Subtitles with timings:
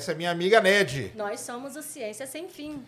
[0.00, 1.12] Essa é minha amiga Ned.
[1.14, 2.82] Nós somos o Ciência Sem Fim.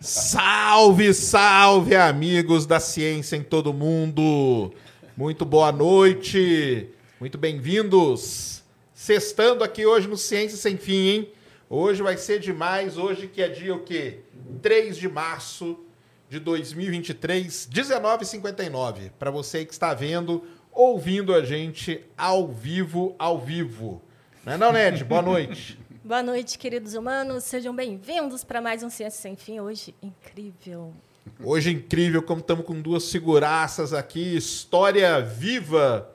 [0.00, 4.74] Salve, salve, amigos da ciência em todo mundo.
[5.16, 6.90] Muito boa noite.
[7.20, 8.64] Muito bem-vindos.
[8.92, 11.32] Sextando aqui hoje no Ciência Sem Fim, hein?
[11.70, 12.98] Hoje vai ser demais.
[12.98, 14.22] Hoje que é dia o quê?
[14.60, 15.78] 3 de março
[16.28, 19.12] de 2023, 19h59.
[19.16, 24.02] Para você que está vendo, ouvindo a gente ao vivo, ao vivo.
[24.44, 25.04] Não é não, Ned?
[25.04, 25.78] Boa noite.
[26.06, 27.42] Boa noite, queridos humanos.
[27.42, 29.58] Sejam bem-vindos para mais um Ciência Sem Fim.
[29.58, 30.94] Hoje, incrível.
[31.42, 36.08] Hoje incrível, como estamos com duas figuraças aqui, história viva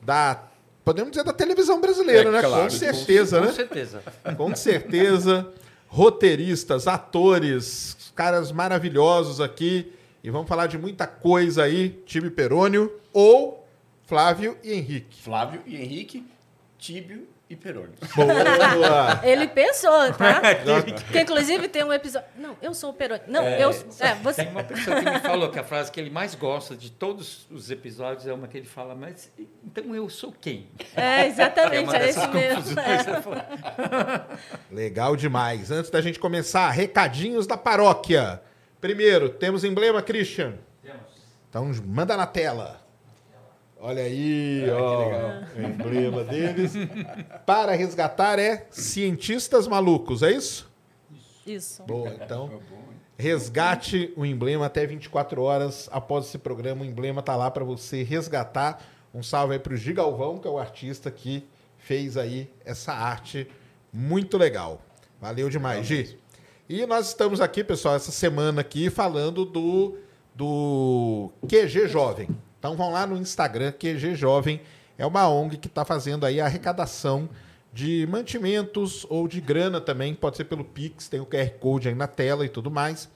[0.00, 0.44] da,
[0.84, 2.40] podemos dizer, da televisão brasileira, É, né?
[2.40, 3.52] claro, com certeza, com né?
[3.52, 4.02] certeza.
[4.36, 5.52] Com certeza.
[5.88, 9.92] Roteiristas, atores, caras maravilhosos aqui.
[10.22, 11.88] E vamos falar de muita coisa aí.
[12.06, 13.66] Time Perônio ou
[14.06, 15.20] Flávio e Henrique.
[15.20, 16.24] Flávio e Henrique,
[16.78, 17.92] Tíbio e Peroni.
[18.16, 19.20] Boa!
[19.22, 20.40] Ele pensou, tá?
[21.04, 22.28] Porque, inclusive, tem um episódio...
[22.36, 23.22] Não, eu sou o Peroni.
[23.26, 23.70] Não, É, eu...
[24.00, 24.44] É, você...
[24.44, 27.46] Tem uma pessoa que me falou que a frase que ele mais gosta de todos
[27.50, 29.30] os episódios é uma que ele fala, mas
[29.64, 30.68] então eu sou quem?
[30.96, 32.80] É, É exatamente, uma é esse mesmo.
[32.80, 34.26] É.
[34.74, 35.70] Legal demais.
[35.70, 38.40] Antes da gente começar, recadinhos da paróquia.
[38.80, 40.54] Primeiro, temos emblema, Christian?
[41.48, 42.81] Então, manda na tela.
[43.84, 46.72] Olha aí, ó, o emblema deles.
[47.44, 50.70] Para resgatar é cientistas malucos, é isso?
[51.44, 51.82] Isso.
[51.82, 52.60] Boa, então.
[53.18, 56.82] Resgate o emblema até 24 horas após esse programa.
[56.82, 58.80] O emblema tá lá para você resgatar.
[59.12, 61.44] Um salve aí pro Gigalvão, que é o artista que
[61.76, 63.50] fez aí essa arte
[63.92, 64.80] muito legal.
[65.20, 66.16] Valeu demais, Gi.
[66.68, 69.98] E nós estamos aqui, pessoal, essa semana aqui falando do,
[70.36, 72.28] do QG Jovem.
[72.62, 74.60] Então vão lá no Instagram, QG Jovem.
[74.96, 77.28] É uma ONG que está fazendo aí a arrecadação
[77.72, 81.94] de mantimentos ou de grana também, pode ser pelo Pix, tem o QR Code aí
[81.96, 83.10] na tela e tudo mais,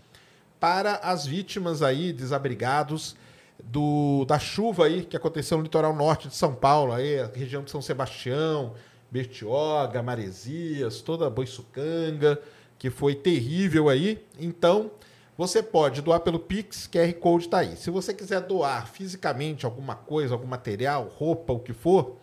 [0.59, 3.15] para as vítimas aí, desabrigados
[3.63, 7.63] do, da chuva aí que aconteceu no litoral norte de São Paulo, aí, a região
[7.63, 8.75] de São Sebastião,
[9.13, 12.43] Bertioga, Maresias, toda a Boiçucanga,
[12.81, 14.27] que foi terrível aí.
[14.41, 14.91] Então,
[15.37, 17.77] você pode doar pelo Pix, QR Code está aí.
[17.77, 22.17] Se você quiser doar fisicamente alguma coisa, algum material, roupa, o que for,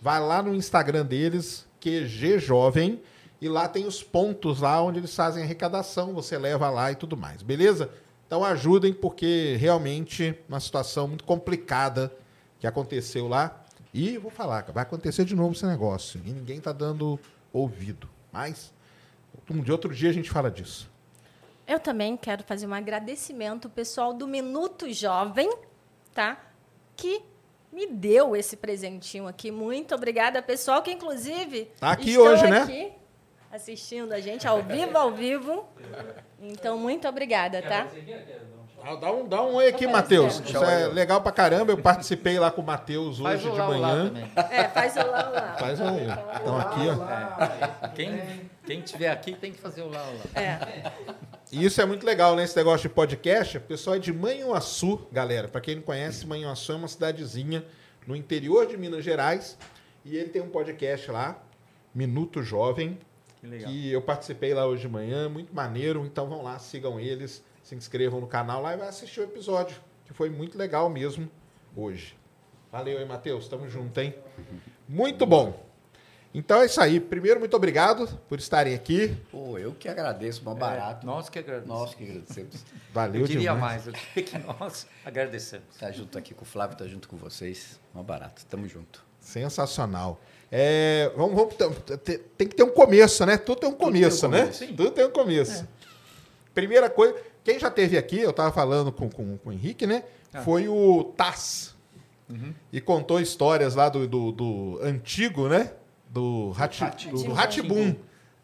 [0.00, 3.00] vai lá no Instagram deles, QG Jovem,
[3.40, 7.16] e lá tem os pontos lá onde eles fazem arrecadação, você leva lá e tudo
[7.16, 7.90] mais, beleza?
[8.26, 12.12] Então ajudem, porque realmente uma situação muito complicada
[12.60, 13.64] que aconteceu lá.
[13.92, 16.20] E vou falar, vai acontecer de novo esse negócio.
[16.24, 17.18] E ninguém tá dando
[17.52, 18.08] ouvido.
[18.30, 18.72] Mas
[19.64, 20.89] de outro dia a gente fala disso.
[21.70, 25.48] Eu também quero fazer um agradecimento ao pessoal do Minuto Jovem,
[26.12, 26.36] tá?
[26.96, 27.22] Que
[27.72, 29.52] me deu esse presentinho aqui.
[29.52, 32.62] Muito obrigada, pessoal, que inclusive Tá aqui estão hoje, né?
[32.62, 32.92] aqui
[33.52, 35.64] assistindo a gente ao vivo, ao vivo.
[36.40, 37.86] Então, muito obrigada, tá?
[39.00, 40.40] Dá um, dá um oi aqui, Matheus.
[40.40, 41.72] Isso é legal pra caramba.
[41.72, 44.06] Eu participei lá com o Matheus hoje o de lá, o lá manhã.
[44.08, 44.32] também.
[44.50, 45.56] É, faz o lá, o lá.
[45.58, 45.96] Faz um.
[46.40, 47.88] Então aqui, ó.
[47.88, 48.20] Quem,
[48.64, 50.40] quem tiver aqui tem que fazer o lá, o lá.
[50.42, 50.92] É.
[51.52, 52.44] E isso é muito legal, né?
[52.44, 53.58] Esse negócio de podcast.
[53.58, 55.48] O pessoal é de Manhuaçu, galera.
[55.48, 57.64] Pra quem não conhece, Manhuaçu é uma cidadezinha
[58.06, 59.58] no interior de Minas Gerais.
[60.04, 61.38] E ele tem um podcast lá,
[61.94, 62.98] Minuto Jovem,
[63.40, 63.70] Que legal.
[63.70, 65.28] que eu participei lá hoje de manhã.
[65.28, 66.04] Muito maneiro.
[66.06, 69.76] Então vão lá, sigam eles, se inscrevam no canal lá e vai assistir o episódio,
[70.04, 71.30] que foi muito legal mesmo
[71.76, 72.16] hoje.
[72.72, 73.46] Valeu aí, Matheus.
[73.46, 74.12] Tamo junto, hein?
[74.88, 75.64] Muito bom.
[76.34, 76.98] Então é isso aí.
[76.98, 79.16] Primeiro, muito obrigado por estarem aqui.
[79.30, 81.06] Pô, eu que agradeço, mó barato.
[81.06, 81.78] Nós que agradecemos.
[81.80, 82.64] Nós que agradecemos.
[82.92, 83.60] Valeu eu queria demais.
[83.60, 85.76] mais, eu queria que nós agradecemos.
[85.78, 87.78] Tá junto aqui com o Flávio, tá junto com vocês.
[87.94, 88.44] Mó barato.
[88.46, 89.04] Tamo junto.
[89.20, 90.20] Sensacional.
[90.50, 91.54] É, vamos, vamos
[92.36, 93.38] tem que ter um começo, né?
[93.38, 94.40] Tudo tem um começo, um né?
[94.40, 94.74] começo, sim.
[94.74, 95.68] Tudo tem um começo.
[96.52, 100.04] Primeira coisa, quem já teve aqui, eu estava falando com, com, com o Henrique, né?
[100.32, 100.42] Ah.
[100.42, 101.74] Foi o Taz.
[102.72, 105.72] E contou histórias lá do, do, do antigo, né?
[106.08, 107.34] Do Hati- do, do.
[107.34, 107.96] Hatibum,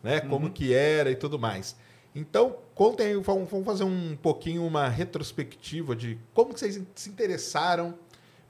[0.02, 0.20] né?
[0.20, 1.76] Como que era e tudo mais.
[2.14, 7.94] Então, contem, vamos fazer um pouquinho uma retrospectiva de como vocês se interessaram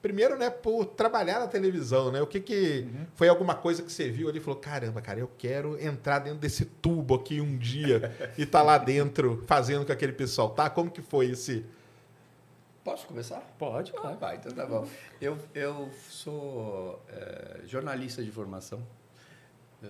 [0.03, 2.23] primeiro, né, por trabalhar na televisão, né?
[2.23, 5.31] O que que foi alguma coisa que você viu ali e falou, caramba, cara, eu
[5.37, 10.13] quero entrar dentro desse tubo aqui um dia e tá lá dentro fazendo com aquele
[10.13, 10.71] pessoal, tá?
[10.71, 11.65] Como que foi esse?
[12.85, 13.41] Posso começar?
[13.59, 14.87] Pode, Ah, vai, então tá bom.
[15.21, 18.81] Eu, eu sou é, jornalista de formação,
[19.83, 19.89] é,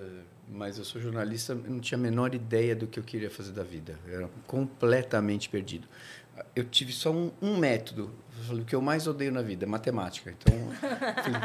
[0.48, 3.62] mas eu sou jornalista, não tinha a menor ideia do que eu queria fazer da
[3.62, 3.98] vida.
[4.06, 5.86] Eu era completamente perdido.
[6.54, 8.10] Eu tive só um, um método.
[8.46, 10.30] Falei, o que eu mais odeio na vida é matemática.
[10.38, 10.54] Então,
[11.22, 11.40] falei,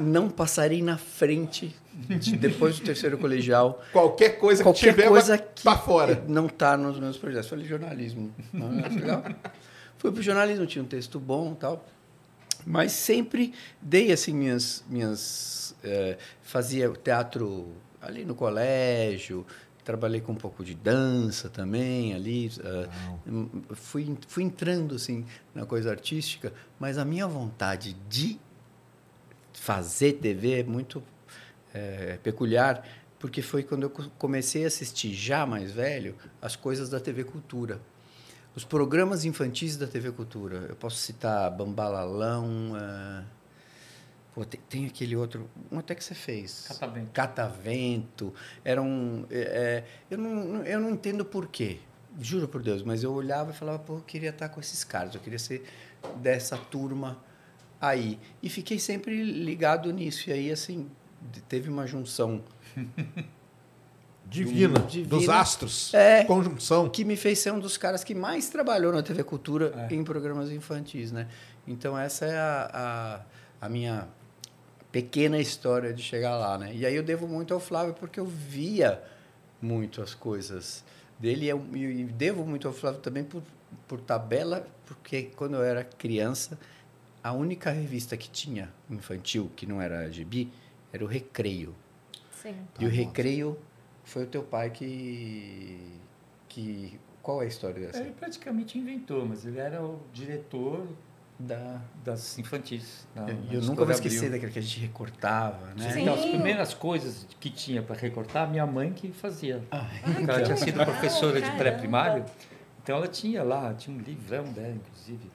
[0.00, 3.82] não passarei na frente de- depois do terceiro colegial.
[3.92, 6.24] Qualquer coisa Qualquer que tiver coisa que tá fora.
[6.26, 7.48] não está nos meus projetos.
[7.48, 8.34] Falei, jornalismo.
[8.54, 9.22] Ah, legal.
[9.98, 11.86] Fui para o jornalismo, tinha um texto bom e tal.
[12.66, 14.82] Mas sempre dei assim minhas.
[14.88, 17.68] minhas eh, fazia teatro
[18.00, 19.46] ali no colégio,
[19.84, 22.50] trabalhei com um pouco de dança também ali.
[23.26, 25.24] hum, fui, fui entrando assim
[25.54, 28.38] na coisa artística, mas a minha vontade de
[29.52, 31.02] fazer TV é muito
[31.74, 32.86] eh, peculiar,
[33.18, 37.24] porque foi quando eu co- comecei a assistir, já mais velho, as coisas da TV
[37.24, 37.80] Cultura.
[38.54, 40.66] Os programas infantis da TV Cultura.
[40.68, 42.72] Eu posso citar Bambalalão.
[42.76, 43.22] eh,
[44.34, 45.48] pô, tem, tem aquele outro.
[45.70, 46.66] Um até que você fez.
[46.68, 47.10] Catavento.
[47.12, 48.34] Catavento.
[48.64, 49.26] Era um.
[49.30, 51.78] é, é, eu, não, eu não entendo por quê.
[52.20, 55.14] Juro por Deus, mas eu olhava e falava, pô, eu queria estar com esses caras,
[55.14, 55.64] eu queria ser
[56.16, 57.18] dessa turma
[57.80, 58.18] aí.
[58.42, 60.28] E fiquei sempre ligado nisso.
[60.28, 60.90] E aí, assim,
[61.48, 62.42] teve uma junção
[64.26, 65.08] Divina, Divina.
[65.08, 65.92] dos astros.
[65.92, 66.24] É.
[66.24, 66.88] Conjunção.
[66.88, 70.50] que me fez ser um dos caras que mais trabalhou na TV Cultura em programas
[70.50, 71.28] infantis, né?
[71.66, 72.70] Então essa é a,
[73.60, 74.08] a, a minha
[74.92, 76.72] pequena história de chegar lá, né?
[76.74, 79.02] E aí eu devo muito ao Flávio porque eu via
[79.60, 80.84] muito as coisas
[81.18, 81.58] dele e eu,
[82.14, 83.42] devo muito ao Flávio também por,
[83.88, 86.58] por tabela, porque quando eu era criança
[87.22, 90.52] a única revista que tinha infantil que não era gibi
[90.92, 91.74] era o Recreio.
[92.42, 92.56] Sim.
[92.78, 93.56] E o Recreio
[94.04, 95.78] foi o teu pai que
[96.48, 98.00] que qual é a história dessa?
[98.00, 100.86] Ele praticamente inventou, mas ele era o diretor
[101.44, 103.06] Da das infantis.
[103.14, 104.32] na- eu, eu nunca vou esquecer Abril.
[104.32, 105.90] daquele que a gente recortava, né?
[105.90, 106.02] Sim.
[106.02, 109.62] Então, as primeiras coisas que tinha para recortar, minha mãe que fazia.
[109.70, 109.86] Ah,
[110.28, 112.24] ela tinha sido professora de pré-primário,
[112.82, 115.30] então ela tinha lá, tinha um livrão dela, inclusive.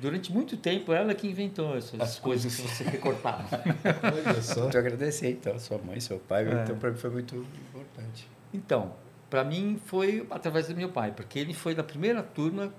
[0.00, 3.46] Durante muito tempo, ela que inventou essas As coisas que você recortava.
[4.28, 4.62] Olha só.
[4.62, 6.62] Muito agradecer, então, sua mãe, seu pai, É.
[6.64, 7.34] então para mim foi muito
[7.70, 8.28] importante.
[8.52, 8.94] Então,
[9.30, 12.72] para mim foi através do meu pai, porque ele foi da primeira turma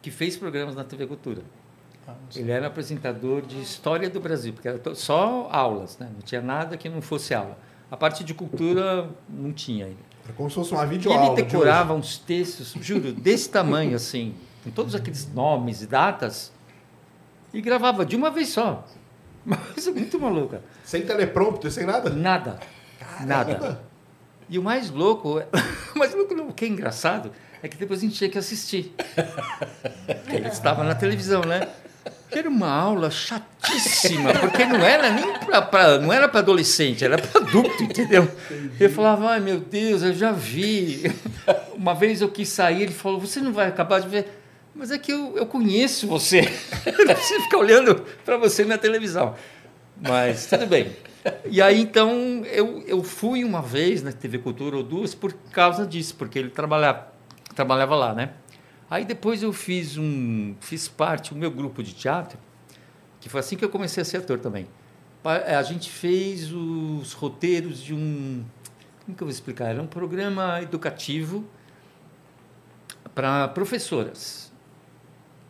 [0.00, 1.42] que fez programas na TV Cultura.
[2.08, 2.14] Ah.
[2.34, 6.08] Ele era apresentador de História do Brasil, porque era só aulas, né?
[6.12, 7.58] não tinha nada que não fosse aula.
[7.90, 10.08] A parte de cultura não tinha ainda.
[10.26, 11.26] É como se fosse uma E videoaula.
[11.32, 14.34] ele de decorava uns textos, juro, desse tamanho assim,
[14.64, 16.50] com todos aqueles nomes e datas,
[17.52, 18.86] e gravava de uma vez só.
[19.46, 20.62] Uma coisa muito maluca.
[20.84, 22.10] Sem teleprompter, sem nada?
[22.10, 22.60] Nada.
[23.24, 23.80] Nada.
[24.46, 25.38] E o mais louco,
[25.94, 27.32] o mais louco, o que é engraçado,
[27.62, 28.94] é que depois a gente tinha que assistir.
[30.04, 31.66] Porque ele estava na televisão, né?
[32.30, 35.32] Era uma aula chatíssima, porque não era nem
[35.70, 38.28] para não era para adolescente, era para adulto, entendeu?
[38.78, 41.10] Eu falava, ai meu Deus, eu já vi.
[41.74, 44.38] Uma vez eu quis sair, ele falou, você não vai acabar de ver.
[44.74, 46.42] Mas é que eu, eu conheço você.
[47.18, 49.34] Você fica olhando para você na televisão.
[50.00, 50.92] Mas tudo bem.
[51.50, 55.84] E aí, então, eu, eu fui uma vez na TV Cultura ou duas por causa
[55.84, 57.08] disso, porque ele trabalhava,
[57.54, 58.30] trabalhava lá, né?
[58.90, 62.38] Aí depois eu fiz um, fiz parte, o meu grupo de teatro,
[63.20, 64.66] que foi assim que eu comecei a ser ator também.
[65.22, 68.44] Pa- A gente fez os roteiros de um,
[69.04, 69.66] como que eu vou explicar?
[69.66, 71.44] Era um programa educativo
[73.14, 74.52] para professoras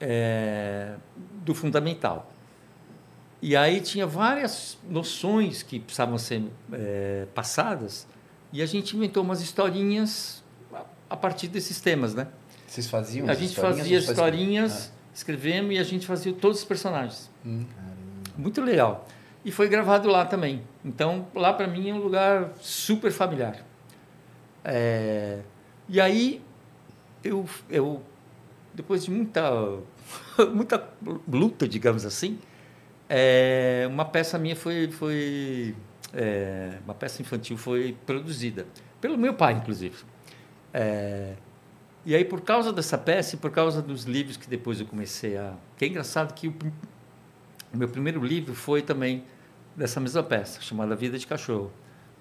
[0.01, 0.95] é,
[1.45, 2.33] do fundamental.
[3.41, 6.43] E aí tinha várias noções que precisavam ser
[6.73, 8.07] é, passadas
[8.53, 10.43] e a gente inventou umas historinhas
[11.09, 12.27] a partir desses temas, né?
[12.69, 17.31] Vocês faziam A gente historinhas fazia historinhas, escrevemos e a gente fazia todos os personagens.
[17.45, 17.65] Hum.
[18.37, 19.09] Muito legal.
[19.45, 20.63] E foi gravado lá também.
[20.85, 23.65] Então, lá para mim é um lugar super familiar.
[24.65, 25.41] É,
[25.89, 26.43] E aí,
[27.25, 28.03] eu, eu
[28.75, 29.51] depois de muita,
[30.53, 30.89] muita
[31.27, 32.39] luta, digamos assim,
[33.09, 35.75] é, uma peça minha foi, foi
[36.13, 38.67] é, uma peça infantil foi produzida
[39.01, 39.97] pelo meu pai, inclusive.
[40.73, 41.33] É,
[42.09, 45.37] e aí, por causa dessa peça e por causa dos livros que depois eu comecei
[45.37, 45.53] a.
[45.77, 46.55] Que é engraçado que o,
[47.71, 49.25] o meu primeiro livro foi também
[49.77, 51.71] dessa mesma peça, chamada Vida de Cachorro.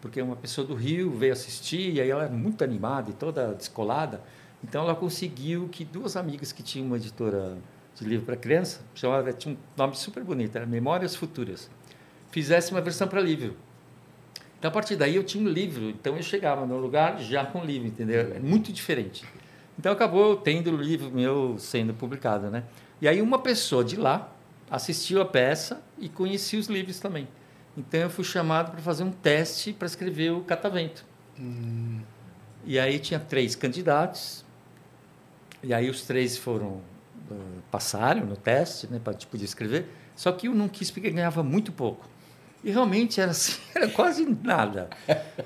[0.01, 3.53] Porque uma pessoa do Rio veio assistir e aí ela é muito animada e toda
[3.53, 4.22] descolada.
[4.62, 7.58] Então ela conseguiu que duas amigas que tinham uma editora
[7.96, 11.72] de livro para criança, chamava, tinha um nome super bonito, era Memórias Futuras,
[12.29, 13.56] fizesse uma versão para livro.
[14.60, 15.89] Então, a partir daí, eu tinha um livro.
[15.91, 18.34] Então, eu chegava no lugar já com livro, entendeu?
[18.36, 19.24] É muito diferente.
[19.77, 22.63] Então, acabou tendo o livro meu sendo publicado, né?
[23.00, 24.31] E aí, uma pessoa de lá
[24.69, 27.27] assistiu a peça e conhecia os livros também.
[27.77, 31.05] Então, eu fui chamado para fazer um teste para escrever o Catavento.
[32.65, 34.43] E aí, tinha três candidatos.
[35.62, 36.81] E aí, os três foram
[37.29, 39.88] uh, passaram no teste, né, para poder escrever.
[40.15, 42.07] Só que eu não quis porque ganhava muito pouco.
[42.63, 44.89] E realmente era assim, era quase nada.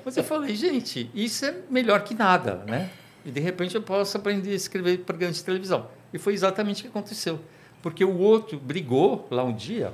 [0.05, 2.89] Mas eu falei, gente, isso é melhor que nada, né?
[3.25, 5.87] E de repente eu posso aprender a escrever programas de televisão.
[6.13, 7.39] E foi exatamente o que aconteceu.
[7.81, 9.93] Porque o outro brigou lá um dia,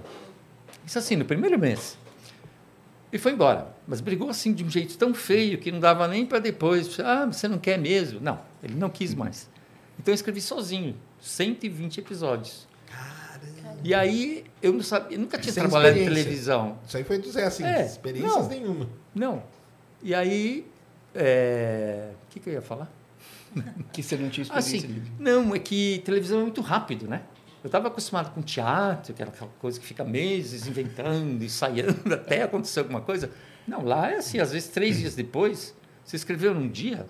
[0.85, 1.97] isso assim, no primeiro mês.
[3.11, 3.73] E foi embora.
[3.87, 6.99] Mas brigou assim de um jeito tão feio que não dava nem para depois.
[6.99, 8.19] Ah, você não quer mesmo?
[8.19, 9.49] Não, ele não quis mais.
[9.99, 12.67] Então eu escrevi sozinho, 120 episódios.
[12.85, 13.79] Caramba.
[13.83, 16.77] E aí eu não sabia, eu nunca tinha Sem trabalhado em televisão.
[16.85, 18.47] Isso aí foi do Zé, assim, É, experiências não.
[18.49, 18.89] nenhuma.
[19.15, 19.43] Não.
[20.03, 20.67] E aí,
[21.15, 22.91] é, o que, que eu ia falar?
[23.91, 27.21] Que você não tinha experiência Assim, não, é que televisão é muito rápido, né?
[27.63, 32.43] Eu estava acostumado com teatro, que era aquela coisa que fica meses inventando, ensaiando até
[32.43, 33.31] acontecer alguma coisa.
[33.67, 35.75] Não, lá é assim, às vezes três dias depois,
[36.05, 37.05] você escreveu num dia,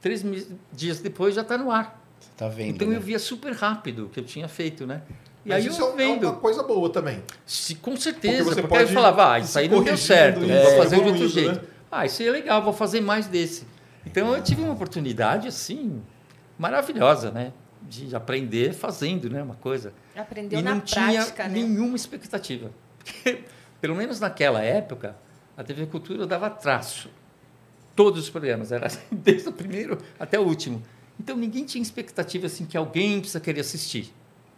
[0.00, 0.24] três
[0.72, 2.00] dias depois já está no ar.
[2.18, 2.96] Você tá vendo, Então né?
[2.96, 5.02] eu via super rápido o que eu tinha feito, né?
[5.44, 6.24] E Mas aí isso eu é vendo.
[6.28, 7.22] uma coisa boa também.
[7.46, 9.96] Se, com certeza, Porque porque, você aí eu pode falava, ah, isso aí não deu
[9.96, 11.52] certo, vou é, fazer de outro jeito.
[11.60, 11.68] né?
[11.90, 13.64] Ah, isso aí é legal, vou fazer mais desse.
[14.04, 16.02] Então eu tive uma oportunidade, assim,
[16.58, 17.52] maravilhosa, né?
[17.82, 19.42] De aprender fazendo, né?
[19.42, 19.92] Uma coisa.
[20.16, 21.54] Aprendeu e na não tinha prática, né?
[21.54, 22.70] nenhuma expectativa.
[22.98, 23.44] Porque,
[23.80, 25.16] pelo menos naquela época,
[25.56, 27.10] a TV Cultura dava traço.
[27.96, 30.82] Todos os programas, era assim, desde o primeiro até o último.
[31.18, 34.12] Então ninguém tinha expectativa assim que alguém precisa querer assistir.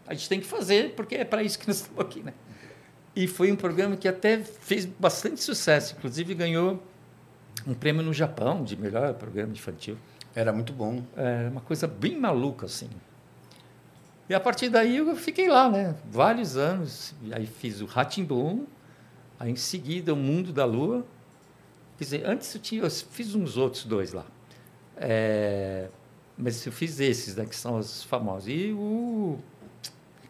[0.06, 2.32] A gente tem que fazer porque é para isso que nós estamos aqui, né?
[3.14, 6.82] E foi um programa que até fez bastante sucesso, inclusive ganhou
[7.66, 9.96] um prêmio no Japão de melhor programa infantil.
[10.34, 11.02] Era muito bom.
[11.16, 12.88] É uma coisa bem maluca, assim.
[14.28, 15.94] E a partir daí eu fiquei lá, né?
[16.10, 17.14] Vários anos.
[17.32, 18.66] Aí fiz o Ratimbum,
[19.38, 21.04] aí em seguida o Mundo da Lua.
[21.98, 24.24] Quer dizer, antes eu, tinha, eu fiz uns outros dois lá.
[24.96, 25.88] É,
[26.36, 27.44] mas eu fiz esses, né?
[27.44, 28.48] Que são os famosos.
[28.48, 29.38] E o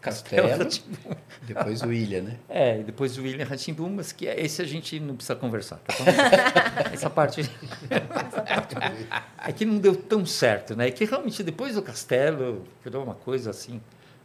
[0.03, 0.47] Castelo.
[0.49, 1.15] Rá-Tim-Bum.
[1.47, 2.37] Depois o Ilha, né?
[2.47, 5.77] É, e depois o William Ratimbum, mas que é- esse a gente não precisa conversar,
[5.77, 6.05] tá bom?
[6.93, 7.41] Essa parte.
[9.45, 10.87] é que não deu tão certo, né?
[10.87, 13.81] É que realmente depois do castelo virou uma coisa assim,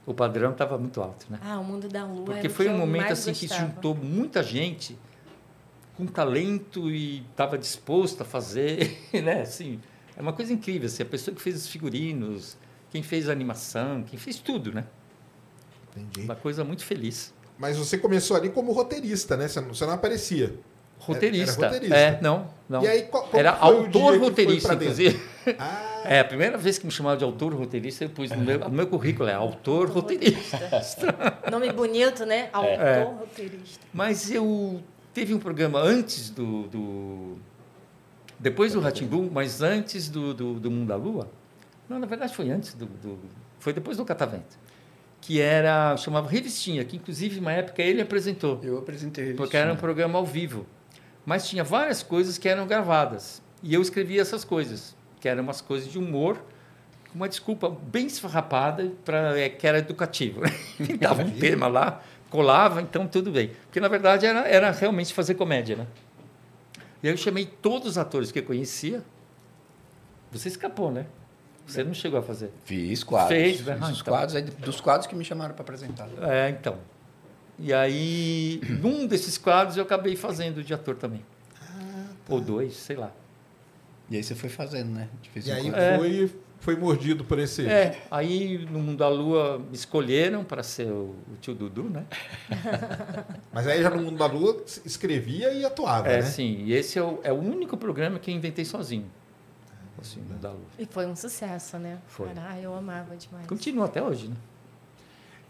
[0.07, 1.39] o padrão estava muito alto, né?
[1.43, 2.25] Ah, o mundo da lua.
[2.25, 3.69] Porque foi que um eu momento assim que gostava.
[3.69, 4.99] juntou muita gente
[5.97, 9.43] com talento e estava disposto a fazer, né?
[9.43, 9.81] Assim,
[10.17, 12.57] é uma coisa incrível, assim, a pessoa que fez os figurinos,
[12.91, 14.85] quem fez a animação, quem fez tudo, né?
[16.01, 16.25] Entendi.
[16.27, 17.33] Uma coisa muito feliz.
[17.59, 19.49] Mas você começou ali como roteirista, né?
[19.49, 20.55] Você não, você não aparecia.
[21.01, 21.53] Roteirista.
[21.61, 21.97] Era roteirista.
[21.97, 22.83] É, não, não.
[22.83, 25.21] E aí, qual- Era foi o dia que autor foi roteirista, inclusive.
[25.59, 28.59] Ah, É, a primeira vez que me chamaram de autor roteirista, eu pus no meu,
[28.61, 30.57] no meu currículo, é autor roteirista.
[31.51, 32.49] Nome bonito, né?
[32.55, 33.03] Autor É.
[33.03, 33.85] roteirista.
[33.93, 34.81] Mas eu
[35.13, 36.63] teve um programa antes do.
[36.69, 37.37] do
[38.39, 41.29] depois do Ratimbum, mas antes do, do, do Mundo da Lua.
[41.89, 42.87] Não, na verdade foi antes do.
[42.87, 43.19] do
[43.59, 44.57] foi depois do Catavento.
[45.21, 45.97] Que era.
[45.97, 48.61] chamava Revistinha, que inclusive, uma época, ele apresentou.
[48.63, 49.43] Eu apresentei a revista.
[49.43, 50.67] Porque era um programa ao vivo.
[51.27, 53.43] Mas tinha várias coisas que eram gravadas.
[53.63, 56.41] E eu escrevia essas coisas, que eram umas coisas de humor,
[57.11, 60.43] com uma desculpa bem esfarrapada, pra, é, que era educativo.
[60.79, 63.51] Inventava um tema lá, colava, então tudo bem.
[63.65, 65.77] Porque, na verdade, era, era realmente fazer comédia.
[65.77, 65.87] Né?
[67.03, 69.03] E aí eu chamei todos os atores que eu conhecia.
[70.31, 71.07] Você escapou, né?
[71.69, 72.51] Você não chegou a fazer.
[72.65, 73.37] Fiz quadros.
[73.37, 73.57] Fez?
[73.59, 74.13] Fiz Ah, os então.
[74.13, 76.09] quadros, aí dos quadros que me chamaram para apresentar.
[76.23, 76.79] É, então.
[77.59, 81.23] E aí, num desses quadros, eu acabei fazendo de ator também.
[82.29, 83.11] Ou dois, sei lá.
[84.11, 85.09] E aí você foi fazendo, né?
[85.23, 85.69] De vez e aí.
[85.75, 85.99] É.
[85.99, 87.67] foi, foi mordido por esse.
[87.67, 92.05] É, aí no Mundo da Lua me escolheram para ser o, o tio Dudu, né?
[93.53, 96.23] Mas aí já no mundo da lua escrevia e atuava, É, né?
[96.23, 96.63] sim.
[96.65, 99.07] E esse é o, é o único programa que eu inventei sozinho.
[100.01, 100.55] Assim, Mundo da.
[100.79, 101.99] E foi um sucesso, né?
[102.07, 102.29] Foi.
[102.29, 103.47] Caralho, eu amava demais.
[103.47, 104.37] Continua até hoje, né?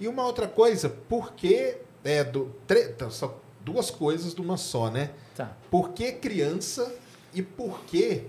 [0.01, 1.77] E uma outra coisa, por que.
[2.05, 5.11] É, do, tre- tá, só duas coisas de uma só, né?
[5.37, 5.53] Tá.
[5.71, 6.95] Por que criança
[7.35, 8.25] e por que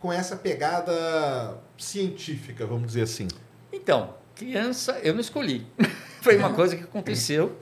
[0.00, 3.28] com essa pegada científica, vamos dizer assim?
[3.72, 5.66] Então, criança, eu não escolhi.
[6.22, 7.56] Foi uma coisa que aconteceu.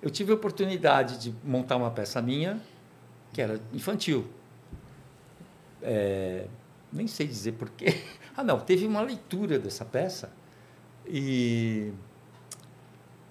[0.00, 2.60] Eu tive a oportunidade de montar uma peça minha,
[3.32, 4.26] que era infantil.
[5.82, 6.46] É,
[6.92, 8.00] nem sei dizer porquê.
[8.34, 10.32] Ah, não, teve uma leitura dessa peça
[11.06, 11.92] e,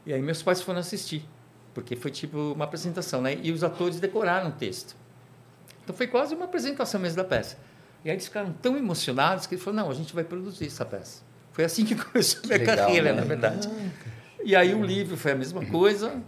[0.05, 1.27] e aí meus pais foram assistir,
[1.73, 3.35] porque foi tipo uma apresentação, né?
[3.41, 4.95] E os atores decoraram o texto.
[5.83, 7.57] Então foi quase uma apresentação mesmo da peça.
[8.05, 10.85] E aí eles ficaram tão emocionados que eles falaram, não, a gente vai produzir essa
[10.85, 11.23] peça.
[11.51, 13.21] Foi assim que começou a minha Legal, carreira, né?
[13.21, 13.69] na verdade.
[14.43, 16.21] E aí o livro foi a mesma coisa.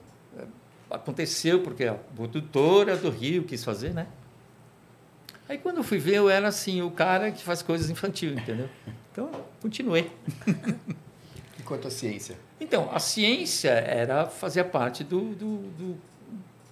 [0.90, 4.08] Aconteceu porque a produtora do Rio quis fazer, né?
[5.48, 8.70] Aí quando eu fui ver, eu era assim, o cara que faz coisas infantil, entendeu?
[9.12, 9.30] Então,
[9.62, 10.12] continuei.
[11.60, 12.38] E quanto à ciência?
[12.60, 15.98] Então, a ciência era fazia parte do, do, do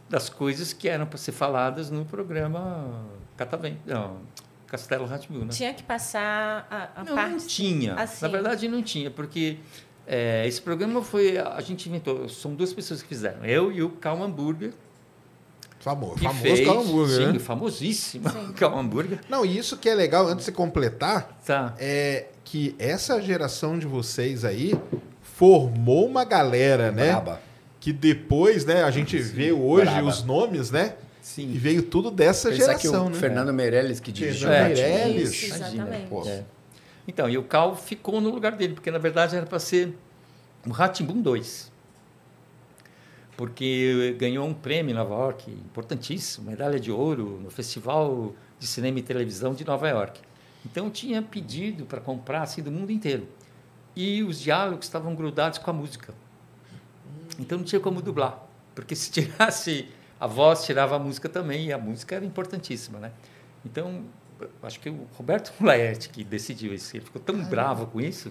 [0.10, 3.06] das coisas que eram para ser faladas no programa
[3.38, 4.18] Catavento, não,
[4.68, 5.52] Castelo Ratmil, né?
[5.52, 7.32] Tinha que passar a, a não, parte...
[7.32, 7.96] não tinha.
[7.96, 8.24] assim.
[8.26, 9.58] Na verdade, não tinha, porque
[10.08, 12.28] é, esse programa foi a gente inventou.
[12.30, 13.46] São duas pessoas que fizeram.
[13.46, 14.74] Eu e o Karl Hamburger.
[15.82, 16.42] Famo, Que famoso
[17.08, 17.40] fez, sim, né?
[17.40, 18.54] famosíssimo Sim.
[18.56, 19.20] Karl Hamburger.
[19.28, 21.74] Não, e isso que é legal, antes de completar, Tá.
[21.80, 24.74] é que essa geração de vocês aí
[25.22, 27.08] formou uma galera, né?
[27.08, 27.42] Braba.
[27.80, 30.08] Que depois, né, a gente vê hoje Braba.
[30.08, 30.94] os nomes, né?
[31.22, 31.52] E Sim.
[31.54, 33.16] veio tudo dessa Pensar que geração, o né?
[33.16, 34.50] Fernando Meirelles que dirigiu.
[34.50, 34.74] Fernando né?
[35.06, 35.32] Meirelles.
[35.34, 36.28] Isso, exatamente.
[36.30, 36.44] É.
[37.08, 39.96] Então, e o Cal ficou no lugar dele, porque na verdade era para ser
[40.66, 41.71] o Ratimbum 2.
[43.42, 49.00] Porque ganhou um prêmio em Nova York, importantíssimo, medalha de ouro no Festival de Cinema
[49.00, 50.22] e Televisão de Nova York.
[50.64, 53.28] Então tinha pedido para comprar assim do mundo inteiro.
[53.96, 56.14] E os diálogos estavam grudados com a música.
[57.40, 58.46] Então não tinha como dublar,
[58.76, 59.88] porque se tirasse
[60.20, 63.12] a voz, tirava a música também, e a música era importantíssima, né?
[63.66, 64.04] Então,
[64.62, 68.30] acho que o Roberto Laerte que decidiu isso, ele ficou tão bravo com isso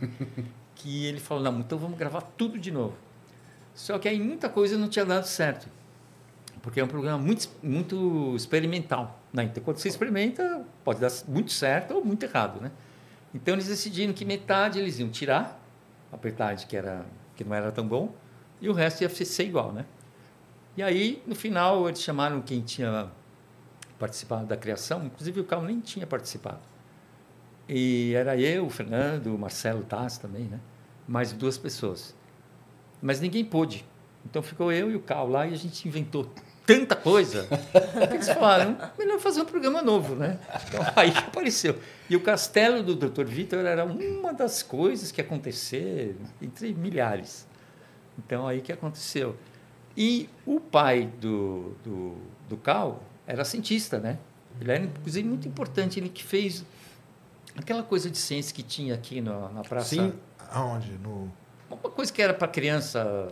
[0.76, 3.10] que ele falou: "Não, então vamos gravar tudo de novo".
[3.80, 5.66] Só que aí muita coisa não tinha dado certo.
[6.60, 9.44] Porque é um programa muito muito experimental, né?
[9.44, 12.70] Então quando você experimenta, pode dar muito certo ou muito errado, né?
[13.34, 15.58] Então eles decidiram que metade eles iam tirar,
[16.12, 18.14] a metade que era que não era tão bom,
[18.60, 19.87] e o resto ia ser igual, né?
[20.76, 23.10] E aí, no final, eles chamaram quem tinha
[23.99, 26.60] participado da criação, inclusive o Carlos nem tinha participado.
[27.66, 30.60] E era eu, o Fernando, o Marcelo Taz também, né?
[31.08, 32.14] Mais duas pessoas.
[33.00, 33.85] Mas ninguém pôde.
[34.25, 36.30] Então ficou eu e o Carl lá e a gente inventou
[36.66, 37.49] tanta coisa.
[38.08, 40.39] que eles falaram, melhor fazer um programa novo, né?
[40.69, 41.78] Então aí apareceu.
[42.08, 43.25] E o castelo do Dr.
[43.25, 47.47] Vitor era uma das coisas que acontecer entre milhares.
[48.19, 49.36] Então aí que aconteceu.
[49.97, 52.15] E o pai do, do,
[52.49, 54.19] do Cal era cientista, né?
[54.60, 55.99] Ele era, inclusive, muito importante.
[55.99, 56.65] Ele que fez
[57.56, 59.89] aquela coisa de ciência que tinha aqui na, na praça.
[59.89, 60.13] Sim,
[60.50, 60.93] aonde?
[60.99, 61.30] No...
[61.71, 63.28] Uma coisa que era para criança.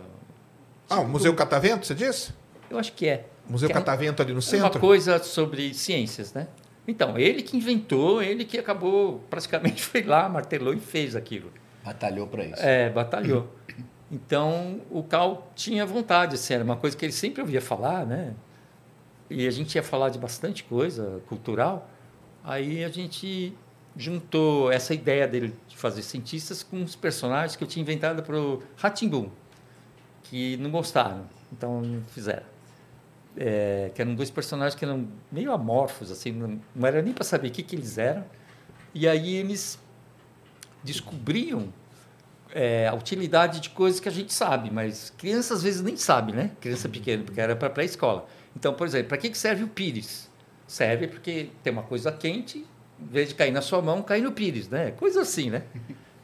[0.89, 2.33] Ah, o Museu Catavento, você disse?
[2.69, 3.25] Eu acho que é.
[3.47, 4.65] Museu Que era- Catavento ali no Era centro?
[4.73, 6.47] Uma coisa sobre ciências, né?
[6.87, 11.51] Então, ele que inventou, ele que acabou, praticamente foi lá, martelou e fez aquilo.
[11.83, 12.61] Batalhou para isso.
[12.61, 13.47] É, batalhou.
[14.11, 18.33] Então, o Cal tinha vontade, assim, era uma coisa que ele sempre ouvia falar, né?
[19.29, 21.87] E a gente ia falar de bastante coisa cultural.
[22.43, 23.53] Aí a gente
[23.95, 28.39] juntou essa ideia dele de fazer cientistas com os personagens que eu tinha inventado para
[28.39, 29.29] o Ratimbum,
[30.23, 32.45] que não gostaram, então não fizeram.
[33.37, 37.23] É, que eram dois personagens que eram meio amorfos, assim, não, não era nem para
[37.23, 38.25] saber o que, que eles eram.
[38.93, 39.79] E aí eles
[40.83, 41.71] descobriam
[42.51, 46.31] é, a utilidade de coisas que a gente sabe, mas criança às vezes nem sabe,
[46.33, 46.51] né?
[46.59, 48.27] Criança pequena, porque era para pré-escola.
[48.55, 50.29] Então, por exemplo, para que que serve o pires?
[50.67, 52.65] Serve porque tem uma coisa quente,
[53.01, 54.91] em vez de cair na sua mão, cai no pires, né?
[54.91, 55.63] Coisa assim, né?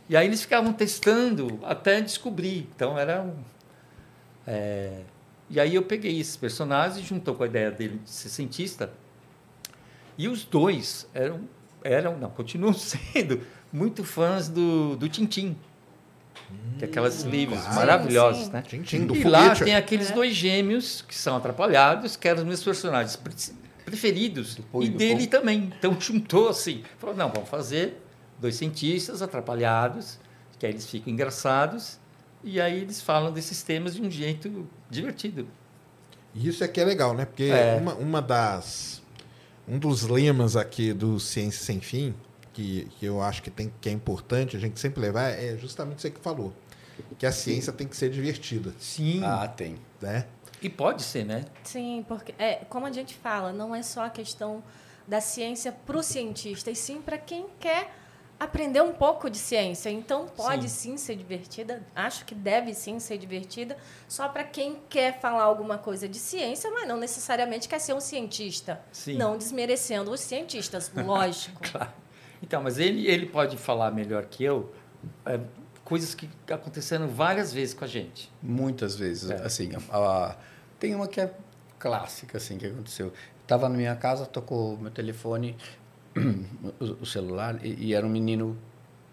[0.09, 2.69] E aí eles ficavam testando até descobrir.
[2.75, 3.33] Então era um,
[4.45, 5.01] é,
[5.49, 8.91] e aí eu peguei esses personagens, juntou com a ideia dele de ser cientista,
[10.17, 11.41] e os dois eram,
[11.83, 15.57] eram não, continuam sendo muito fãs do, do Tintim.
[16.77, 17.75] Que é aqueles livros claro.
[17.75, 18.53] maravilhosos, Sim, sim.
[18.53, 18.61] né?
[18.61, 20.13] Tintim, do e lá tem aqueles É.
[20.13, 23.15] dois gêmeos que são atrapalhados, que eram os meus personagens
[23.85, 24.57] preferidos.
[24.81, 25.71] E e dele também.
[25.77, 26.83] Então juntou assim.
[26.97, 28.01] Falou, não, vamos fazer
[28.39, 30.19] dois cientistas atrapalhados,
[30.59, 31.99] que aí eles ficam engraçados,
[32.43, 35.47] e aí eles falam desses temas de um jeito divertido.
[36.33, 37.23] Isso é que é legal, né?
[37.25, 37.75] Porque É.
[37.75, 39.01] uma, uma das.
[39.67, 42.13] Um dos lemas aqui do Ciência Sem Fim,
[42.53, 45.99] que, que eu acho que, tem, que é importante a gente sempre levar, é justamente
[45.99, 46.53] isso aí que falou.
[47.17, 49.21] Que a ciência tem que ser divertida, Sim.
[49.23, 49.75] Ah, tem.
[50.01, 50.25] né?
[50.65, 51.45] E pode ser, né?
[51.63, 54.63] Sim, porque é, como a gente fala, não é só a questão
[55.07, 57.93] da ciência para o cientista, e sim para quem quer
[58.39, 59.91] aprender um pouco de ciência.
[59.91, 60.97] Então pode sim.
[60.97, 66.09] ser divertida, acho que deve sim ser divertida, só para quem quer falar alguma coisa
[66.09, 68.81] de ciência, mas não necessariamente quer ser um cientista.
[68.91, 69.17] Sim.
[69.17, 71.61] Não desmerecendo os cientistas, lógico.
[71.61, 71.93] Claro.
[72.41, 74.73] Então, mas ele, ele pode falar melhor que eu
[75.27, 75.39] é,
[75.83, 78.31] coisas que aconteceram várias vezes com a gente.
[78.41, 79.29] Muitas vezes.
[79.29, 79.35] É.
[79.35, 80.35] Assim, a- a-
[80.79, 81.33] tem uma que é
[81.79, 83.11] clássica, assim, que aconteceu.
[83.41, 85.55] Estava na minha casa, tocou meu telefone,
[86.79, 88.57] o, o celular, e, e era um menino,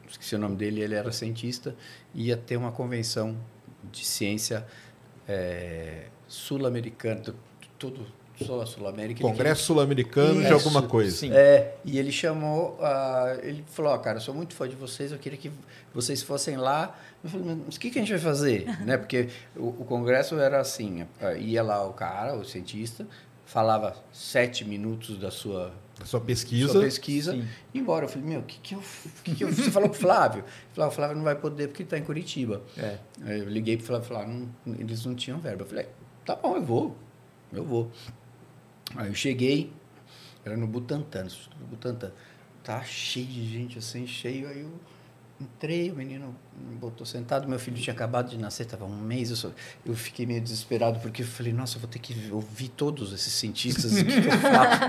[0.09, 1.75] esqueci o nome dele, ele era cientista,
[2.15, 3.37] ia ter uma convenção
[3.91, 4.65] de ciência
[5.29, 7.35] eh, sul-americana, tu-
[7.79, 9.21] tudo Sul- Sul-América.
[9.21, 11.15] Congresso Sul-Americano de alguma coisa.
[11.15, 11.31] sim.
[11.33, 15.13] É, e ele chamou, ah, ele falou, ó, cara, eu sou muito fã de vocês,
[15.13, 15.51] eu queria que
[15.95, 16.99] vocês fossem lá.
[17.23, 18.67] Eu falei, mas o que, que a gente vai fazer?
[18.85, 18.97] né?
[18.97, 23.07] Porque o, o congresso era assim, ah, ia lá o cara, o cientista,
[23.47, 26.73] falava sete minutos da sua, A sua pesquisa.
[26.73, 27.47] sua pesquisa Sim.
[27.73, 28.07] e ia embora.
[28.07, 29.53] Eu falei, meu, o que, que, eu, o que, que eu...
[29.53, 30.41] Você falou com o Flávio?
[30.41, 32.63] Ele falou, "Ah, o Flávio não vai poder porque ele está em Curitiba.
[32.77, 32.99] É.
[33.25, 34.27] Aí eu liguei para o Flávio e falei, ah,
[34.67, 35.63] não, eles não tinham verba.
[35.63, 35.87] Eu falei,
[36.25, 36.97] tá bom, eu vou,
[37.53, 37.91] eu vou.
[38.97, 39.73] Aí eu cheguei,
[40.45, 41.27] era no Butantã,
[41.61, 42.11] no Butantã.
[42.65, 44.49] Tá cheio de gente, assim, cheio.
[44.49, 44.73] Aí eu
[45.43, 49.31] entrei, o menino me botou sentado, meu filho tinha acabado de nascer, estava um mês.
[49.31, 49.51] Eu, só-
[49.85, 53.33] eu fiquei meio desesperado, porque eu falei, nossa, eu vou ter que ouvir todos esses
[53.33, 54.81] cientistas, o que, que eu faço?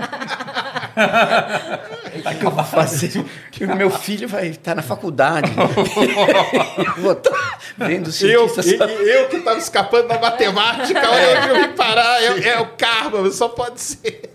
[2.14, 3.24] O que, eu vou fazer?
[3.50, 5.50] Que o meu filho vai estar na faculdade.
[5.56, 8.66] eu vou estar vendo Eu, cientistas.
[8.66, 12.22] e- e eu que estava escapando da matemática, olha onde eu vim parar.
[12.22, 14.30] É, é o karma, só pode ser.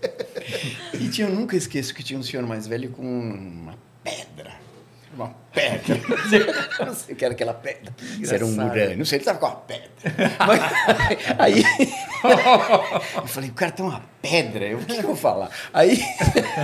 [0.94, 3.74] E tinha, eu nunca esqueço que tinha um senhor mais velho com uma.
[5.20, 6.00] Uma pedra.
[6.86, 7.94] Não sei o que era aquela pedra.
[8.24, 8.96] Se era um urânio.
[8.96, 9.90] Não sei, ele estava com uma pedra.
[10.46, 10.60] Mas,
[11.38, 11.62] aí
[13.18, 14.64] eu falei, o cara tem uma pedra.
[14.66, 15.50] Eu, o que, que eu vou falar?
[15.74, 16.00] Aí,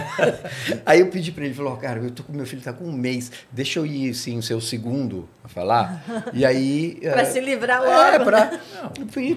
[0.86, 2.84] aí eu pedi para ele, ele falou, cara, eu tô com meu filho está com
[2.84, 3.30] um mês.
[3.52, 6.02] Deixa eu ir, assim, o seu segundo a falar.
[6.32, 6.98] E aí...
[7.04, 8.24] Pra eh, se livrar É, logo.
[8.24, 8.60] para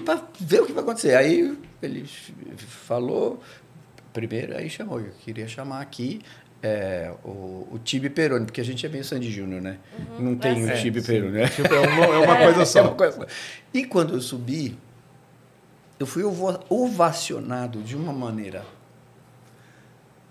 [0.04, 1.14] para ver o que vai acontecer.
[1.14, 3.42] Aí ele falou
[4.12, 5.00] primeiro, aí chamou.
[5.00, 6.20] Eu queria chamar aqui
[6.62, 9.78] é, o, o Tibi Peroni, porque a gente é meio Sandy Júnior, né?
[10.18, 10.80] Não tem é o.
[10.80, 11.48] Tibi Peroni, né?
[11.48, 12.82] Tipo, é uma, é uma coisa É só.
[12.82, 13.26] uma coisa só.
[13.72, 14.76] E quando eu subi,
[15.98, 16.22] eu fui
[16.68, 18.64] ovacionado de uma maneira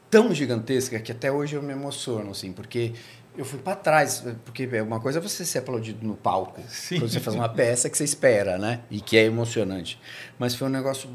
[0.09, 2.93] tão gigantesca que até hoje eu me emociono, assim, porque
[3.37, 6.99] eu fui para trás, porque é uma coisa é você ser aplaudido no palco, Sim.
[6.99, 8.81] quando você faz uma peça que você espera, né?
[8.89, 9.99] E que é emocionante.
[10.37, 11.09] Mas foi um negócio,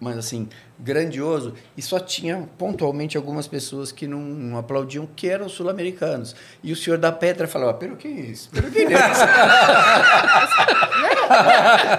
[0.00, 5.48] mas assim, grandioso e só tinha pontualmente algumas pessoas que não, não aplaudiam, que eram
[5.48, 6.34] sul-americanos.
[6.62, 8.50] E o senhor da pedra falava, pelo que isso?
[8.50, 8.90] Pelo que isso?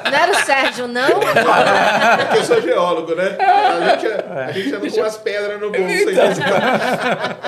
[0.06, 1.02] Não era o Sérgio, não?
[2.20, 3.36] É que eu sou geólogo, né?
[3.40, 5.84] A gente, a gente anda com as pedras no bolso.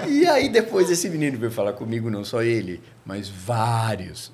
[0.06, 0.08] aí.
[0.22, 4.32] E aí depois esse menino veio falar comigo, não só ele, mas vários.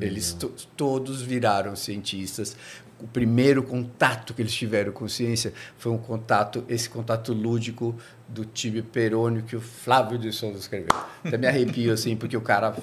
[0.00, 2.56] Eles to- todos viraram cientistas.
[3.00, 7.94] O primeiro contato que eles tiveram com ciência foi um contato, esse contato lúdico
[8.28, 10.94] do Tibio Perônio que o Flávio de Souza escreveu.
[11.24, 12.74] Até me arrepio assim, porque o cara,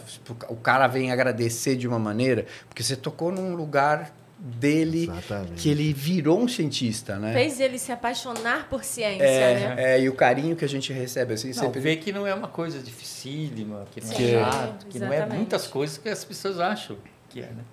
[0.49, 5.53] o cara vem agradecer de uma maneira, porque você tocou num lugar dele Exatamente.
[5.53, 7.33] que ele virou um cientista, né?
[7.33, 9.75] Fez ele se apaixonar por ciência, né?
[9.77, 12.27] É, é, e o carinho que a gente recebe assim, Não, sempre ver que não
[12.27, 15.37] é uma coisa dificílima, que não Sim, é chato, que não é exatamente.
[15.37, 16.97] muitas coisas que as pessoas acham
[17.29, 17.63] que é, né?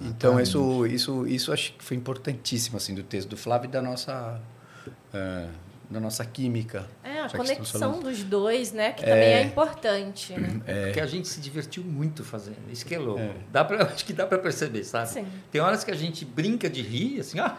[0.00, 3.80] Então, isso, isso, isso acho que foi importantíssimo, assim, do texto do Flávio e da
[3.80, 4.40] nossa,
[5.12, 5.46] eh,
[5.88, 6.86] da nossa química.
[7.02, 8.92] É, a conexão dos dois, né?
[8.92, 10.60] Que também é importante, né?
[10.86, 13.22] Porque a gente se divertiu muito fazendo, isso que é louco.
[13.52, 15.08] Dá pra, acho que dá para perceber, sabe?
[15.10, 15.26] Sim.
[15.52, 17.56] Tem horas que a gente brinca de rir, assim, ah,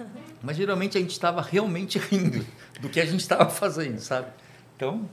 [0.42, 2.44] mas geralmente a gente estava realmente rindo
[2.80, 4.28] do que a gente estava fazendo, sabe?
[4.76, 5.06] Então,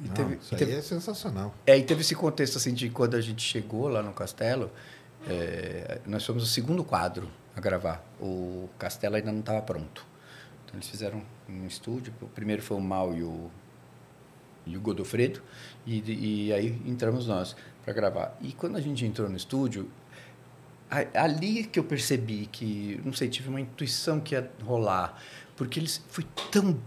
[0.00, 1.52] E Não, teve, isso aí teve- é sensacional.
[1.66, 4.70] é, e teve esse contexto, assim, de quando a gente chegou lá no castelo,
[5.28, 8.04] eh, nós fomos o segundo quadro a gravar.
[8.20, 10.06] O castelo ainda não estava pronto.
[10.64, 12.12] Então, eles fizeram um estúdio.
[12.20, 13.50] O primeiro foi o Mal e o,
[14.66, 15.42] e o Godofredo.
[15.86, 18.36] E, e aí entramos nós para gravar.
[18.40, 19.90] E quando a gente entrou no estúdio,
[21.14, 25.20] ali que eu percebi que, não sei, tive uma intuição que ia rolar,
[25.56, 26.78] porque eles foi tão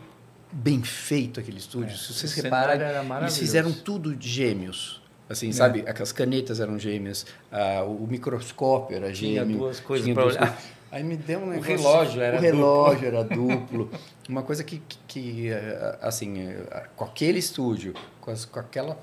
[0.52, 1.94] bem feito aquele estúdio.
[1.94, 2.82] É, Se vocês repararem,
[3.22, 5.01] eles fizeram tudo de gêmeos.
[5.32, 5.54] Assim, É.
[5.54, 5.84] sabe?
[5.88, 9.58] As canetas eram gêmeas, ah, o microscópio era Tinha gêmeo.
[9.60, 10.56] duas coisas tinha duas coisas.
[10.92, 11.70] Aí me deu um negócio...
[11.78, 13.90] relógio era O relógio era duplo.
[14.28, 18.98] Uma coisa que, que, que, eh, assim, eh, com aquele estúdio, com, as- com aquela...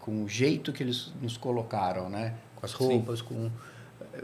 [0.00, 2.34] com o jeito que eles nos colocaram, né?
[2.56, 3.48] Com as roupas, com...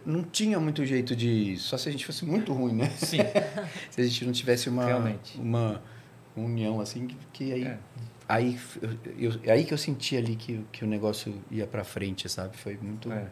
[0.05, 1.57] Não tinha muito jeito de...
[1.59, 2.91] Só se a gente fosse muito ruim, né?
[2.97, 3.19] sim.
[3.91, 5.39] se a gente não tivesse uma Realmente.
[5.39, 5.81] uma
[6.37, 7.79] união assim que, que aí É.
[8.29, 8.59] aí
[9.19, 12.57] eu, eu- aí que eu senti ali que, que o negócio ia para frente sabe
[12.57, 13.27] foi muito É.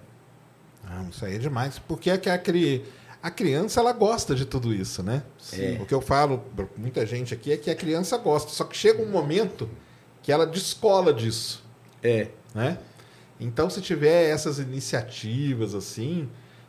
[0.88, 1.78] Não, isso aí é demais.
[1.80, 2.84] Porque é que a, cri...
[3.22, 5.22] a criança ela gosta de tudo isso, né?
[5.38, 5.78] Sim.
[5.80, 8.50] O que eu falo para muita gente aqui é que a criança gosta.
[8.52, 9.68] Só que chega um momento
[10.22, 11.64] que ela descola disso,
[12.02, 12.78] é né?
[13.38, 16.28] Então, se tiver essas iniciativas assim,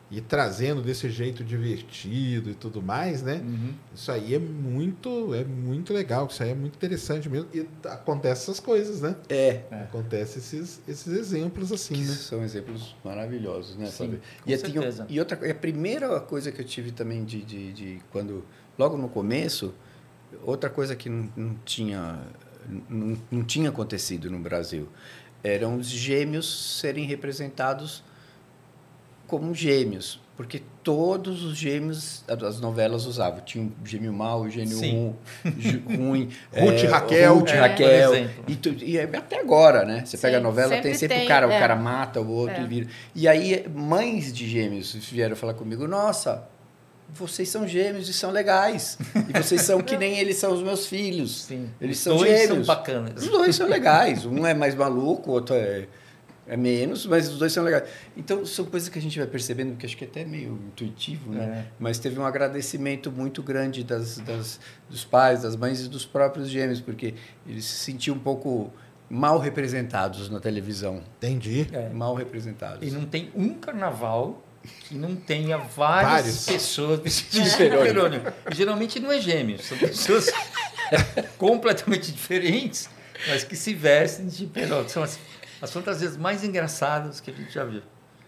[0.10, 3.42] e trazendo desse jeito divertido e tudo mais, né?
[3.44, 3.74] Uhum.
[3.94, 7.50] Isso aí é muito, é muito legal, isso aí é muito interessante mesmo.
[7.54, 9.18] E acontece essas coisas, né?
[9.28, 9.64] É.
[9.70, 9.82] É.
[9.84, 12.14] Acontece esses, esses exemplos assim, Que né?
[12.14, 13.88] são exemplos maravilhosos, né?
[13.88, 14.22] Sim, Fábio?
[14.44, 15.06] com e, eu tenho- certeza.
[15.10, 18.46] e outra e a primeira coisa que eu tive também de, de, de quando
[18.80, 19.74] logo no começo,
[20.44, 22.22] outra coisa que não, não tinha
[22.90, 24.88] não, não tinha acontecido no Brasil
[25.44, 28.04] eram os gêmeos serem representados
[29.28, 33.42] como gêmeos, porque todos os gêmeos as novelas usavam.
[33.42, 35.16] Tinha um gêmeo mau, gêmeo Sim.
[35.86, 36.30] ruim.
[36.54, 37.36] Ruth e Raquel.
[37.40, 38.30] Ruth e É, Raquel.
[38.48, 40.04] E, tu- e é até agora, né?
[40.06, 41.58] Você Sim, pega a novela, tem sempre sempre tem, o cara, é.
[41.58, 42.62] o cara mata o outro É.
[42.64, 42.88] e vira.
[43.14, 46.44] E aí, mães de gêmeos vieram falar comigo: Nossa,
[47.10, 48.98] vocês são gêmeos e são legais.
[49.34, 51.44] E vocês são que nem eles são os meus filhos.
[51.46, 51.70] Sim.
[51.82, 52.66] Eles Os são dois gêmeos.
[52.66, 53.24] são bacanas.
[53.24, 54.26] Os dois são legais.
[54.26, 55.88] Um é mais maluco, o outro é,
[56.48, 57.90] é menos, mas os dois são legais.
[58.16, 61.32] Então, são coisas que a gente vai percebendo, que acho que é até meio intuitivo,
[61.32, 61.66] né?
[61.68, 61.72] É.
[61.78, 66.50] Mas teve um agradecimento muito grande das, das, dos pais, das mães e dos próprios
[66.50, 67.14] gêmeos, porque
[67.46, 68.72] eles se sentiam um pouco
[69.10, 71.04] mal representados na televisão.
[71.18, 71.68] Entendi.
[71.72, 71.90] É.
[71.90, 72.88] Mal representados.
[72.88, 74.42] E não tem um carnaval
[74.82, 76.46] que não tenha várias Vários.
[76.46, 78.22] pessoas vestidas de Perônio.
[78.52, 80.30] geralmente não é gêmeos, são pessoas
[81.38, 82.90] completamente diferentes,
[83.28, 84.90] mas que se vestem de perônio.
[84.90, 85.20] São as,
[85.62, 87.82] as fantasias mais engraçadas que a gente já viu.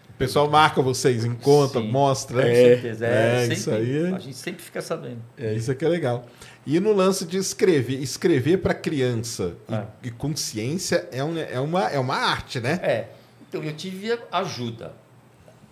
[0.08, 1.88] O pessoal marca vocês, encontra, Sim.
[1.90, 2.42] mostra.
[2.42, 3.06] Com É, certeza.
[3.06, 5.22] É, isso sempre- aí é- A gente sempre fica sabendo.
[5.38, 6.26] É, isso é que é legal.
[6.66, 9.86] E no lance de escrever, escrever para criança e- Ah.
[10.02, 12.78] e, com ciência é, um, é, uma, é uma arte, né?
[12.82, 13.08] É.
[13.48, 14.92] Então eu tive ajuda.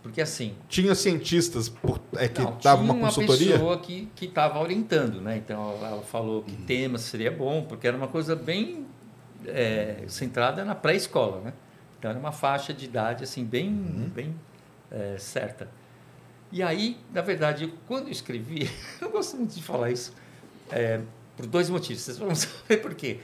[0.02, 3.52] Porque assim, Tinha cientistas por, é, que davam tinha uma consultoria?
[3.52, 5.36] pessoa que estava orientando, né?
[5.36, 8.86] Então ela ela falou que tema seria bom, porque era uma coisa bem
[9.46, 11.52] é, centrada na pré-escola, né?
[11.98, 13.72] Então era uma faixa de idade assim bem,
[14.14, 14.34] bem
[14.90, 15.68] é, certa.
[16.50, 18.70] E aí, na verdade, eu- quando eu escrevi,
[19.00, 20.12] eu gosto muito de falar isso
[20.70, 21.00] é,
[21.36, 22.02] por dois motivos.
[22.02, 23.20] Vocês vão saber por quê.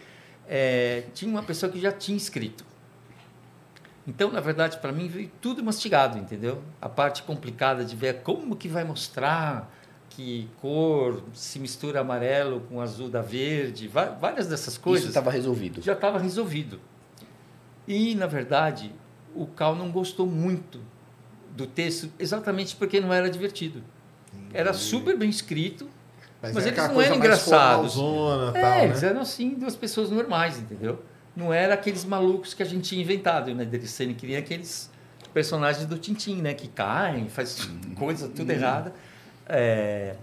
[0.46, 2.64] É, tinha uma pessoa que já tinha escrito.
[4.06, 6.62] Então, na verdade, para mim veio tudo mastigado, entendeu?
[6.80, 9.72] A parte complicada de ver como que vai mostrar
[10.14, 15.82] que cor se mistura amarelo com azul da verde, várias dessas Isso coisas estava resolvido.
[15.82, 16.80] já estava resolvido.
[17.86, 18.92] E, na verdade,
[19.34, 20.80] o Cal não gostou muito
[21.56, 23.82] do texto exatamente porque não era divertido.
[24.52, 25.88] Era super bem escrito,
[26.40, 27.94] mas é eles não eram engraçados.
[27.94, 29.08] formalzona, É, tal, eles né?
[29.08, 31.02] eram assim, duas pessoas normais, entendeu?
[31.36, 33.64] Não era aqueles malucos que a gente tinha inventado, né?
[33.64, 34.90] Deles serem que nem aqueles
[35.32, 36.54] personagens do Tintim, né?
[36.54, 38.92] Que caem, faz coisa tudo errada.
[39.48, 40.14] É,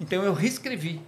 [0.00, 1.00] Então eu reescrevi.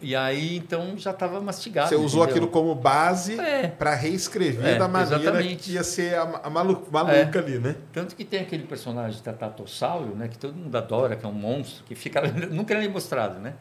[0.00, 1.88] E aí, então, já estava mastigado.
[1.88, 2.44] Você usou entendeu?
[2.44, 3.66] aquilo como base É.
[3.68, 5.56] para reescrever É, da maneira exatamente.
[5.64, 7.74] que ia ser a, a malu- maluca ali, né?
[7.92, 11.82] Tanto que tem aquele personagem Tatatossauro, né, que todo mundo adora, que é um monstro,
[11.84, 13.54] que fica nunca é mostrado, né?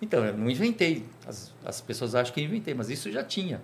[0.00, 1.04] Então, eu não inventei.
[1.26, 3.60] As, as pessoas acham que eu inventei, mas isso já tinha.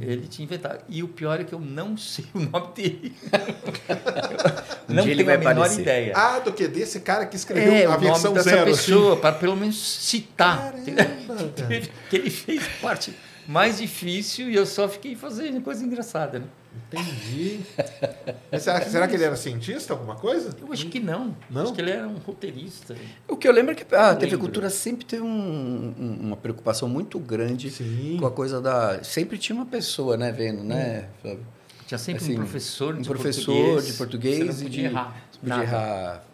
[0.00, 0.84] Ele tinha inventado.
[0.88, 3.14] E o pior é que eu não sei o nome dele.
[4.88, 5.80] Um não tenho a vai menor aparecer.
[5.82, 6.12] ideia.
[6.16, 6.66] Ah, do que?
[6.66, 8.86] Desse cara que escreveu é, a o versão nome dessa zero, assim.
[8.86, 10.72] pessoa, para pelo menos citar.
[10.72, 13.12] Caramba, que, ele, que ele fez parte
[13.46, 16.46] mais difícil e eu só fiquei fazendo coisa engraçada, né?
[16.76, 17.60] Entendi.
[18.52, 20.56] Mas será, será que ele era cientista, alguma coisa?
[20.60, 21.36] Eu acho que não.
[21.50, 21.62] Não?
[21.62, 22.94] Acho que ele era um roteirista.
[23.26, 24.36] O que eu lembro é que a Não TV.
[24.36, 28.16] Cultura sempre teve um- um- uma preocupação muito grande Sim.
[28.20, 29.02] com a coisa da.
[29.02, 31.44] Sempre tinha uma pessoa, né, vendo, né, Flávio?
[31.86, 33.86] Tinha sempre Assim, um professor de um professor português.
[33.86, 35.16] de português Você e não podia de- errar.
[35.40, 35.62] Podia nada.
[35.64, 36.24] errar.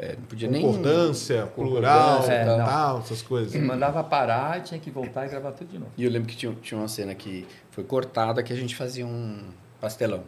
[0.00, 0.62] é, não podia nem.
[0.62, 3.50] Concordância, plural, Concordância, é, tal, essas coisas.
[3.52, 5.90] Você mandava parar e tinha que voltar e gravar tudo de novo.
[5.96, 9.04] E eu lembro que tinha, tinha uma cena que foi cortada que a gente fazia
[9.04, 9.40] um
[9.80, 10.24] pastelão.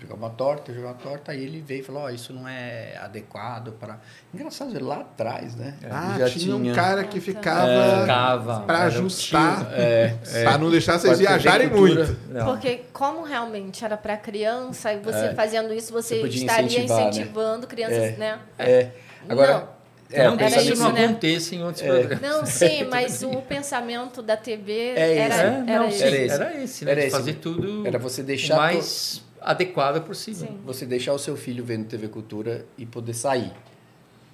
[0.00, 2.96] Jogava uma torta, jogava uma torta, aí ele veio e falou, ó, isso não é
[3.00, 4.00] adequado para...
[4.34, 5.76] Engraçado, lá atrás, né?
[5.88, 7.20] Ah, Já tinha, um cara que É.
[7.20, 8.60] ficava Ficava.
[8.66, 10.42] para ajustar, É, é.
[10.42, 12.16] para não deixar vocês viajarem muito.
[12.28, 12.46] Não.
[12.46, 15.34] Porque como realmente era para criança, e você É.
[15.34, 16.84] fazendo isso, você, Você estaria né?
[16.84, 18.16] incentivando crianças, É.
[18.16, 18.38] né?
[18.58, 18.90] É.
[19.28, 19.68] Agora, Não.
[20.12, 21.04] É, não pensamento- isso, não né?
[21.06, 21.86] aconteça em outros É.
[21.88, 22.20] programas.
[22.20, 25.34] Não, sim, mas o pensamento da TV É era.
[25.34, 26.02] É, era não, esse.
[26.02, 26.34] Era esse.
[26.34, 26.90] era esse, né?
[26.92, 27.10] Era esse.
[27.10, 28.56] fazer tudo Era você o deixar...
[28.56, 30.46] mais adequado possível.
[30.48, 30.60] Sim.
[30.64, 33.52] você deixar o seu filho vendo TV Cultura e poder sair.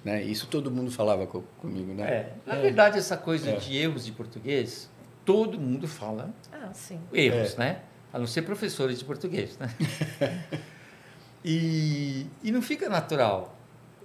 [0.05, 0.21] Né?
[0.23, 2.03] Isso todo mundo falava co- comigo, né?
[2.09, 4.89] É, na verdade, essa coisa de erros de português,
[5.25, 6.99] todo mundo fala Ah, sim.
[7.11, 7.79] erros, né?
[8.13, 9.69] A não ser professores de português, né?
[11.43, 13.55] e, e não fica natural.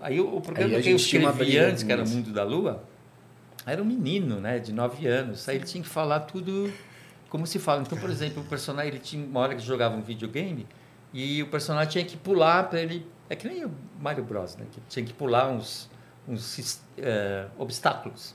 [0.05, 2.05] Aí o, o programa Aí a que eu escrevi antes, que era.
[2.05, 2.85] Mundo da Lua,
[3.64, 4.59] era um menino, né?
[4.59, 5.49] De 9 anos.
[5.49, 6.71] Aí ele tinha que falar tudo
[7.31, 7.81] como se fala.
[7.81, 10.67] Então, por exemplo, o personagem, ele tinha uma hora que jogava um videogame
[11.11, 14.67] e o personagem tinha que pular para ele É que nem o Mario Bros, né?
[14.71, 15.88] Que tinha que pular uns,
[16.29, 18.35] uns é, obstáculos.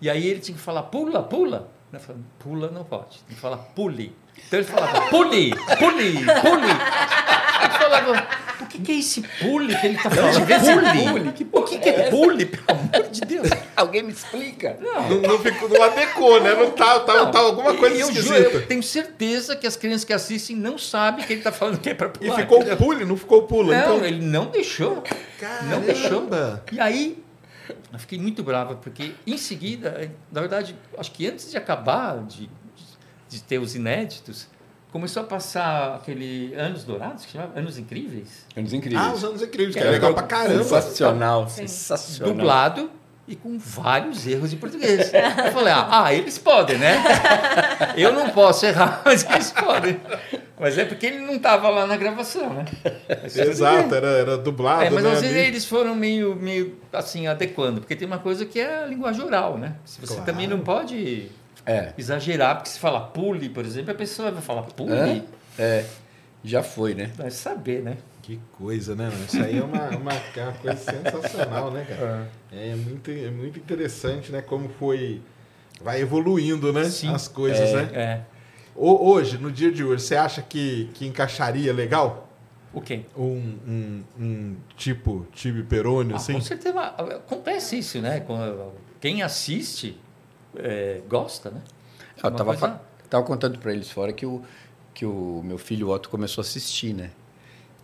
[0.00, 1.68] E aí ele tinha que falar, pula, pula.
[1.92, 4.14] Eu falei, pula não pode, tem que falar pule.
[4.46, 7.49] Então ele falava, pule, pule, pule.
[7.68, 8.26] Falava,
[8.60, 11.12] o que, que é esse pule que ele está falando?
[11.12, 11.32] Pule?
[11.32, 13.48] Que O que, que é pule, pelo amor de Deus?
[13.76, 14.78] Alguém me explica?
[14.80, 15.08] Não.
[15.08, 16.54] Não, não, ficou, não adequou, né?
[16.54, 18.50] Não tá, tá, Não, tá alguma coisa eu, juro, esquisita.
[18.56, 21.90] eu tenho certeza que as crianças que assistem não sabem que ele está falando que
[21.90, 22.36] é para E pular.
[22.36, 22.76] ficou entendeu?
[22.76, 23.74] pule, não ficou pula.
[23.74, 25.02] Não, então, ele não deixou.
[25.68, 26.26] Não deixou.
[26.26, 26.64] Caramba.
[26.72, 27.22] E aí,
[27.92, 32.48] eu fiquei muito brava, porque em seguida, na verdade, acho que antes de acabar de,
[33.28, 34.48] de ter os inéditos,
[34.92, 39.02] começou a passar aquele Anos Dourados, que chamava Anos Incríveis, Anos incríveis.
[39.06, 40.62] Ah, os anos incríveis, que É, é legal eu- pra caramba.
[40.64, 41.66] Sensacional, Sim.
[41.66, 42.34] sensacional.
[42.34, 42.90] dublado
[43.28, 45.12] e com vários erros de português.
[45.14, 46.96] Eu falei, ah, ah, eles podem, né?
[47.96, 50.00] Eu não posso errar, mas eles podem.
[50.58, 52.64] Mas é porque ele não estava lá na gravação, né?
[53.22, 55.12] Mas Exato, era, era dublado, É, mas né?
[55.12, 55.46] às vezes ali.
[55.46, 59.56] eles foram meio, meio assim, adequando, porque tem uma coisa que é a linguagem oral,
[59.56, 59.76] né?
[59.86, 60.26] Se você Claro.
[60.30, 61.30] também não pode
[61.70, 61.94] É.
[61.96, 65.22] exagerar, porque se falar pule, por exemplo, a pessoa vai falar pule, É?
[65.58, 65.86] É.
[66.42, 67.10] Já foi, né?
[67.16, 67.98] vai saber, né?
[68.22, 69.04] Que coisa, né?
[69.10, 69.24] mano?
[69.26, 72.28] Isso aí é uma, uma, é uma coisa sensacional, né, cara?
[72.52, 74.40] É muito, é muito interessante, né?
[74.40, 75.20] Como foi.
[75.82, 76.84] Vai evoluindo, né?
[76.84, 77.12] Sim.
[77.14, 77.90] As coisas, né?
[77.92, 78.20] É.
[78.74, 82.28] Ho- Hoje, no dia de hoje, você acha que, que encaixaria legal?
[82.72, 83.00] O quê?
[83.16, 86.34] Um, um, um tipo Tibi Peroni, Ah, assim?
[86.34, 88.24] com certeza acontece isso, né?
[89.00, 89.98] Quem assiste
[90.56, 91.60] é, gosta, né?
[92.22, 94.42] Eu Uma tava, coisa- tava contando pra eles fora que o,
[94.94, 97.10] que o meu filho Otto começou a assistir, né?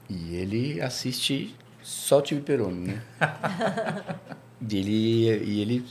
[0.09, 3.03] E ele assiste só o Tive Peroni, né?
[4.71, 5.85] e, ele, e ele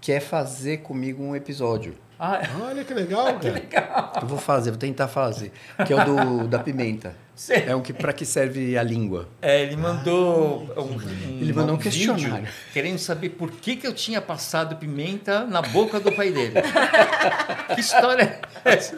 [0.00, 1.94] quer fazer comigo um episódio.
[2.18, 2.48] Ah, é.
[2.62, 3.38] Olha que legal,
[3.70, 4.12] cara.
[4.22, 5.52] Eu vou fazer, vou tentar fazer.
[5.86, 7.14] Que é o do, da pimenta.
[7.34, 7.64] Sei.
[7.66, 9.28] É um que para que serve a língua.
[9.42, 12.48] É, ele mandou um, um- Ele mandou um vídeo questionário.
[12.72, 16.54] querendo saber por que, que eu tinha passado pimenta na boca do pai dele.
[17.74, 18.94] que história é essa?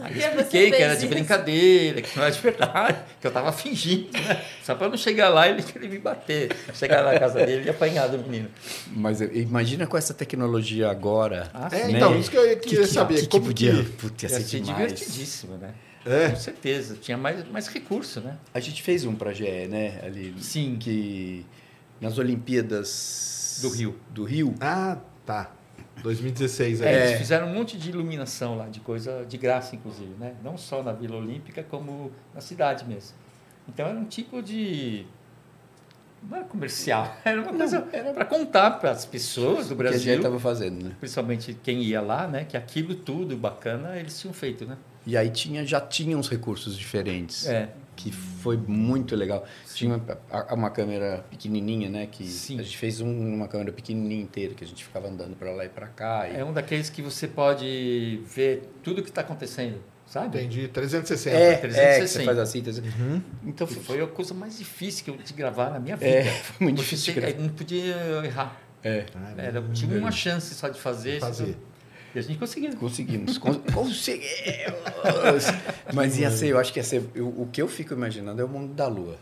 [0.00, 1.08] Aí eu que expliquei que era de isso?
[1.08, 4.42] brincadeira, que não era de verdade, que eu tava fingindo, né?
[4.62, 6.50] Só para não chegar lá e ele querer me bater.
[6.74, 8.48] Chegar na casa dele e apanhar do menino.
[8.88, 11.50] Mas imagina com essa tecnologia agora.
[11.54, 11.96] Ah, É, sim.
[11.96, 12.18] então, né?
[12.18, 13.20] isso que eu queria saber.
[13.20, 13.82] que, como podia, que...
[13.92, 15.74] Putz, ia Ia ser ser divertidíssimo, né?
[16.04, 16.28] É.
[16.30, 16.96] Com certeza.
[17.00, 18.36] Tinha mais, mais recurso, né?
[18.54, 20.00] A gente fez um pra GE, né?
[20.04, 20.76] Ali, Sim.
[20.78, 21.44] Que
[22.00, 23.96] nas Olimpíadas Do Rio.
[24.10, 24.54] Do Rio.
[24.60, 25.50] Ah, tá.
[26.02, 27.06] 2016, É, é.
[27.08, 30.34] Eles fizeram um monte de iluminação lá, de coisa de graça, inclusive, né?
[30.42, 33.16] Não só na Vila Olímpica, como na cidade mesmo.
[33.68, 35.06] Então era um tipo de.
[36.28, 39.92] Não era comercial, era uma coisa para contar para as pessoas do que a GE
[39.92, 40.96] Brasil, estava fazendo, né?
[40.98, 42.44] principalmente quem ia lá, né?
[42.44, 44.76] Que aquilo tudo bacana eles tinham feito, né?
[45.06, 47.46] E aí tinha, já tinha uns recursos diferentes.
[47.46, 47.68] É.
[47.96, 49.44] Que foi muito legal.
[49.74, 52.06] Tinha uma, uma câmera pequenininha, né?
[52.06, 52.60] Que Sim.
[52.60, 55.64] a gente fez um, uma câmera pequenininha inteira, que a gente ficava andando para lá
[55.64, 56.28] e para cá.
[56.28, 56.36] E...
[56.36, 60.38] É um daqueles que você pode ver tudo o que está acontecendo, sabe?
[60.38, 60.68] Entendi.
[60.68, 61.36] 360.
[61.36, 62.08] É, é, que 360.
[62.08, 62.62] você faz assim.
[62.62, 63.02] 360.
[63.02, 63.22] Uhum.
[63.46, 66.10] Então foi, foi a coisa mais difícil que eu de gravar na minha vida.
[66.10, 67.42] É, foi muito difícil de você gravar.
[67.42, 68.60] não podia errar.
[68.84, 69.42] é, Caramba.
[69.42, 71.18] Era, tinha uma chance só de fazer.
[71.20, 71.56] Fazer.
[72.16, 72.74] E a gente conseguiu.
[72.76, 73.36] conseguimos.
[73.36, 75.44] con- conseguimos!
[75.92, 77.04] Mas ia ser, eu acho que ia ser.
[77.14, 79.16] eu- o que eu fico imaginando é o mundo da lua.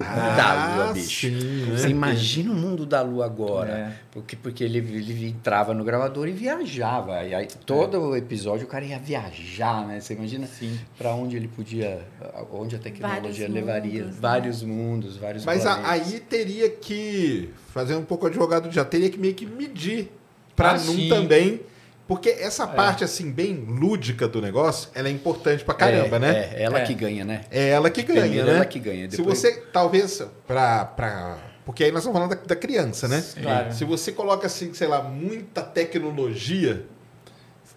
[0.00, 1.28] Ah, da lua, bicho.
[1.28, 1.76] sim, né?
[1.76, 3.70] Você imagina o mundo da lua agora.
[3.72, 3.92] É.
[4.12, 7.24] Porque, porque ele, ele entrava no gravador e viajava.
[7.24, 8.00] E aí, todo É.
[8.00, 9.98] o episódio o cara ia viajar, né?
[10.00, 10.48] Você imagina
[10.96, 12.06] para onde ele podia.
[12.52, 14.02] Onde a tecnologia Vários levaria.
[14.04, 14.20] mundos, né?
[14.22, 19.18] vários mundos, vários Mas a- aí teria que, fazer um pouco advogado já, teria que
[19.18, 20.10] meio que medir
[20.56, 21.08] para Ah, não sim.
[21.10, 21.60] também.
[22.08, 26.50] Porque essa parte, assim, bem lúdica do negócio, ela é importante pra caramba, é, né?
[26.54, 26.84] É, ela É.
[26.86, 27.42] que ganha, né?
[27.50, 28.54] É ela que ganha, Primeiro né?
[28.56, 29.10] ela que ganha.
[29.10, 29.38] Se Depois...
[29.38, 31.36] você, talvez, pra, pra.
[31.66, 33.22] Porque aí nós estamos falando da, da criança, né?
[33.42, 33.74] Claro.
[33.74, 36.86] Se você coloca, assim, sei lá, muita tecnologia,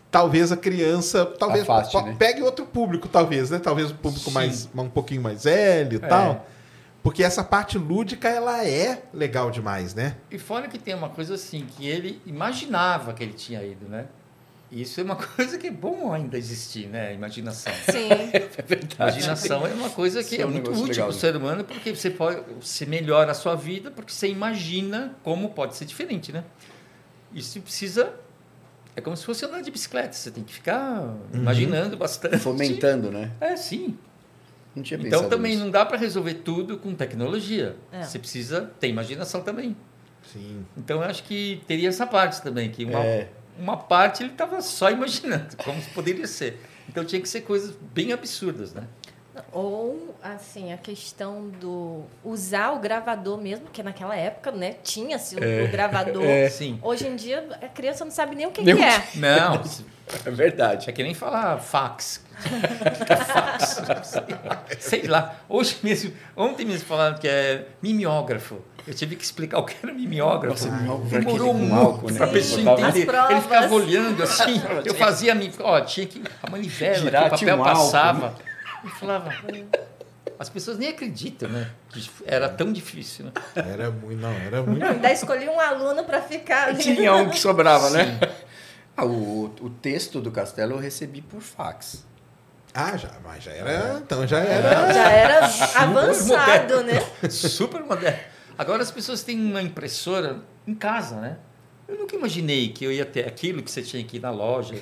[0.10, 1.26] talvez a criança.
[1.26, 2.16] Talvez Afaste, né?
[2.18, 3.60] pegue outro público, talvez, né?
[3.60, 4.34] Talvez um público Sim.
[4.34, 6.08] mais, um pouquinho mais velho e É.
[6.08, 6.48] tal.
[7.04, 10.16] Porque essa parte lúdica, ela é legal demais, né?
[10.30, 14.06] E fora que tem uma coisa assim, que ele imaginava que ele tinha ido, né?
[14.72, 17.14] Isso é uma coisa que é bom ainda existir, né?
[17.14, 17.74] Imaginação.
[17.92, 18.10] Sim.
[18.34, 18.96] É verdade.
[18.96, 21.64] Imaginação é uma coisa que Isso é é um muito útil para o ser humano,
[21.64, 26.32] porque você pode você melhora a sua vida, porque você imagina como pode ser diferente,
[26.32, 26.44] né?
[27.34, 28.14] Isso precisa
[28.96, 32.38] é como se fosse andar de bicicleta, você tem que ficar imaginando bastante.
[32.40, 33.32] Fomentando, né?
[33.40, 33.98] É, sim.
[34.76, 35.64] Não tinha Então também nisso.
[35.64, 37.76] não dá para resolver tudo com tecnologia.
[37.92, 38.04] É.
[38.04, 39.76] Você precisa ter imaginação também.
[40.32, 40.66] Sim.
[40.78, 43.30] Então eu acho que teria essa parte também, que uma, É.
[43.58, 46.62] uma parte ele estava só imaginando como poderia ser.
[46.88, 48.84] Então tinha que ser coisas bem absurdas, né?
[49.54, 55.40] Ou, assim, a questão do usar o gravador mesmo, que naquela época, né, tinha-se o,
[55.40, 56.24] o gravador.
[56.52, 56.78] Sim.
[56.82, 59.08] Hoje em dia, a criança não sabe nem o que, Nem que o é.
[59.16, 59.62] Não,
[60.26, 60.90] É verdade.
[60.90, 62.22] é que nem falar fax.
[63.06, 63.82] Que é fax?
[64.04, 64.64] Sei lá.
[64.80, 65.36] Sei lá.
[65.48, 68.60] Hoje mesmo, ontem mesmo falaram que é mimeógrafo.
[68.88, 70.66] Eu tive que explicar o que era mimeógrafo.
[70.66, 72.18] Nossa, mimeógrafo, Demorou muito álcool, né?
[72.18, 72.34] para Sim.
[72.34, 73.16] pessoa As entender.
[73.30, 74.62] Ele ficava olhando assim.
[74.86, 78.36] Eu fazia, ó, tinha que a manivela, Girar, que o papel um álcool, passava.
[78.84, 79.32] Eu falava.
[80.40, 81.70] As pessoas nem acreditam, né?
[81.90, 83.32] que Era tão difícil, né?
[83.56, 84.80] Era muito, não, era muito.
[84.80, 86.80] Não, ainda escolhi um aluno para ficar ali.
[86.80, 88.20] Tinha um que sobrava, né?
[88.98, 92.04] Ah, o, o texto do Castelo eu recebi por fax.
[92.74, 94.02] Ah, já, mas já era.
[94.04, 94.94] Então já era.
[94.94, 97.30] Já era avançado, né?
[97.30, 98.31] Super moderno.
[98.62, 101.38] Agora as pessoas têm uma impressora em casa, né?
[101.88, 104.76] Eu nunca imaginei que eu ia ter aquilo que você tinha aqui na loja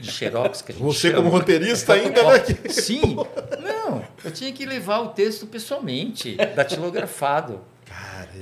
[0.00, 0.62] de xerox.
[0.62, 1.16] Que a gente Você, chama.
[1.22, 2.38] como roteirista, ainda, né?
[2.38, 3.14] que- Sim.
[3.62, 7.60] Não, eu tinha que levar o texto pessoalmente, datilografado.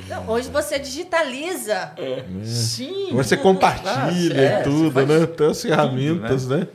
[0.09, 1.93] Não, hoje você digitaliza.
[2.45, 3.09] Sim.
[3.11, 5.27] Você compartilha É, e tudo, né?
[5.27, 6.69] Tem as ferramentas, né?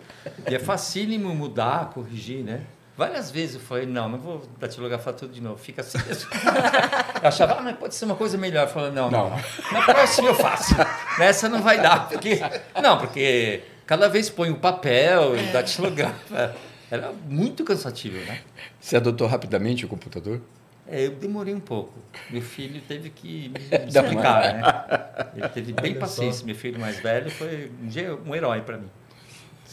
[0.51, 2.59] E é facílimo mudar, corrigir, né?
[2.97, 6.29] Várias vezes eu falei, não, não vou datilografar tudo de novo, fica assim mesmo.
[7.21, 8.63] Eu achava, ah, mas pode ser uma coisa melhor.
[8.67, 9.37] Eu falei, não, não, Não.
[9.71, 10.73] na próxima eu faço.
[11.19, 12.39] Nessa não vai dar, porque...
[12.81, 16.55] Não, porque cada vez põe o papel e datilografa.
[16.89, 18.39] Era muito cansativo, né?
[18.79, 20.39] Você adotou rapidamente o computador?
[20.87, 21.93] É, eu demorei um pouco.
[22.29, 25.29] Meu filho teve que me explicar, né?
[25.35, 26.41] Ele teve bem Olha paciência.
[26.41, 26.45] só.
[26.45, 28.89] Meu filho mais velho foi um um herói para mim.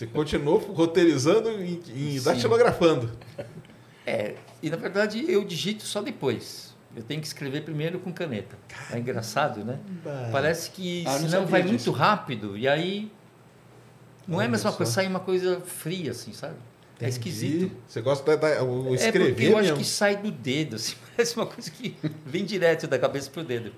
[0.02, 2.24] Você continuou roteirizando e, e Sim.
[2.24, 3.08] datilografando.
[4.04, 6.74] É, e na verdade eu digito só depois.
[6.96, 8.58] Eu tenho que escrever primeiro com caneta.
[8.90, 9.78] É engraçado, né?
[10.32, 11.72] Parece que Ah, não senão vai disso.
[11.74, 13.10] muito rápido e aí
[14.26, 14.76] não é a Olha mesma só.
[14.76, 16.54] coisa, sai uma coisa fria assim, sabe?
[17.00, 17.10] É Entendi.
[17.12, 17.76] esquisito.
[17.86, 19.76] Você gosta da, da- o É escrever porque eu acho mesmo.
[19.78, 21.96] que sai do dedo, assim, parece uma coisa que
[22.26, 23.72] vem direto da cabeça pro dedo.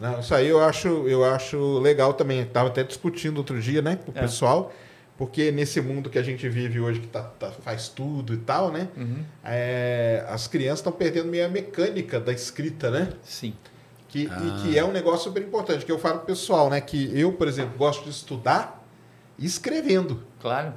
[0.00, 2.42] Não, isso aí eu acho, eu acho legal também.
[2.42, 4.20] Estava até discutindo outro dia, né, com o É.
[4.20, 4.70] pessoal,
[5.18, 8.70] porque nesse mundo que a gente vive hoje, que tá, tá- faz tudo e tal,
[8.70, 9.24] né, Uhum.
[9.44, 13.10] é, as crianças estão perdendo meio a mecânica da escrita, né?
[13.22, 13.54] Sim.
[14.08, 14.40] Que, Ah.
[14.40, 17.32] E que é um negócio super importante, que eu falo pro pessoal, né, que eu,
[17.32, 18.84] por exemplo, gosto de estudar
[19.38, 20.22] escrevendo.
[20.40, 20.72] Claro.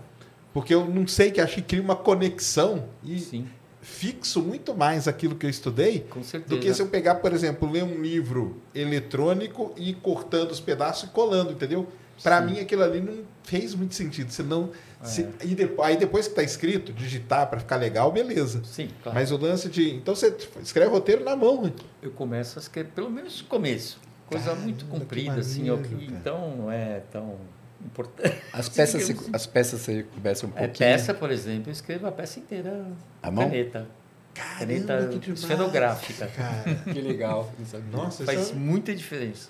[0.54, 3.48] Porque eu não sei que acho que cria uma conexão e Sim,
[3.82, 6.56] fixo muito mais aquilo que eu estudei com certeza.
[6.56, 10.60] do que se eu pegar, por exemplo, ler um livro eletrônico e ir cortando os
[10.60, 11.88] pedaços e colando, entendeu?
[12.24, 14.32] Para mim aquilo ali não fez muito sentido.
[14.32, 14.70] Senão,
[15.02, 15.06] É.
[15.06, 18.62] se, e depois, aí depois que está escrito, digitar para ficar legal, beleza.
[18.66, 19.18] Sim, claro.
[19.18, 19.90] Mas o lance de.
[19.96, 21.64] Então você escreve roteiro na mão.
[21.64, 21.74] né?
[22.02, 24.00] Eu começo a escrever, pelo menos no começo.
[24.28, 25.82] Coisa Caramba, muito comprida, assim, cara.
[26.02, 27.36] então não é tão
[27.84, 28.36] importante.
[28.54, 30.78] As peças, você, as peças você começa um É, pouquinho.
[30.78, 32.86] peça, por exemplo, eu escrevo a peça inteira
[33.24, 33.46] À mão?
[33.46, 33.88] caneta.
[34.36, 36.28] Caramba, Caneta esferográfica.
[36.28, 36.76] Cara.
[36.94, 37.52] Que legal.
[37.92, 38.56] Nossa, Faz isso é...
[38.56, 39.50] muita diferença.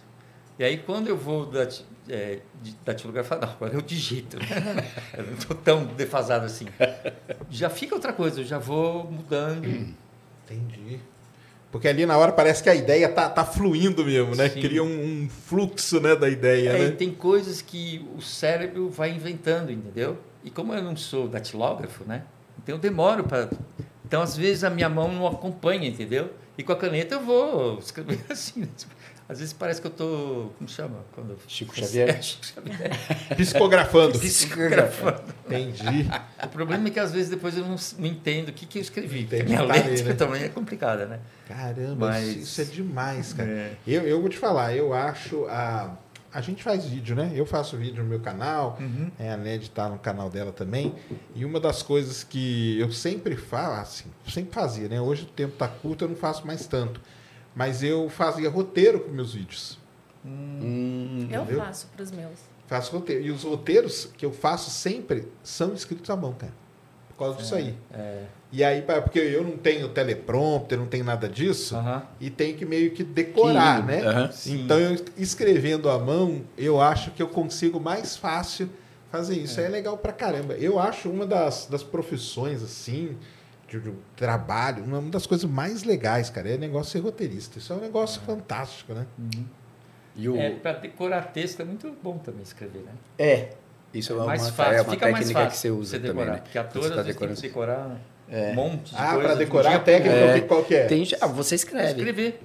[0.57, 4.38] E aí, quando eu vou dati- é, di- datilografar, não, agora eu digito.
[4.38, 4.45] né?
[5.18, 6.66] eu não estou tão defasado assim.
[7.49, 9.66] Já fica outra coisa, eu já vou mudando.
[10.45, 10.99] Entendi.
[11.72, 14.49] Porque ali na hora parece que a ideia tá, tá fluindo mesmo, né?
[14.49, 14.60] Sim.
[14.60, 14.88] Cria um,
[15.24, 16.91] um fluxo né, da ideia, É, e né?
[16.91, 20.18] tem coisas que o cérebro vai inventando, entendeu?
[20.43, 22.24] E como eu não sou datilógrafo, né?
[22.64, 23.49] Então eu demoro para.
[24.03, 26.32] Então, às vezes, a minha mão não acompanha, entendeu?
[26.57, 28.68] E com a caneta eu vou escrever assim.
[29.30, 30.49] Às vezes parece que eu tô.
[30.57, 31.05] Como chama?
[31.13, 31.38] Quando...
[31.47, 32.09] Chico Xavier?
[32.09, 32.91] É, Chico Xavier.
[33.38, 34.17] Psicografando.
[34.19, 35.21] Psicografando.
[35.45, 36.09] Entendi.
[36.41, 38.82] O problema é que às vezes depois eu não, não entendo o que, que eu
[38.82, 39.25] escrevi.
[39.25, 40.13] porque minha tá ali, letra né?
[40.15, 41.19] também é complicada, né?
[41.47, 43.49] Caramba, Mas- isso, isso é demais, cara.
[43.49, 43.73] É.
[43.86, 45.95] Eu, eu vou te falar, eu acho a.
[46.34, 47.32] A gente faz vídeo, né?
[47.36, 49.11] Eu faço vídeo no meu canal, Uhum.
[49.19, 50.95] é, a Ned tá no canal dela também.
[51.36, 55.01] E uma das coisas que eu sempre falo, assim, sempre fazia, né?
[55.01, 57.01] Hoje o tempo tá curto, eu não faço mais tanto.
[57.56, 59.78] Mas eu fazia roteiro para meus vídeos.
[60.26, 61.60] Hum, Eu Entendeu?
[61.64, 62.39] faço para os meus.
[62.68, 63.24] Faço roteiro.
[63.26, 66.54] E os roteiros que eu faço sempre são escritos à mão, cara.
[67.10, 67.76] Por causa disso aí.
[67.93, 68.24] É.
[68.52, 72.04] E aí, porque eu não tenho teleprompter, não tenho nada disso, Aham.
[72.20, 74.02] e tenho que meio que decorar, que- né?
[74.06, 74.32] aham.
[74.32, 74.64] Sim.
[74.64, 78.70] Então, eu escrevendo à mão, eu acho que eu consigo mais fácil
[79.12, 79.60] fazer isso.
[79.60, 80.54] É, legal pra caramba.
[80.56, 83.18] Eu acho uma das, das profissões, assim,
[83.70, 87.59] de, de trabalho, uma das coisas mais legais, cara, é o negócio de ser roteirista.
[87.59, 89.05] Isso é um negócio fantástico, né?
[90.15, 90.36] E o...
[90.36, 92.91] É, para decorar texto é muito bom também escrever, né?
[93.17, 93.49] É.
[93.93, 95.91] Isso é uma, mais uma- fácil, é uma fica mais técnica fácil que você usa
[95.91, 96.32] você também, decorar.
[96.34, 96.41] né?
[96.41, 97.41] Porque ator, às tá vezes, tem que decorando.
[97.41, 97.97] decorar
[98.30, 98.51] É.
[98.51, 100.41] um monte de Ah, um decorar a técnica, É.
[100.41, 100.86] qual que é?
[100.86, 101.88] Tem, ah, você escreve.
[101.89, 102.39] Escrever.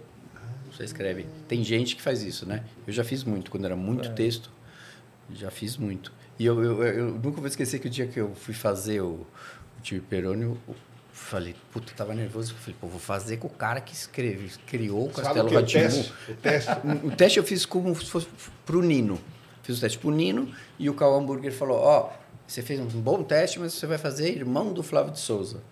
[0.73, 1.27] Você escreve.
[1.47, 2.63] Tem gente que faz isso, né?
[2.87, 3.51] Eu já fiz muito.
[3.51, 4.13] Quando era muito É.
[4.13, 4.51] texto,
[5.35, 6.13] já fiz muito.
[6.39, 9.27] E eu, eu, eu nunca vou esquecer que o dia que eu fui fazer o,
[9.79, 10.59] o tio Perônio,
[11.25, 12.55] Falei, puta, tava nervoso.
[12.55, 15.57] Falei, pô, vou fazer com o cara que escreve, criou o Castelo o quê?
[15.57, 15.89] O Rá-Tim-Bum.
[15.89, 16.13] teste?
[16.29, 16.71] O teste?
[17.07, 18.29] O teste eu fiz como se fosse
[18.67, 19.19] pro Nino.
[19.63, 22.11] Fiz o teste pro Nino e o Cal Hamburger falou: Ó,
[22.47, 25.63] você fez um bom teste, mas você vai fazer irmão do Flávio de Souza.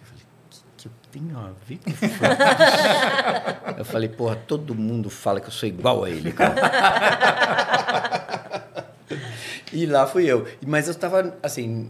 [0.00, 2.42] Eu falei: O que, que eu tenho a ver com o Flávio de
[3.62, 3.78] Souza?
[3.78, 6.56] Eu falei: Porra, todo mundo fala que eu sou igual a ele, cara.
[9.72, 10.44] e lá fui eu.
[10.66, 11.88] Mas eu estava, assim,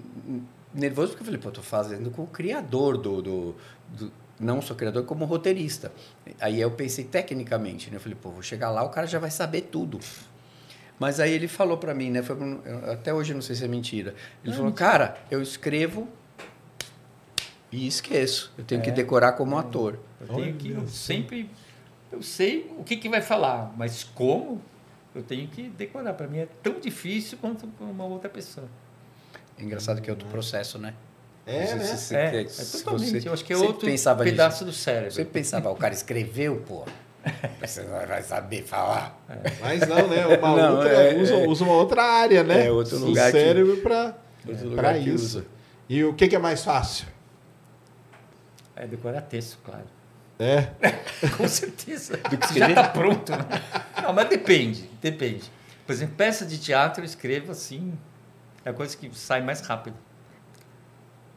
[0.77, 3.55] nervoso porque eu falei: Pô, eu tô fazendo com o criador do- do-
[3.89, 5.91] do não só criador, como roteirista.
[6.41, 7.97] Aí eu pensei tecnicamente, né?
[7.97, 9.99] Eu falei, pô, vou chegar lá, o cara já vai saber tudo.
[10.99, 12.23] Mas aí ele falou para mim, né?
[12.23, 12.37] Foi,
[12.93, 14.15] até hoje eu não sei se é mentira.
[14.45, 16.07] Ele falou, cara, eu escrevo
[17.73, 18.53] e esqueço.
[18.57, 19.99] Eu tenho que decorar como ator.
[20.21, 21.51] Eu tenho que eu sempre
[22.13, 24.61] eu sei o que, que vai falar, mas como
[25.15, 26.13] eu tenho que decorar.
[26.15, 28.69] Para mim é tão difícil quanto para uma outra pessoa.
[29.59, 30.95] É engraçado que é outro processo, né?
[31.47, 31.85] É, né?
[31.85, 33.21] se é, é totalmente.
[33.21, 33.89] você eu acho que é outro
[34.25, 35.13] pedaço do cérebro.
[35.13, 36.85] Você pensava, o cara escreveu, pô.
[37.61, 39.21] Você não vai saber falar.
[39.61, 40.27] Mas não, né?
[40.39, 42.67] Uma Não, outra, é- usa, é- usa uma outra área, né?
[42.67, 45.25] É outro lugar que- cérebro para Outro lugar que isso.
[45.39, 45.47] usa.
[45.89, 47.07] E o que, que é mais fácil?
[48.77, 49.87] É decorar texto, claro.
[50.39, 50.69] É.
[51.37, 52.17] Com certeza.
[52.17, 52.71] Do que Já escrever?
[52.71, 53.33] está pronto.
[53.33, 53.39] né?
[54.03, 55.51] Não, mas depende, depende.
[55.87, 57.93] Por exemplo, peça de teatro eu escrevo assim,
[58.67, 59.97] é a coisa que sai mais rápido.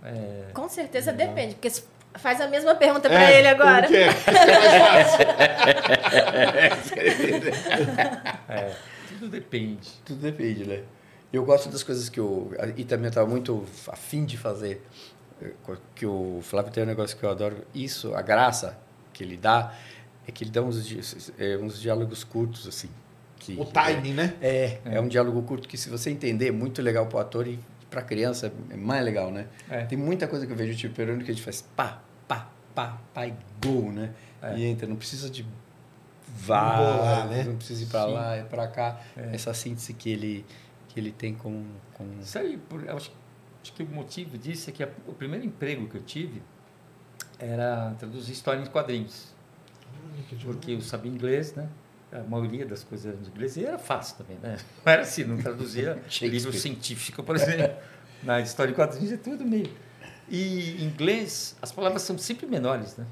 [0.03, 1.83] É, Com certeza depende, porque se
[2.15, 3.85] faz a mesma pergunta pra É, ele agora.
[3.85, 3.85] é?
[3.85, 4.09] O que é
[8.49, 8.75] é,
[9.09, 9.89] tudo depende.
[10.05, 10.83] Tudo depende, né?
[11.31, 12.51] Eu gosto das coisas que eu.
[12.75, 14.81] E também eu estava muito afim de fazer.
[15.41, 15.51] eh,
[15.95, 17.65] Que o Flávio tem um negócio que eu adoro.
[17.73, 18.77] Isso, a graça
[19.13, 19.73] que ele dá,
[20.27, 20.77] é que ele dá uns,
[21.37, 22.89] eh, uns diálogos curtos, assim.
[23.55, 24.35] Que, O timing, né?
[24.41, 27.47] É, é um diálogo curto que, se você entender, é muito legal para o ator
[27.47, 29.47] e para criança é mais legal, né?
[29.69, 29.85] É.
[29.85, 32.47] Tem muita coisa que eu vejo o Tio Peroni que a gente faz pá, pá,
[32.75, 33.33] pá, pá e
[33.63, 34.11] gol, né?
[34.41, 34.57] É.
[34.57, 35.45] E entra, não precisa de
[36.27, 37.43] vá, né?
[37.43, 38.13] não precisa ir para Sim.
[38.13, 38.99] lá, é para cá.
[39.17, 39.33] É.
[39.33, 40.45] Essa síntese que ele,
[40.87, 41.65] que ele tem com...
[41.95, 42.05] com...
[42.21, 43.11] Isso aí, por- eu acho,
[43.61, 46.41] acho que o motivo disso é que a- o primeiro emprego que eu tive
[47.37, 49.27] era traduzir história em quadrinhos.
[50.43, 51.67] Porque eu sabia inglês, né?
[52.11, 54.57] A maioria das coisas eram de inglês e era fácil também, né?
[54.85, 57.75] Não era assim, não traduzia livro científico, por exemplo.
[58.23, 59.69] Na história em quadrinhos é tudo meio.
[60.27, 63.05] E em inglês, as palavras são sempre menores, né?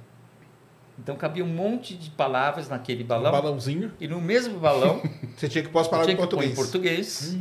[1.00, 3.32] Então cabia um monte de palavras naquele Um balão.
[3.32, 3.92] balãozinho.
[4.00, 5.02] E no mesmo balão,
[5.38, 6.52] Você tinha que pôr as palavras em português.
[6.52, 7.38] em português.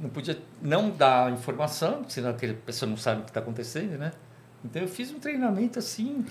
[0.00, 4.12] Não podia não dar informação, senão aquela pessoa não sabe o que está acontecendo, né?
[4.64, 6.24] Então eu fiz um treinamento assim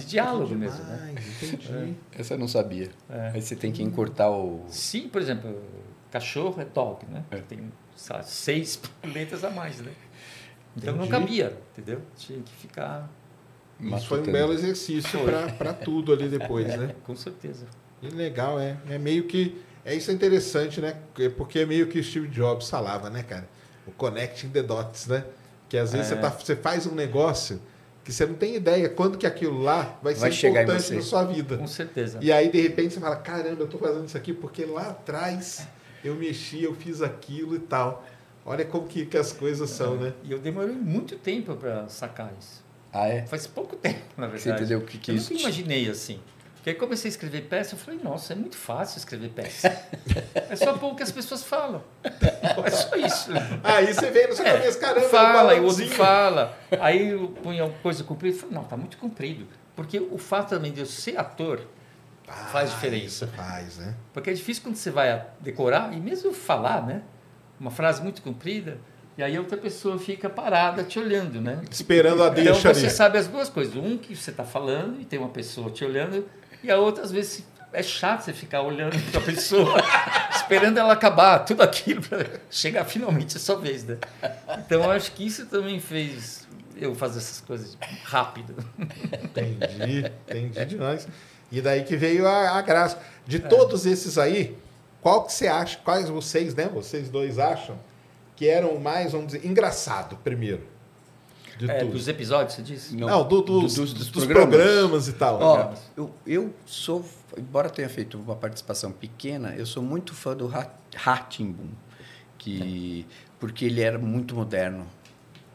[0.00, 1.14] de diálogo mesmo, né?
[1.42, 1.94] Entendi.
[2.12, 2.90] Essa eu não sabia.
[3.10, 3.32] É.
[3.34, 4.64] Aí você tem que encurtar o...
[4.68, 5.60] Sim, por exemplo,
[6.10, 7.24] cachorro é dog, né?
[7.30, 7.36] É.
[7.38, 7.70] Tem
[8.10, 9.92] lá, seis letras a mais, né?
[10.76, 11.20] Então não Entendi.
[11.20, 12.02] cabia, entendeu?
[12.16, 13.10] Tinha que ficar.
[13.80, 15.18] Isso foi um belo exercício
[15.56, 16.94] para tudo ali depois, né?
[17.04, 17.66] Com certeza.
[18.02, 18.76] E legal, é.
[18.88, 19.60] É meio que.
[19.84, 20.96] É isso é interessante, né?
[21.36, 23.48] Porque é meio que o Steve Jobs falava, né, cara?
[23.86, 25.24] O connecting the dots, né?
[25.68, 26.14] Que às vezes É.
[26.14, 27.60] você, tá, você faz um negócio
[28.08, 31.24] que você não tem ideia quando que aquilo lá vai, Vai ser importante na sua
[31.24, 31.58] vida.
[31.58, 32.18] Com certeza.
[32.22, 35.68] E aí, de repente, você fala, caramba, eu tô fazendo isso aqui porque lá atrás
[36.02, 38.06] eu mexi, eu fiz aquilo e tal.
[38.46, 40.14] Olha como que, que as coisas são, né?
[40.24, 42.64] E eu demorei muito tempo para sacar isso.
[42.90, 43.26] Ah, é?
[43.26, 44.42] Faz pouco tempo, na verdade.
[44.44, 46.18] Você entendeu o que que eu isso nunca te- imaginei assim.
[46.68, 49.68] Porque aí comecei a escrever peça, eu falei, nossa, é muito fácil escrever peça.
[50.34, 51.82] é só pôr o que as pessoas falam.
[52.04, 53.30] É só isso.
[53.64, 56.58] Aí você vê na sua É, cabeça, caramba, é um fala, e o outro fala.
[56.78, 59.46] Aí eu punha uma coisa comprida e falei, não, tá muito comprido.
[59.74, 61.60] Porque o fato também de eu ser ator
[62.52, 63.26] faz Ah, diferença.
[63.28, 63.94] Faz, né?
[64.12, 67.00] Porque é difícil quando você vai decorar e mesmo falar, né?
[67.58, 68.76] Uma frase muito comprida,
[69.16, 71.62] e aí outra pessoa fica parada te olhando, né?
[71.70, 72.90] Esperando a Então deixa você ali.
[72.90, 73.74] sabe as duas coisas.
[73.74, 76.28] Um que você está falando e tem uma pessoa te olhando,
[76.62, 79.82] e a outra, às vezes, é chato você ficar olhando para a pessoa,
[80.34, 83.98] esperando ela acabar tudo aquilo para chegar finalmente a sua vez, né?
[84.58, 86.46] Então eu acho que isso também fez
[86.76, 88.54] eu fazer essas coisas rápido.
[89.22, 91.08] Entendi, entendi demais.
[91.50, 92.98] E daí que veio a, a graça.
[93.26, 94.56] De todos esses aí,
[95.02, 96.68] qual que você acha, quais vocês, né?
[96.72, 97.78] Vocês dois acham
[98.36, 100.62] que eram o mais, vamos dizer, engraçado primeiro?
[101.66, 102.94] É, dos episódios, você disse?
[102.96, 104.48] Não, do- dos, Do- dos, dos programas.
[104.56, 105.08] programas.
[105.08, 105.40] e tal.
[105.40, 107.04] Ó, eu, eu sou,
[107.36, 110.50] embora tenha feito uma participação pequena, eu sou muito fã do
[110.94, 111.68] Ratimbun,
[112.36, 113.06] que
[113.40, 114.86] porque ele era muito moderno.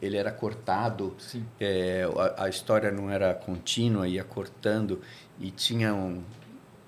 [0.02, 1.16] Ele era cortado,
[1.58, 5.00] é, a, a história não era contínua, ia cortando
[5.40, 6.22] e tinha um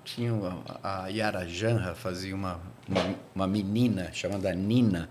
[0.03, 0.31] tinha
[0.83, 5.09] a, a Yara Janra fazia uma, uma uma menina chamada Nina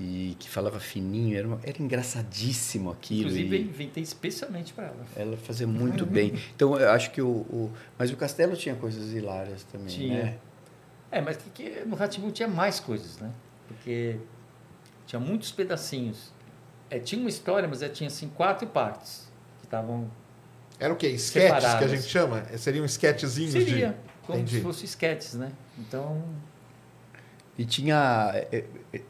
[0.00, 3.22] e que falava fininho, era, uma- era engraçadíssimo aquilo.
[3.22, 5.04] Inclusive, eu inventei especialmente para ela.
[5.16, 6.34] ela fazia muito bem.
[6.54, 10.22] Então, eu acho que o, o- Mas o Castelo tinha coisas hilárias também, Tinha.
[10.24, 10.38] né?
[11.10, 13.30] É, mas que, que no Ratibu tinha mais coisas, né?
[13.66, 14.18] Porque
[15.06, 16.32] tinha muitos pedacinhos.
[16.90, 19.26] É, tinha uma história, mas é, tinha assim quatro partes
[19.58, 20.08] que estavam.
[20.78, 21.08] Era o quê?
[21.08, 22.44] Sketches que a gente chama?
[22.56, 23.94] Seriam sketchzinhos Seria de...
[24.26, 24.56] como Entendi.
[24.58, 25.50] se fossem esquetes, né?
[25.78, 26.22] Então,
[27.58, 28.32] E tinha.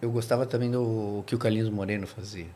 [0.02, 2.46] Eu gostava também do que o Carlinhos Moreno fazia.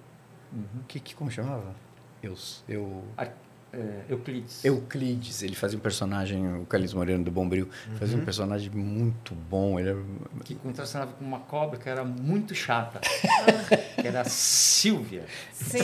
[0.53, 0.65] uhum.
[0.89, 1.75] Que, que, como chamava?
[2.23, 2.35] Eu,
[2.69, 3.33] eu, Ar-
[3.73, 4.65] é, Euclides.
[4.65, 7.69] Euclides, ele fazia um personagem, o Carlinhos Moreno do Bombril,
[7.99, 8.23] fazia Uhum.
[8.23, 9.79] um personagem muito bom.
[9.79, 9.99] Ele era,
[10.45, 13.01] Que contracenava com uma cobra que era muito chata.
[14.01, 15.25] que era a Silvia.
[15.53, 15.79] Sim.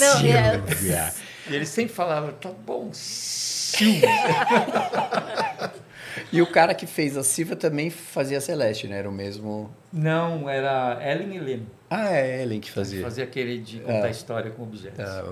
[0.00, 1.14] Não, é,
[1.50, 4.08] E ele sempre falava, tá bom, Silvia.
[6.32, 8.98] E o cara que fez a Silva também fazia a Celeste, né?
[8.98, 9.70] Era o mesmo.
[9.92, 11.66] Não, era Ellen e Leme.
[11.90, 13.02] Ah, é Ellen que fazia.
[13.02, 14.10] Fazia aquele de contar Ah.
[14.10, 14.98] história com objetos.
[15.04, 15.24] Ah,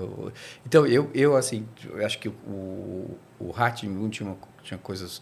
[0.65, 5.21] então, eu, eu assim, eu acho que o, o Ratimbu tinha, tinha coisas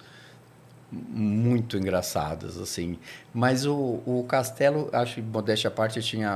[0.91, 2.99] muito engraçadas, assim.
[3.33, 6.29] Mas o, o Castelo, acho que modéstia à parte, tinha...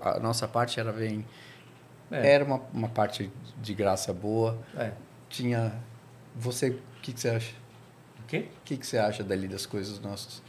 [0.00, 1.24] A, a nossa parte era bem...
[2.10, 2.32] É.
[2.34, 3.30] Era uma, uma parte
[3.62, 4.58] de graça boa.
[4.76, 4.92] É.
[5.28, 5.72] Tinha...
[6.36, 7.54] Você, o que, que você acha?
[8.24, 8.46] O quê?
[8.60, 10.42] O que, que você acha dali das coisas nossas?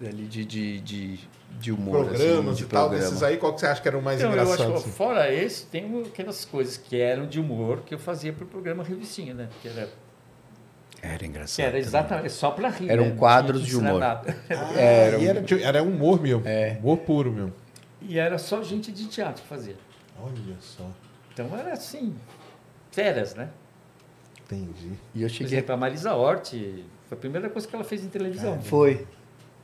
[0.00, 1.20] Dali de, de, de,
[1.58, 3.08] de humor, Programas assim, de e tal, programa.
[3.10, 4.62] desses aí, qual que você acha que era o mais Então, eu engraçado?
[4.72, 4.90] acho, assim?
[4.92, 9.34] fora esse, tem aquelas coisas que eram de humor que eu fazia pro programa Revistinha,
[9.34, 9.48] né?
[9.60, 9.88] Que era,
[11.02, 11.56] Era engraçado.
[11.56, 11.80] que era também.
[11.82, 12.88] exatamente só para rir.
[12.90, 13.16] Eram né?
[13.16, 14.02] Quadros de humor.
[14.02, 14.22] Ah,
[14.76, 16.42] Era um- era, era humor mesmo.
[16.46, 16.78] É.
[16.80, 17.52] Humor puro mesmo.
[18.00, 19.76] E era só gente de teatro que fazia.
[20.22, 20.88] Olha só.
[21.32, 22.14] Então era assim,
[22.90, 23.48] férias, né?
[24.46, 24.92] Entendi.
[25.14, 26.54] E eu Por cheguei exemplo, a Marisa Hort,
[27.10, 28.62] foi a primeira coisa que ela fez em televisão.
[28.62, 29.04] Foi.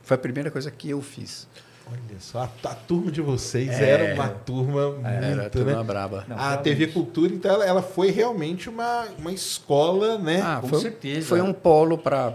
[0.03, 1.47] Foi a primeira coisa que eu fiz.
[1.89, 3.89] Olha só, a, a turma de vocês É.
[3.89, 5.83] era uma turma Era muito, turma né?
[5.83, 6.25] braba.
[6.27, 6.63] Não, a realmente.
[6.63, 10.41] TV Cultura, então, ela, ela foi realmente uma, uma escola, né?
[10.41, 11.25] Ah, com foi, certeza.
[11.25, 12.31] Foi um polo para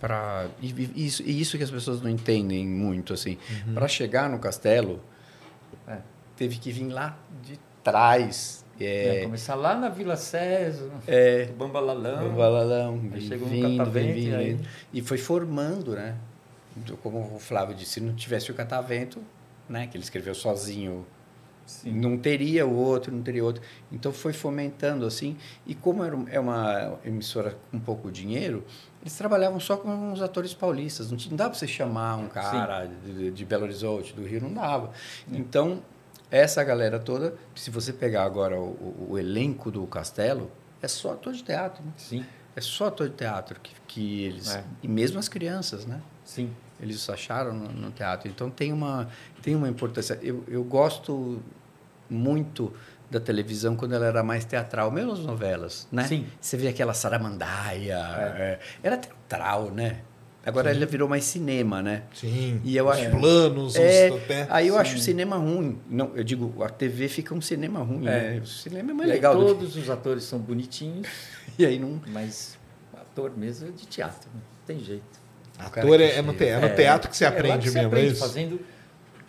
[0.00, 3.36] para e, e isso e isso que as pessoas não entendem muito assim.
[3.74, 5.00] Para chegar no castelo,
[5.86, 5.98] É.
[6.34, 8.64] teve que vir lá de trás.
[8.78, 12.28] É, É, começar lá na Vila César, é, no Bambalalão.
[12.32, 14.60] o Valalão, Aí vem chegou no vindo, Catavento, vem vindo, e aí-
[14.92, 16.14] e foi formando, né?
[16.76, 19.22] Então, Como o Flávio disse, se não tivesse o catavento,
[19.68, 21.06] né, que ele escreveu sozinho
[21.64, 21.90] Sim.
[21.92, 23.62] não teria o outro, não teria outro.
[23.90, 25.36] Então foi fomentando assim.
[25.66, 28.62] E como era é uma emissora com pouco dinheiro,
[29.02, 31.10] eles trabalhavam só com os atores paulistas.
[31.10, 34.52] Não, não dava para você chamar um cara de, de Belo Horizonte, do Rio, não
[34.52, 34.92] dava.
[35.32, 35.82] Então,
[36.30, 40.50] essa galera toda, se você pegar agora o, o- o elenco do Castelo,
[40.82, 41.84] é só ator de teatro.
[41.84, 41.92] Né?
[41.96, 44.54] Sim, É só ator de teatro que, que eles.
[44.54, 44.64] É.
[44.82, 46.00] E mesmo as crianças, né?
[46.24, 46.50] sim.
[46.80, 48.28] eles acharam no, no teatro.
[48.28, 49.08] Então tem uma,
[49.42, 50.18] tem uma importância.
[50.22, 51.40] Eu, eu gosto
[52.10, 52.72] muito
[53.10, 56.04] da televisão quando ela era mais teatral, mesmo as novelas, né?
[56.04, 56.26] Sim.
[56.40, 57.98] Você vê aquela Saramandaia,
[58.36, 60.00] é, era teatral, né?
[60.46, 62.04] Agora ela virou mais cinema, né?
[62.14, 62.60] Sim.
[62.64, 64.46] E eu os acho- planos, É, os, né?
[64.48, 65.78] aí eu acho o cinema ruim.
[65.90, 68.34] Não, eu digo, a TV fica um cinema ruim, É.
[68.34, 68.40] né?
[68.42, 69.34] O cinema é mais E legal.
[69.36, 71.06] do que- todos os atores são bonitinhos,
[71.58, 72.00] E aí não...
[72.08, 72.56] mas
[72.94, 75.26] ator mesmo é de teatro, não tem jeito.
[75.58, 77.78] Ator é, é no, te, é no É, teatro que você é aprende que você
[77.78, 78.20] mesmo, aprende é isso?
[78.20, 78.60] fazendo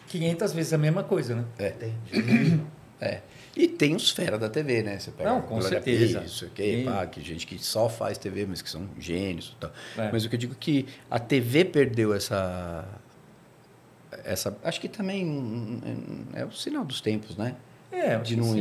[0.07, 1.45] 500 vezes a mesma coisa, né?
[1.57, 1.73] É.
[3.57, 4.99] E tem os fera da TV, né?
[4.99, 6.21] Você pega Não, com certeza.
[6.23, 6.85] Isso aqui, Sim.
[6.85, 9.71] pá, que gente que só faz TV, mas que são gênios e tal.
[9.97, 10.11] É.
[10.11, 12.87] Mas o que eu digo é que a TV perdeu essa.
[14.23, 15.81] essa acho que também
[16.35, 17.55] é o sinal dos tempos, né?
[17.91, 18.53] É, De não,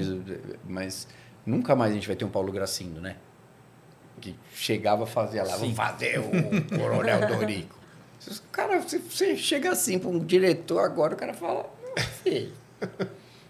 [0.67, 1.07] mas
[1.45, 3.17] nunca mais a gente vai ter um Paulo Gracindo, né?
[4.19, 5.59] Que chegava fazia lá, Sim.
[5.61, 6.31] vamos fazer o
[6.75, 7.77] Coronel Dorico.
[8.51, 11.69] Cara, você, chega assim para um diretor agora, o cara fala,
[12.25, 12.47] "Meu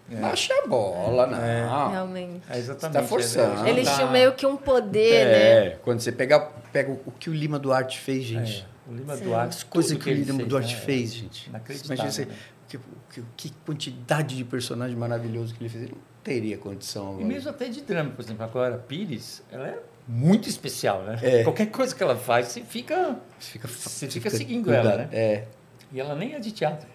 [0.09, 1.91] filho, baixa a bola, não.
[1.91, 2.41] Realmente.
[2.49, 2.93] É exatamente.
[2.95, 3.65] Você tá forçando.
[3.65, 3.95] é- Eles tá.
[3.95, 5.65] tinham meio que um poder, né?
[5.67, 6.39] É, quando você pega,
[6.71, 8.65] pega o que o Lima Duarte fez, gente.
[8.87, 9.23] É, o Lima Sim.
[9.25, 9.57] Duarte.
[9.57, 10.81] As coisas tudo que o Lima fez, Duarte né?
[10.81, 11.47] fez, gente.
[11.49, 12.35] Inacreditável, Imagina você, né?
[12.67, 12.79] que,
[13.11, 15.83] que, que quantidade de personagem maravilhoso que ele fez.
[15.83, 17.25] Ele não teria condição E agora.
[17.25, 19.77] mesmo até de drama, por exemplo, agora a Pires, ela é
[20.07, 21.17] muito especial, né?
[21.21, 21.43] É.
[21.43, 23.17] Qualquer coisa que ela faz, você fica.
[23.39, 25.09] Você fica, Você fica seguindo ela, né?
[25.11, 25.43] É,
[25.91, 26.87] E ela nem é de teatro.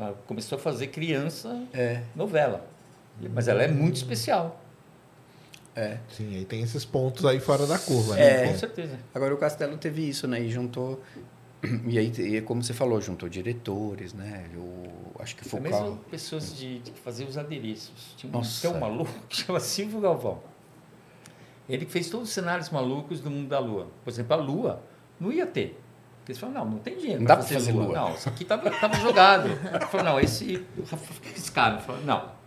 [0.00, 2.66] Ela começou a fazer criança é, novela.
[3.34, 4.58] Mas ela é muito especial.
[5.76, 5.98] é.
[6.10, 8.46] Sim, aí tem esses pontos aí fora da curva, É.
[8.46, 8.52] né?
[8.52, 8.98] Com certeza.
[9.14, 10.40] Agora o Castelo teve isso, né?
[10.40, 11.00] E juntou.
[11.86, 14.46] E aí, e como você falou, juntou diretores, né?
[14.54, 14.88] Eu
[15.18, 18.14] acho que Foi mesmo pessoas de, de fazer os adereços.
[18.16, 18.70] Tinha um, Nossa.
[18.70, 20.38] um maluco que chama Silvio Galvão.
[21.68, 23.88] Ele que fez todos os cenários malucos do mundo da Lua.
[24.02, 24.82] Por exemplo, a Lua
[25.20, 25.78] não ia ter.
[26.30, 27.84] Eles falaram, não, não tem dinheiro Não dá pra fazer lua.
[27.86, 27.94] lua.
[27.94, 29.48] Não, isso aqui tava, tava jogado.
[29.48, 30.64] Ele falou, não, esse...
[31.36, 32.38] Esse cara falou, não.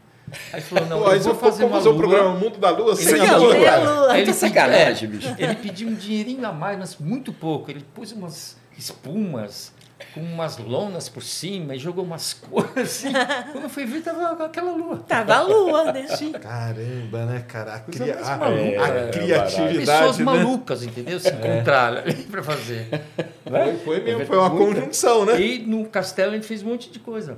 [0.53, 1.99] Aí falou, não, Pô, eu vou fazer uma fazer o lua.
[2.01, 3.65] programa Mundo da Lua sem a lua, lua.
[3.65, 3.84] cara.
[3.84, 4.11] Lua.
[4.13, 5.43] Aí ele Tá sacanagem, pediu- bicho.
[5.43, 7.69] Ele pediu um dinheirinho a mais, mas muito pouco.
[7.69, 9.73] Ele pôs umas espumas
[10.14, 13.12] com umas lonas por cima e jogou umas cores assim.
[13.51, 14.97] Quando foi ver, tava aquela lua.
[15.08, 16.08] Tava a lua, né?
[16.16, 16.32] Sim.
[16.34, 17.76] Caramba, né, cara?
[17.76, 20.26] A, cria- a- maluca, a é, criatividade, Pessoas né?
[20.26, 21.20] malucas, entendeu?
[21.20, 22.88] Se encontraram ali pra fazer.
[23.43, 25.39] Foi, foi mesmo, foi uma conjunção, né?
[25.41, 27.38] E no castelo ele fez um monte de coisa.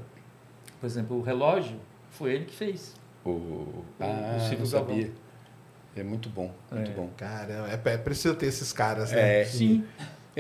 [0.80, 1.78] Por exemplo, o relógio
[2.12, 2.94] foi ele que fez.
[3.26, 3.84] O...
[4.00, 5.12] Ah, o Silvio sabia.
[5.96, 6.94] É muito bom, muito É.
[6.94, 7.10] bom.
[7.16, 9.42] Caramba, é, é preciso ter esses caras, né?
[9.42, 9.46] É.
[9.46, 9.84] Sim.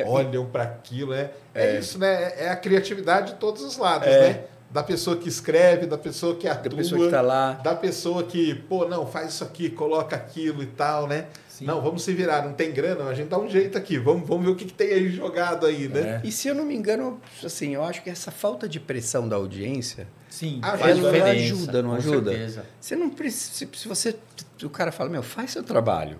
[0.03, 1.13] Olham para aquilo.
[1.13, 1.79] É, é.
[1.79, 2.33] isso, né?
[2.37, 4.29] É a criatividade de todos os lados, É.
[4.29, 4.39] né?
[4.69, 7.53] Da pessoa que escreve, da pessoa que atua, Da pessoa que tá lá.
[7.53, 11.27] da pessoa que, pô, não, faz isso aqui, coloca aquilo e tal, né?
[11.47, 11.63] Sim.
[11.63, 14.43] Não, vamos se virar, não tem grana, a gente dá um jeito aqui, vamos, vamos
[14.43, 16.19] ver o que, que tem aí jogado aí, né?
[16.25, 19.37] E se eu não me engano, assim, eu acho que essa falta de pressão da
[19.37, 20.59] audiência, Sim.
[20.61, 22.31] Ah, faz ela ajuda, não com ajuda?
[22.31, 22.65] certeza.
[22.81, 23.53] você não precisa.
[23.53, 24.15] Se, se você.
[24.61, 26.19] O cara fala, meu, faz seu trabalho.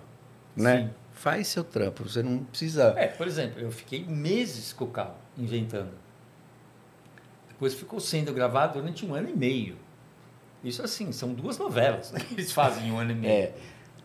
[0.56, 0.78] Né?
[0.78, 0.90] Sim.
[1.26, 2.08] Faz seu trampo.
[2.08, 2.94] Você não precisa.
[2.96, 5.90] É, por exemplo, eu fiquei meses com o carro inventando.
[7.48, 9.76] Depois ficou sendo gravado durante um ano e meio.
[10.62, 13.32] Isso assim, são duas novelas né, que eles fazem em um ano e meio.
[13.32, 13.54] É.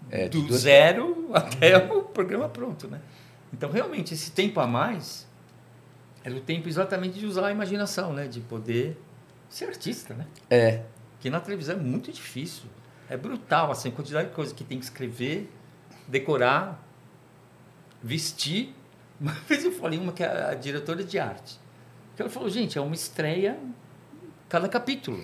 [0.10, 3.00] é Do duas- zero até o programa pronto, né?
[3.54, 5.28] Então, realmente, esse tempo a mais
[6.24, 8.28] era o tempo exatamente de usar a imaginação, né?
[8.28, 9.00] De poder
[9.48, 10.26] ser artista, né?
[10.50, 10.82] É.
[11.12, 12.64] Porque na televisão é muito difícil.
[13.08, 15.52] É brutal, assim, a quantidade de coisa que tem que escrever,
[16.08, 16.88] decorar,
[18.04, 18.74] vestir.
[19.20, 21.60] Uma vez eu falei uma que é a diretora de arte.
[22.16, 23.56] Que ela falou, gente, é uma estreia
[24.50, 25.24] cada capítulo.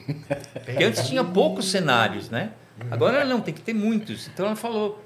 [0.63, 2.51] Porque antes tinha poucos cenários, né?
[2.91, 4.27] Agora não, tem que ter muitos.
[4.27, 5.03] Então ela falou,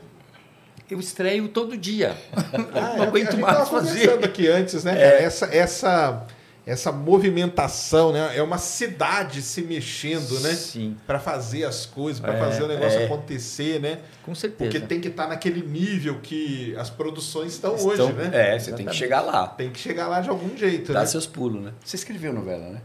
[0.89, 2.17] eu estreio todo dia.
[2.33, 2.57] Ah,
[2.97, 3.99] não é, aguento mais fazer.
[3.99, 5.05] conversando aqui antes, né, cara?
[5.05, 6.27] Essa, essa,
[6.65, 8.37] essa movimentação, né?
[8.37, 10.53] É uma cidade se mexendo, né?
[10.53, 13.05] Sim, Para fazer as coisas, para É, fazer o negócio é.
[13.05, 13.99] acontecer, né?
[14.23, 14.69] com certeza.
[14.71, 18.29] Porque tem que estar naquele nível que as produções estão Então, hoje, né?
[18.33, 18.95] É, você tem que Exatamente.
[18.95, 19.47] chegar lá.
[19.47, 21.05] Tem que chegar lá de algum jeito, Dá né?
[21.07, 21.73] seus pulos, né?
[21.83, 22.81] Você escreveu novela, né?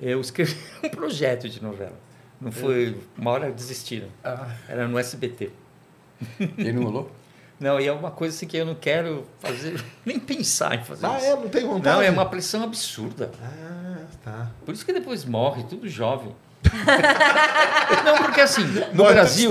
[0.00, 1.98] Eu escrevi um projeto de novela.
[2.40, 2.96] Não foi.
[3.16, 4.08] Uma hora desistiram.
[4.68, 5.50] Era no SBT.
[6.58, 7.10] Ele não rolou?
[7.58, 11.06] Não, e é uma coisa assim que eu não quero fazer, nem pensar em fazer
[11.06, 11.26] Ah, isso.
[11.26, 11.30] é?
[11.36, 11.96] Não tem vontade?
[11.96, 13.30] Não, é uma pressão absurda.
[13.42, 14.50] Ah, tá.
[14.64, 16.34] Por isso que depois morre, tudo jovem.
[18.04, 19.50] não, porque assim, no Brasil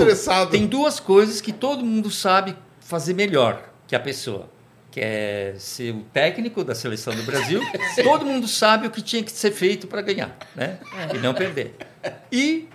[0.50, 4.48] tem duas coisas que todo mundo sabe fazer melhor que a pessoa.
[4.90, 7.60] Que é ser o técnico da seleção do Brasil.
[8.02, 10.78] todo mundo sabe o que tinha que ser feito para ganhar, né?
[11.14, 11.74] E não perder.
[12.32, 12.68] E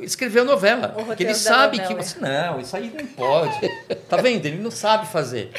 [0.00, 0.94] escrever novela.
[0.98, 1.94] O Porque ele sabe novela.
[1.96, 2.18] que você.
[2.20, 3.68] Não, isso aí não pode.
[4.08, 4.44] Tá vendo?
[4.46, 5.50] Ele não sabe fazer.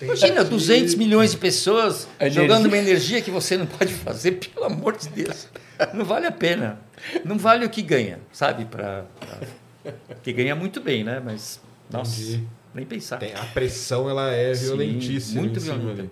[0.00, 4.66] Imagina, 200 milhões de pessoas A jogando uma energia que você não pode fazer, pelo
[4.66, 5.46] amor de Deus.
[5.94, 6.80] Não vale a pena.
[7.24, 8.64] Não vale o que ganha, sabe?
[8.64, 11.20] Pra, pra- Que ganha muito bem, né?
[11.24, 12.44] Mas, nossa, Entendi.
[12.74, 13.18] nem pensar.
[13.18, 15.40] Tem- a pressão ela é Sim, violentíssima.
[15.42, 16.10] muito violenta.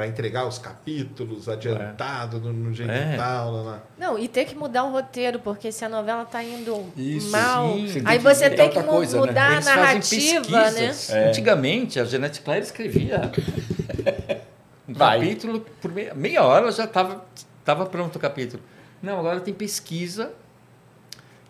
[0.00, 3.18] Pra entregar os capítulos adiantado no, no jeito É.
[3.18, 3.52] tal.
[3.52, 3.82] Lá, lá.
[3.98, 7.74] Não, e ter que mudar o roteiro, porque se a novela tá indo Isso, mal,
[7.74, 7.86] sim.
[7.86, 9.26] Você aí tem que você tem que coisa, né?
[9.26, 10.88] mudar Eles a narrativa, né?
[10.88, 11.10] pesquisas.
[11.10, 13.30] Antigamente, a Janete Claire escrevia
[14.88, 15.18] um Vai.
[15.20, 17.22] capítulo, por meia, meia hora já estava
[17.62, 18.62] tava pronto o capítulo.
[19.02, 20.32] Não, agora tem pesquisa.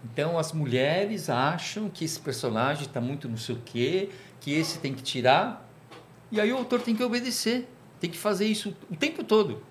[0.05, 4.09] Então, as mulheres acham que esse personagem está muito não sei o quê,
[4.41, 5.71] que esse tem que tirar.
[6.33, 7.69] E aí o autor tem que obedecer.
[8.01, 9.63] Tem que fazer isso o tempo todo.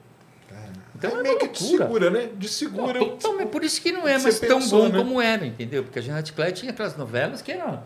[0.95, 1.85] Então, Aí é meio que te loucura.
[1.85, 2.29] segura, né?
[2.37, 2.99] De segura.
[2.99, 3.49] Não, totalmente.
[3.49, 4.97] Por isso que não é mais tão pensou, bom né?
[4.99, 5.83] como era, entendeu?
[5.83, 7.81] Porque a Janete Claire tinha aquelas novelas que eram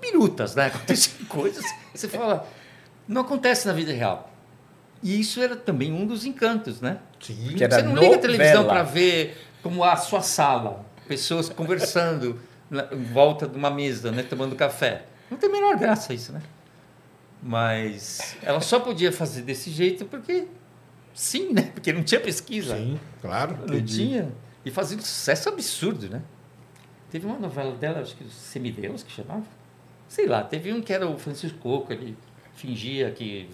[0.00, 0.66] birutas, né?
[0.74, 1.64] Aconteciam coisas.
[1.94, 2.46] Você fala,
[3.06, 4.30] não acontece na vida real.
[5.02, 6.98] E isso era também um dos encantos, né?
[7.20, 7.54] Sim.
[7.56, 8.68] Que era Você não liga a televisão novela.
[8.68, 12.38] para ver como a sua sala, pessoas conversando
[12.70, 14.22] na- em volta de uma mesa, né?
[14.24, 15.04] Tomando café.
[15.30, 16.42] Não tem a menor graça isso, né?
[17.42, 20.48] Mas ela só podia fazer desse jeito porque
[21.14, 21.70] sim, né?
[21.74, 22.76] Porque não tinha pesquisa.
[22.76, 23.56] Sim, claro.
[23.66, 24.32] Não tinha.
[24.64, 26.22] E fazia um sucesso absurdo, né?
[27.10, 29.44] Teve uma novela dela, acho que Semideus, que chamava.
[30.08, 32.16] Sei lá, teve um que era o Francisco Coco, ele
[32.54, 33.48] fingia que,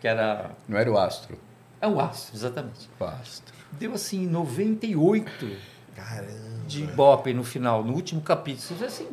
[0.00, 0.50] que era.
[0.68, 1.38] Não era o astro.
[1.80, 2.90] É o Astro, exatamente.
[2.98, 3.54] O astro.
[3.72, 5.56] Deu assim 98
[5.94, 6.32] Caramba.
[6.66, 8.84] de Ibope no final, no último capítulo.
[8.84, 9.08] Assim,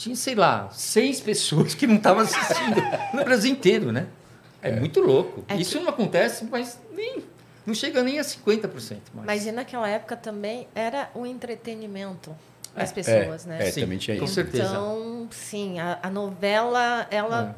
[0.00, 2.80] tinha, sei lá, seis pessoas que não estavam assistindo
[3.12, 4.06] no Brasil inteiro, né?
[4.62, 5.44] É, muito louco.
[5.46, 7.22] É que- Isso não acontece, mas nem,
[7.66, 9.26] não chega nem a 50% mais.
[9.26, 12.34] Mas e naquela época também era o entretenimento
[12.74, 13.58] das É, pessoas, né?
[13.60, 14.34] É, Sim, também tinha com isso.
[14.34, 14.64] certeza.
[14.70, 17.54] Então, sim, a, a novela, ela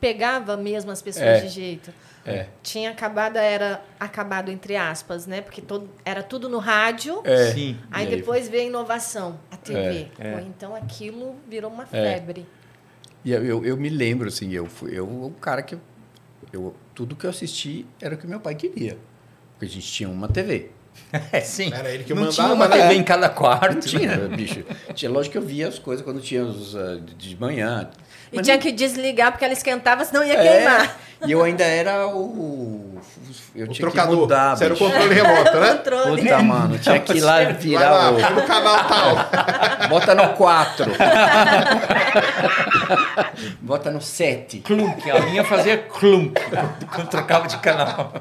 [0.00, 1.40] pegava mesmo as pessoas É.
[1.40, 1.92] de jeito.
[2.28, 2.48] É.
[2.62, 5.40] Tinha acabado, era acabado entre aspas, né?
[5.40, 7.20] Porque todo, era tudo no rádio.
[7.24, 7.52] É.
[7.52, 7.76] Sim.
[7.90, 10.08] Aí aí depois veio a inovação, a TV.
[10.18, 10.32] É, é.
[10.32, 12.14] Pô, Então aquilo virou uma É.
[12.14, 12.46] febre.
[13.24, 15.76] E eu, eu, eu me lembro, assim, eu fui eu, o cara que.
[16.52, 18.96] Eu, tudo que eu assisti era o que meu pai queria.
[19.52, 20.70] Porque a gente tinha uma TV.
[21.32, 21.72] É, sim.
[21.72, 22.76] Era ele que não mandava, tinha uma né?
[22.76, 23.74] TV em cada quarto.
[23.74, 24.64] Não tinha, bicho.
[24.94, 27.90] Tinha, lógico que eu via as coisas quando tinha os ah, de manhã.
[28.32, 31.00] E Mas tinha não- que desligar porque ela esquentava, senão ia É, queimar.
[31.26, 32.98] E eu ainda era o.
[33.54, 34.14] Eu O tinha trocador.
[34.14, 34.56] que mudar.
[34.56, 35.74] Você era o controle remoto, né?
[35.82, 36.22] Controle.
[36.22, 38.34] Puta, mano, tinha que ir lá Vai virar lá, o.
[38.34, 39.16] no canal tal.
[39.88, 40.86] Bota no 4.
[43.60, 44.60] Bota no 7.
[44.60, 45.10] Clunk.
[45.10, 46.40] A minha fazia clunk
[46.94, 48.12] quando trocava de canal.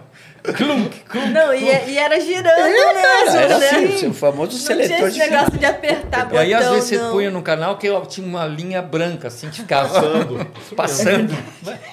[0.56, 1.30] Clunk, clunk.
[1.32, 3.68] Não, e, e era girando mesmo, Era né?
[3.70, 6.70] assim, o famoso não seletor tinha esse de negócio de apertar E botão, aí, às
[6.70, 7.12] vezes, você não.
[7.12, 10.48] punha no canal que tinha uma linha branca, assim, que ficava Passando.
[10.76, 11.38] passando.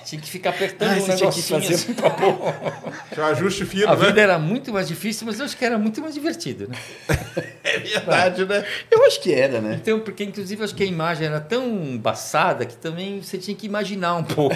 [0.05, 2.55] Tinha que ficar apertando Ah, um você tinha que negocinho fazer assim pra pôr.
[3.13, 4.07] Tinha um ajuste fino, A né?
[4.07, 6.77] vida era muito mais difícil, mas eu acho que era muito mais divertido, né?
[7.65, 8.63] É verdade, né?
[8.91, 9.79] Eu acho que era, né?
[9.83, 13.57] Então, porque inclusive eu acho que a imagem era tão embaçada que também você tinha
[13.57, 14.55] que imaginar um pouco.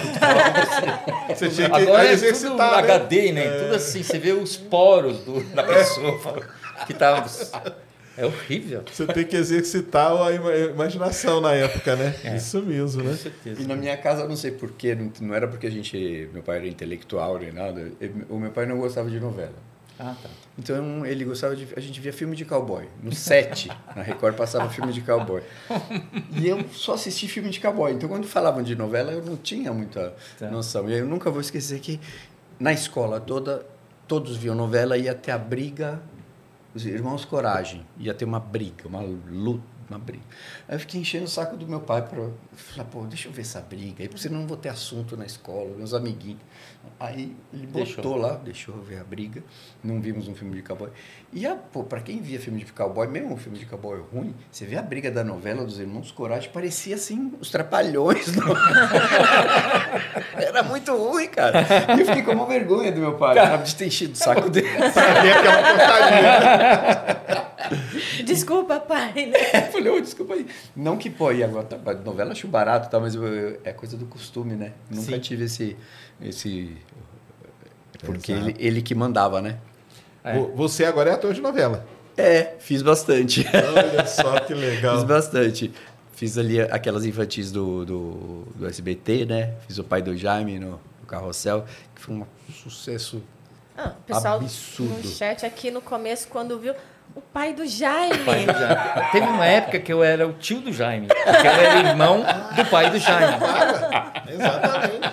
[1.27, 2.63] Você tinha que Agora é tudo né?
[2.63, 3.47] HD, né?
[3.63, 6.19] Tudo assim, você vê os poros do- da pessoa
[6.87, 7.27] que tava.
[8.17, 8.83] É horrível.
[8.91, 12.13] Você tem que exercitar a ima- imaginação na época, né?
[12.35, 13.15] Isso mesmo, Com né?
[13.15, 13.61] certeza.
[13.61, 16.43] E na minha casa, eu não sei porquê, não, não era porque a gente, meu
[16.43, 19.53] pai era intelectual nem nada, ele- o meu pai não gostava de novela.
[19.97, 20.29] Ah, tá.
[20.57, 21.67] Então ele gostava de.
[21.75, 22.85] A gente via filme de cowboy.
[23.03, 25.41] No 7, na Record passava filme de cowboy.
[26.31, 27.91] E eu só assisti filme de cowboy.
[27.91, 30.49] Então quando falavam de novela, eu não tinha muita Tá.
[30.49, 30.89] noção.
[30.89, 31.99] E eu nunca vou esquecer que
[32.57, 33.65] na escola toda,
[34.09, 36.01] todos viam novela ia ter a briga.
[36.73, 37.85] Os irmãos Coragem.
[37.97, 40.23] Ia ter uma briga, uma luta, uma briga.
[40.67, 43.41] Aí eu fiquei enchendo o saco do meu pai para falar, pô, deixa eu ver
[43.41, 46.41] essa briga aí, senão não vou ter assunto na escola, meus amiguinhos.
[46.99, 47.95] Aí ele Deixou.
[48.03, 49.41] botou lá, deixou ver a briga.
[49.83, 50.89] Não vimos um filme de cowboy.
[51.31, 54.33] E, a, pô, pra quem via filme de cowboy, mesmo um filme de cowboy ruim,
[54.51, 58.35] você vê a briga da novela dos Irmãos Coragem, parecia assim, os trapalhões.
[58.35, 58.47] não?
[60.37, 61.65] Era muito ruim, cara.
[61.95, 64.49] E eu fiquei com uma vergonha do meu pai, sabe, de ter enchido o saco
[64.49, 64.67] dele.
[64.93, 67.19] Pra ver aquela porcaria.
[68.25, 69.37] Desculpa, pai, né?
[69.67, 70.47] Eu falei, ô, desculpa aí.
[70.75, 73.95] Não que, pô, e agora, tá, novela acho barato, tá, mas eu- eu- é coisa
[73.95, 74.71] do costume, né?
[74.89, 75.19] Nunca Sim.
[75.19, 75.77] tive esse...
[76.21, 76.75] esse
[78.05, 78.49] porque Exato.
[78.49, 79.57] ele, ele que mandava, né?
[80.23, 80.33] É.
[80.33, 81.85] Vo- Você agora é ator de novela.
[82.17, 83.45] É, fiz bastante.
[83.53, 84.95] Olha só que legal.
[84.99, 85.73] Fiz bastante.
[86.13, 89.53] Fiz ali aquelas infantis do, do, do SBT, né?
[89.67, 91.65] Fiz o pai do Jaime no, no Carrossel,
[91.95, 93.21] que foi um sucesso.
[93.77, 94.93] Ah, o pessoal Absurdo.
[94.97, 96.73] no chat aqui no começo, quando viu
[97.15, 98.17] o pai do Jaime.
[98.25, 99.11] Pai do Jaime.
[99.13, 102.21] Teve uma época que eu era o tio do Jaime, porque eu era irmão
[102.55, 103.37] do pai do Jaime.
[104.27, 105.09] Exatamente.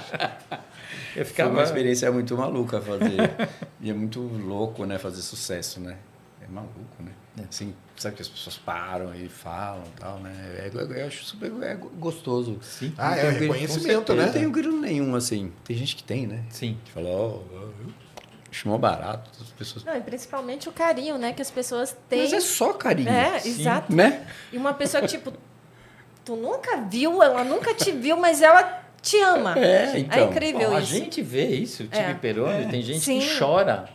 [1.17, 1.51] Eu Foi ficava.
[1.51, 3.49] uma experiência muito maluca fazer.
[3.81, 4.99] e é muito louco, né?
[4.99, 5.97] Fazer sucesso, né?
[6.43, 7.12] É maluco, né?
[7.49, 10.33] Assim, sabe que as pessoas param e falam e tal, né?
[10.59, 12.59] É, eu, eu acho super é gostoso.
[12.61, 12.93] Sim.
[12.99, 14.27] Ah, é reconhecimento, Eu né?
[14.27, 15.51] não tenho grilo nenhum, assim.
[15.64, 16.45] Tem gente que tem, né?
[16.51, 16.77] Sim.
[16.85, 17.41] Que fala, ó,
[18.51, 19.31] acho mó barato.
[19.41, 19.85] As pessoas...
[19.85, 22.23] Não, e principalmente o carinho, né, que as pessoas têm.
[22.23, 23.09] Mas é só carinho.
[23.09, 23.61] É, Sim.
[23.61, 23.95] exato.
[23.95, 24.27] Né?
[24.53, 25.33] E uma pessoa que, tipo,
[26.25, 29.57] tu nunca viu, ela nunca te viu, mas ela te ama.
[29.57, 30.19] É, então.
[30.19, 30.93] É incrível a isso.
[30.93, 32.15] gente vê isso, o time É.
[32.15, 33.21] Peroni, tem gente Sim.
[33.21, 33.89] que chora.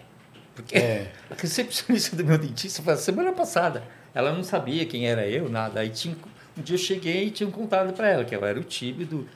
[0.56, 1.12] Porque É.
[1.30, 3.84] a recepcionista do meu dentista foi a semana passada.
[4.14, 5.82] Ela não sabia quem era eu, nada.
[5.82, 6.16] Aí tinha,
[6.58, 9.28] um dia eu cheguei e tinham contado para ela que eu era o tímido.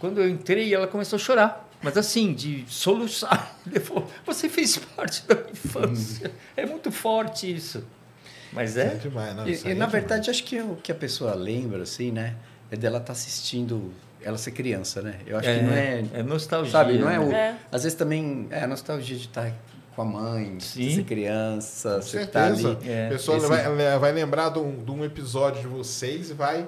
[0.00, 1.68] Quando eu entrei, ela começou a chorar.
[1.82, 3.56] Mas assim, de soluçar.
[3.66, 6.32] Ele falou, você fez parte da minha infância.
[6.56, 7.84] É muito forte isso.
[8.54, 8.94] Mas É é.
[8.94, 11.82] demais, não, E, e, aí na é verdade, acho que o que a pessoa lembra,
[11.82, 12.36] assim, né?
[12.70, 13.92] É dela estar assistindo,
[14.24, 15.16] ela ser criança, né?
[15.26, 16.04] Eu acho que não é.
[16.14, 16.72] É nostalgia.
[16.72, 17.30] Sabe, não é o.
[17.32, 17.56] É.
[17.70, 19.52] Às vezes também é a nostalgia de estar
[19.94, 20.94] com a mãe, de Sim.
[20.96, 22.78] ser criança, Com você tá certeza.
[22.80, 22.90] ali.
[22.90, 26.34] É, a pessoa esse- vai, vai lembrar de um, de um episódio de vocês e
[26.34, 26.66] vai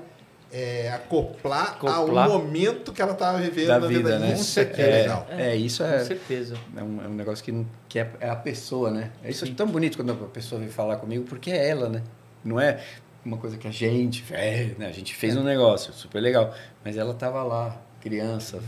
[0.53, 2.31] é, acoplar, Acoplar.
[2.31, 4.19] ao momento que ela estava vivendo Da na vida, vida.
[4.21, 4.33] né?
[4.35, 5.27] Isso é que é, É, legal.
[5.29, 6.55] é, isso Com é, certeza.
[6.77, 9.11] é, um, é um negócio que, não- que é, é a pessoa, né?
[9.25, 9.55] É isso Sim.
[9.55, 12.03] tão bonito quando a pessoa vem falar comigo, porque é ela, né?
[12.45, 12.79] Não é
[13.27, 14.87] uma coisa que a gente fez, né?
[14.87, 16.55] A gente fez um negócio super legal,
[16.85, 18.61] mas ela tava lá, criança,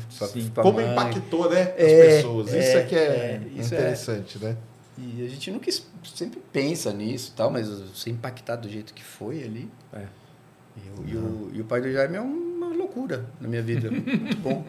[0.54, 0.90] Como mãe.
[0.92, 1.62] impactou, né?
[1.62, 2.48] As É, pessoas.
[2.48, 3.78] Isso é, é, que é, é, isso é.
[3.78, 4.56] interessante, né?
[4.98, 5.70] E a gente nunca
[6.02, 9.70] sempre pensa nisso tal, mas ser impactado do jeito que foi ali.
[9.92, 10.04] É.
[10.76, 13.88] E, o- e o, e o pai do Jaime é uma loucura na minha vida.
[13.94, 14.64] Muito bom.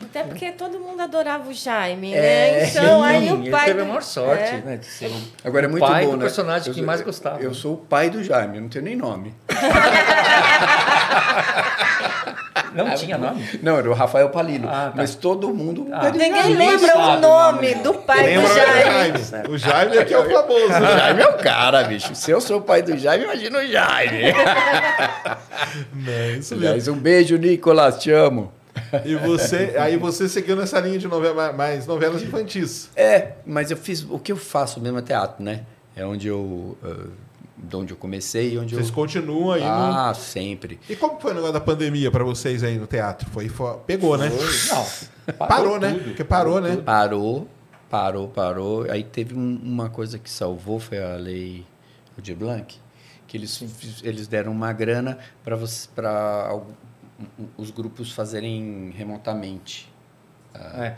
[0.00, 2.68] Até porque todo mundo adorava o Jaime, É, né?
[2.68, 3.64] Então, aí Sim, o ele pai.
[3.66, 4.62] teve do- a maior sorte, É.
[4.64, 4.76] né?
[4.76, 6.22] De ser um Agora é o muito pai bom, do né?
[6.22, 7.40] personagem Eu que mais gostava.
[7.40, 9.34] Eu sou o pai do Jaime, eu não tenho nem nome.
[12.74, 13.48] Não tinha nome?
[13.62, 14.68] Não, era o Rafael Palino.
[14.68, 14.92] Ah, tá.
[14.94, 15.88] Mas todo mundo.
[15.92, 16.10] Ah.
[16.10, 19.18] Ninguém lembra o o nome do pai do o Jaime.
[19.24, 19.48] Jaime?
[19.48, 20.66] O Jaime aqui é o famoso.
[20.76, 20.96] O né?
[20.98, 22.14] Jaime é o cara, bicho.
[22.14, 24.22] Se eu sou o pai do Jaime, imagina o Jaime.
[26.06, 26.94] É, isso mesmo.
[26.94, 28.52] Um beijo, Nicolas, te amo.
[29.04, 32.90] E você, aí você seguiu nessa linha de novela, mais novelas infantis.
[32.96, 34.02] É, mas eu fiz.
[34.08, 35.62] O que eu faço mesmo é teatro, né?
[35.96, 36.76] É onde eu.
[36.82, 37.06] ah,
[37.60, 38.94] de onde eu comecei e onde Vocês eu.
[38.94, 39.66] continuam aí no...
[39.68, 40.78] Ah, sempre.
[40.88, 43.28] E como foi o negócio da pandemia pra vocês aí no teatro?
[43.30, 44.30] Foi, foi- pegou, né?
[44.70, 45.34] Não.
[45.34, 45.90] Parou, né?
[45.92, 46.04] tudo.
[46.04, 46.76] Porque parou, né?
[46.76, 47.48] Parou,
[47.90, 48.86] parou, parou.
[48.88, 51.66] Aí teve um- uma coisa que salvou, foi a lei
[52.16, 52.76] Aldir Blanc,
[53.26, 53.60] que eles,
[54.04, 55.56] eles deram uma grana para
[57.56, 59.90] os grupos fazerem remotamente.
[60.54, 60.94] É.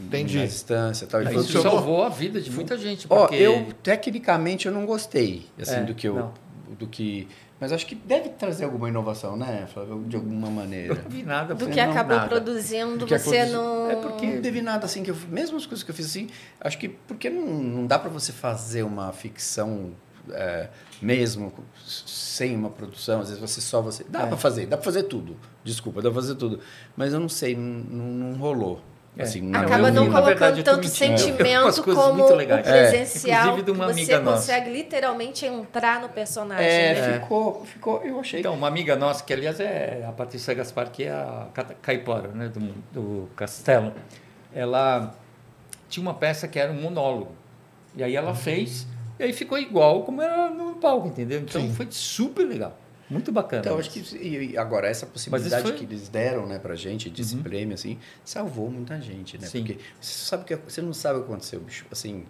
[0.00, 0.38] Entendi.
[0.38, 1.22] Na distância e tal.
[1.22, 3.06] Isso salvou a vida de muita gente.
[3.08, 3.36] Ó, Porque...
[3.36, 6.34] eu tecnicamente eu não gostei assim É, do que eu não.
[6.76, 7.28] do que,
[7.60, 10.02] mas acho que deve trazer alguma inovação, né, Flávio?
[10.08, 10.94] De alguma Eu maneira.
[11.00, 11.54] não vi nada.
[11.54, 12.28] Do que não, acabou nada.
[12.28, 13.90] produzindo, Do que você aconteceu- não.
[13.90, 15.16] É porque não teve nada assim que eu.
[15.28, 16.28] Mesmo as coisas que eu fiz assim,
[16.60, 19.92] acho que porque não, não dá para você fazer uma ficção
[20.32, 20.68] é,
[21.00, 21.52] mesmo
[21.86, 23.20] sem uma produção.
[23.20, 24.04] Às vezes você só você.
[24.08, 24.26] Dá É.
[24.26, 25.36] para fazer, dá para fazer tudo.
[25.64, 26.60] Desculpa, dá para fazer tudo.
[26.96, 28.80] Mas eu não sei, não, não, não rolou.
[29.16, 29.22] É.
[29.24, 33.40] Assim, Acaba não colocando verdade, tanto umas sentimento como muito o presencial.
[33.40, 34.36] Inclusive de uma que você amiga nossa.
[34.36, 36.64] consegue literalmente entrar no personagem.
[36.64, 37.20] É, né?
[37.20, 38.38] ficou, ficou, eu achei.
[38.38, 41.48] Então, uma amiga nossa, que aliás é a Patrícia Gaspar, que é a
[41.82, 42.60] caipora né, do,
[42.92, 43.92] do Castelo,
[44.54, 45.12] ela
[45.88, 47.32] tinha uma peça que era um monólogo.
[47.96, 48.86] E aí ela fez,
[49.18, 51.40] e aí ficou igual como era no palco, entendeu?
[51.40, 51.72] Então Sim.
[51.74, 52.78] foi super legal.
[53.10, 53.62] Muito bacana.
[53.62, 57.36] Então, acho que e- agora essa possibilidade foi- que eles deram, né, pra gente, desse
[57.36, 57.42] Uhum.
[57.42, 59.46] prêmio, assim, salvou muita gente, né?
[59.46, 59.64] Sim.
[59.64, 61.86] Porque você sabe que você não sabe o que aconteceu, bicho.
[61.90, 62.26] Assim,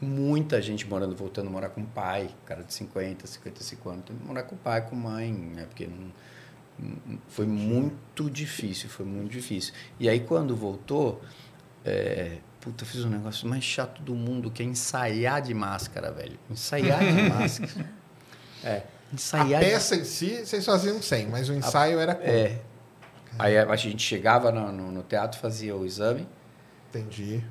[0.00, 4.44] muita gente morando, voltando a morar com o pai, cara de 50, 55 anos, morar
[4.44, 5.66] com o pai, com mãe, né?
[5.66, 6.12] Porque não-
[7.28, 9.72] foi muito difícil, foi muito difícil.
[10.00, 11.20] E aí quando voltou,
[11.84, 16.10] é, puta, eu fiz um negócio mais chato do mundo, que é ensaiar de máscara,
[16.10, 16.36] velho.
[16.50, 17.86] Ensaiar de máscara.
[18.64, 18.82] É.
[19.12, 22.26] A Ensaiar de peça em si, vocês faziam sem, mas o ensaio era como?
[22.28, 22.58] É.
[23.38, 26.26] Aí a gente chegava no, no- no teatro, fazia o exame,
[26.90, 27.44] Entendi.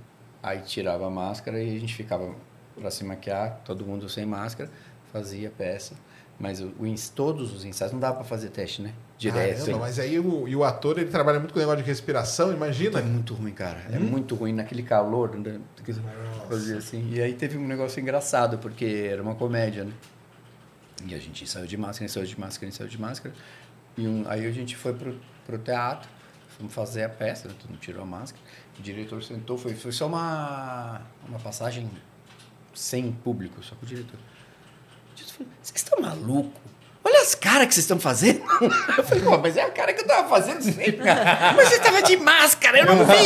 [0.43, 2.35] aí tirava a máscara e a gente ficava
[2.77, 4.69] para se maquiar, todo mundo sem máscara,
[5.13, 5.93] fazia a peça.
[6.39, 8.93] Mas o, o todos os ensaios não dava para fazer teste, né?
[9.17, 9.59] Direto.
[9.59, 12.51] Caramba, mas aí o, e o ator, ele trabalha muito com o negócio de respiração,
[12.51, 12.99] imagina.
[12.99, 13.79] É muito ruim, cara.
[13.89, 15.35] É muito ruim naquele calor.
[15.37, 15.59] Né?
[16.49, 17.09] Fazia assim.
[17.09, 19.93] E aí teve um negócio engraçado, porque era uma comédia, né?
[21.07, 23.33] E a gente saiu de máscara, saiu de máscara, saiu de máscara.
[23.97, 26.09] E um- aí a gente foi pro, pro teatro,
[26.57, 27.53] fomos fazer a peça, né?
[27.59, 28.43] todo mundo tirou a máscara.
[28.77, 31.89] O diretor sentou, foi, foi só uma, uma passagem
[32.73, 34.19] sem público, só com o diretor.
[35.23, 36.61] Falou, vocês estão malucos?
[37.03, 38.41] Olha as caras que vocês estão fazendo.
[38.97, 40.97] Eu falei, pô, mas é a cara que eu tava fazendo sempre.
[41.55, 43.25] Mas você tava de máscara, eu não vi.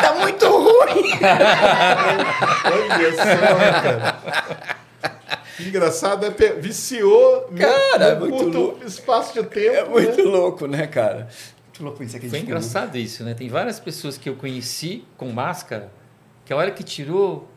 [0.00, 1.12] tá muito ruim.
[2.64, 4.78] Olha só, cara.
[5.58, 8.86] Que Engraçado, é viciou Cara, no é muito curto louco.
[8.86, 9.76] espaço de tempo.
[9.76, 10.22] É muito né?
[10.22, 11.28] louco, né, cara?
[11.64, 12.30] Muito louco isso aqui.
[12.30, 13.34] Foi engraçado isso, né?
[13.34, 15.90] Tem várias pessoas que eu conheci com máscara,
[16.46, 17.48] que a hora que tirou.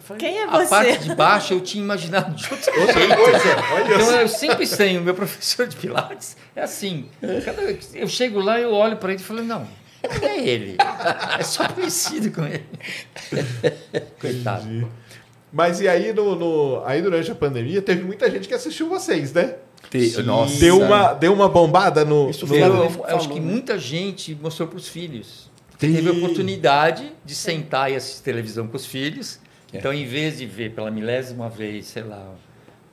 [0.00, 4.02] Falei, Quem é A você?" parte de baixo eu tinha imaginado de outro Outra jeito.
[4.02, 7.06] Então eu sempre tenho, meu professor de Pilates é assim.
[7.44, 7.62] Cada,
[7.94, 9.60] eu chego lá, eu olho para ele e falo, não,
[10.20, 10.76] não é ele.
[11.38, 12.64] É só parecido com ele.
[14.20, 14.66] Coitado.
[14.68, 14.86] Entendi.
[15.52, 19.32] Mas e aí, no, no- aí durante a pandemia, teve muita gente que assistiu vocês,
[19.32, 19.54] né?
[19.90, 20.58] Te- Nossa.
[20.58, 22.28] Deu uma, deu uma bombada no.
[22.28, 23.50] Isso no- Eu, eu acho que né?
[23.52, 25.48] muita gente mostrou para os filhos.
[25.78, 29.38] Teve a oportunidade de sentar e assistir televisão com os filhos.
[29.76, 29.78] É.
[29.78, 32.34] Então, em vez de ver pela milésima vez, sei lá,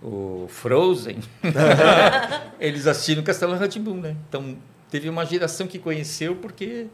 [0.02, 1.20] o Frozen,
[2.60, 4.16] eles assistiram Castelo Ratimbum, né?
[4.28, 4.58] Então,
[4.90, 6.88] teve uma geração que conheceu porque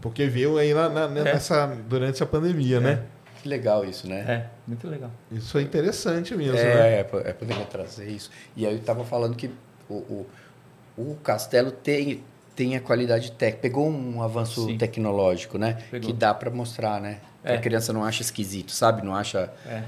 [0.00, 3.02] Porque veio aí na, na- nessa, durante a pandemia, né?
[3.42, 4.24] Que legal isso, né?
[4.26, 5.10] é muito legal.
[5.30, 6.96] Isso é interessante mesmo, né?
[6.96, 8.30] É, é, po- é poderia trazer isso.
[8.56, 9.50] E aí eu estava falando que
[9.88, 10.26] o, o,
[10.96, 12.22] o castelo tem,
[12.54, 13.62] tem a qualidade técnica.
[13.62, 14.78] Pegou um avanço Sim.
[14.78, 15.78] tecnológico, né?
[15.90, 16.08] Pegou.
[16.08, 17.18] Que dá para mostrar, né?
[17.42, 17.54] É.
[17.56, 19.04] A criança não acha esquisito, sabe?
[19.04, 19.82] Não acha É.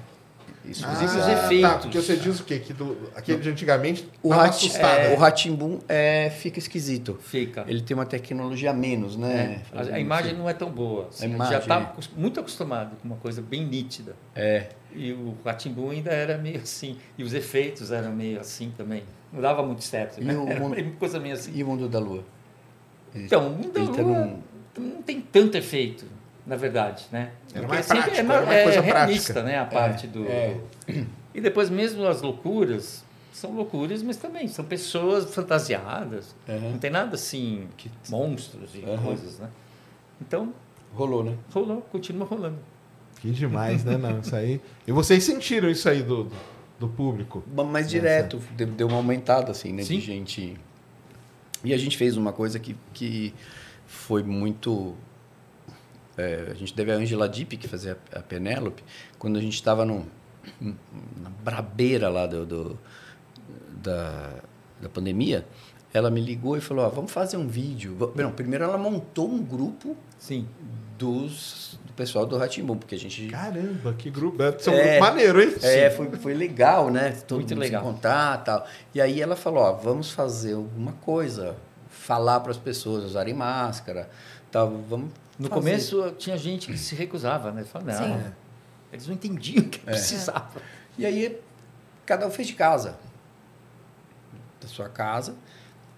[0.65, 0.83] isso.
[0.85, 1.71] Inclusive os Ah, efeitos.
[1.71, 2.59] Tá, porque você diz o quê?
[2.59, 5.01] Que do, aquele de antigamente o Rat- assustada.
[5.03, 7.17] é, o Ratimbum é, fica esquisito.
[7.23, 7.65] Fica.
[7.69, 9.63] Ele tem uma tecnologia a menos, né?
[9.73, 11.07] É, a, a imagem não é tão boa.
[11.09, 12.21] assim, A a gente imagem, já está é.
[12.21, 14.15] muito acostumado com uma coisa bem nítida.
[14.35, 14.67] É.
[14.95, 16.99] E o Ratimbu ainda era meio assim.
[17.17, 19.05] E os efeitos eram meio assim também.
[19.33, 20.21] Não dava muito certo.
[20.21, 20.35] E Né?
[20.37, 21.53] o Era mundo- coisa meio assim.
[21.55, 22.25] E o mundo da lua?
[23.15, 24.43] Então, o mundo da ele tá Lua num-
[24.79, 26.05] não tem tanto efeito,
[26.47, 27.31] na verdade, né?
[27.55, 29.43] Era Porque mais sempre prático, é, era uma é coisa realista, prática.
[29.53, 29.59] né?
[29.59, 30.27] A parte do...
[30.27, 30.57] é.
[31.35, 36.35] E depois mesmo as loucuras são loucuras, mas também são pessoas fantasiadas.
[36.49, 36.73] Uhum.
[36.73, 37.67] Não tem nada assim,
[38.09, 38.99] monstros e Uhum.
[38.99, 39.49] coisas, né?
[40.21, 40.53] Então,
[40.95, 41.35] Rolou, né?
[41.53, 42.59] rolou, continua rolando.
[43.21, 43.97] Que demais, né?
[43.99, 44.61] Não, isso aí.
[44.87, 46.31] E vocês sentiram isso aí do,
[46.79, 47.43] do público?
[47.71, 49.83] Mais direto, deu, deu uma aumentada, assim, né?
[49.83, 49.99] Sim.
[49.99, 50.57] De gente.
[51.67, 53.35] E a gente fez uma coisa que, que
[53.87, 54.95] foi muito.
[56.17, 58.83] é, a gente deve a Angela Dipp, que fazia a Penélope,
[59.19, 60.07] quando a gente estava no
[60.61, 62.79] na brabeira lá do, do-
[63.83, 64.31] da,
[64.81, 65.45] da pandemia,
[65.93, 67.97] ela me ligou e falou: ó, vamos fazer um vídeo.
[68.15, 70.47] Não, primeiro ela montou um grupo Sim.
[70.97, 74.37] dos, do pessoal do Ratimbum, porque a gente Caramba, que grupo.
[74.39, 74.83] Deve ser um É.
[74.99, 75.55] grupo maneiro, hein?
[75.63, 77.11] É, foi, foi legal, né?
[77.27, 77.83] Todo Muito mundo legal.
[77.83, 78.67] se encontrar tal.
[78.95, 81.57] E aí ela falou, ó, vamos fazer alguma coisa,
[81.89, 84.09] falar para as pessoas usarem máscara,
[84.51, 85.61] tal, vamos No fazer.
[85.61, 87.65] começo tinha gente que se recusava, né?
[87.65, 88.25] Falava, não, Sim.
[88.93, 89.93] eles não entendiam o que É.
[89.93, 90.61] precisava.
[90.99, 91.41] E aí
[92.05, 92.97] cada um fez de casa,
[94.61, 95.35] da sua casa.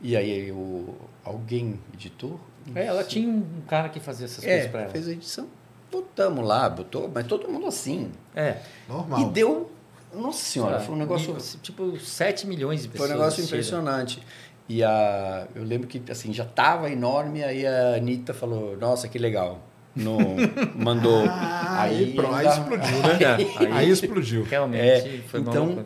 [0.01, 0.95] E aí o
[1.25, 2.41] alguém editou?
[2.75, 4.91] É, ela tinha um cara que fazia essas É, coisas pra ela.
[4.91, 5.49] fez a edição.
[5.91, 8.11] Botamos lá, botou, mas todo mundo assim.
[8.35, 8.57] É.
[8.89, 9.21] Normal.
[9.21, 9.71] E deu,
[10.15, 13.11] nossa senhora, foi um negócio Tipo, 7 milhões de Foi pessoas.
[13.11, 13.59] um negócio assistiram.
[13.81, 14.23] impressionante.
[14.69, 19.19] E a, eu lembro que assim já estava enorme, aí a Anitta falou, nossa, que
[19.19, 19.61] legal.
[19.97, 20.19] No,
[20.77, 21.25] mandou.
[21.27, 23.19] Ah, aí, aí, pronto, aí explodiu, né?
[23.59, 24.45] Aí- Aí, explodiu.
[24.45, 25.85] Realmente É, foi então.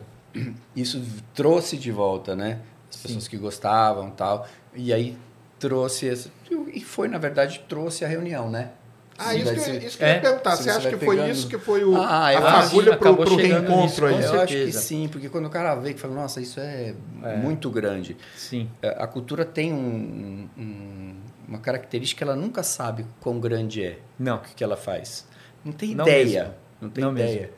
[0.75, 1.01] Isso
[1.33, 2.59] trouxe de volta, né?
[2.89, 4.45] As pessoas que gostavam tal.
[4.75, 5.17] E aí
[5.57, 6.05] trouxe.
[6.07, 6.31] Esse,
[6.73, 8.71] e foi, na verdade, trouxe a reunião, né?
[9.17, 10.55] Ah, isso que, isso que eu ia É, perguntar.
[10.55, 13.15] Você você acha que foi pegando- isso que foi o, Ah, eu a fagulha pro
[13.29, 13.37] chegando
[13.67, 14.23] reencontro aí?
[14.23, 17.35] Eu acho que sim, porque quando o cara vê que fala, nossa, isso é, É.
[17.37, 18.17] muito grande.
[18.35, 18.69] Sim.
[18.81, 21.15] É, A cultura tem um- um-
[21.47, 24.37] uma característica, ela nunca sabe quão grande é Não.
[24.37, 25.27] o que, que ela faz.
[25.63, 26.25] Não tem Não ideia.
[26.43, 26.53] mesmo.
[26.81, 27.39] Não tem Não ideia.
[27.41, 27.53] mesmo.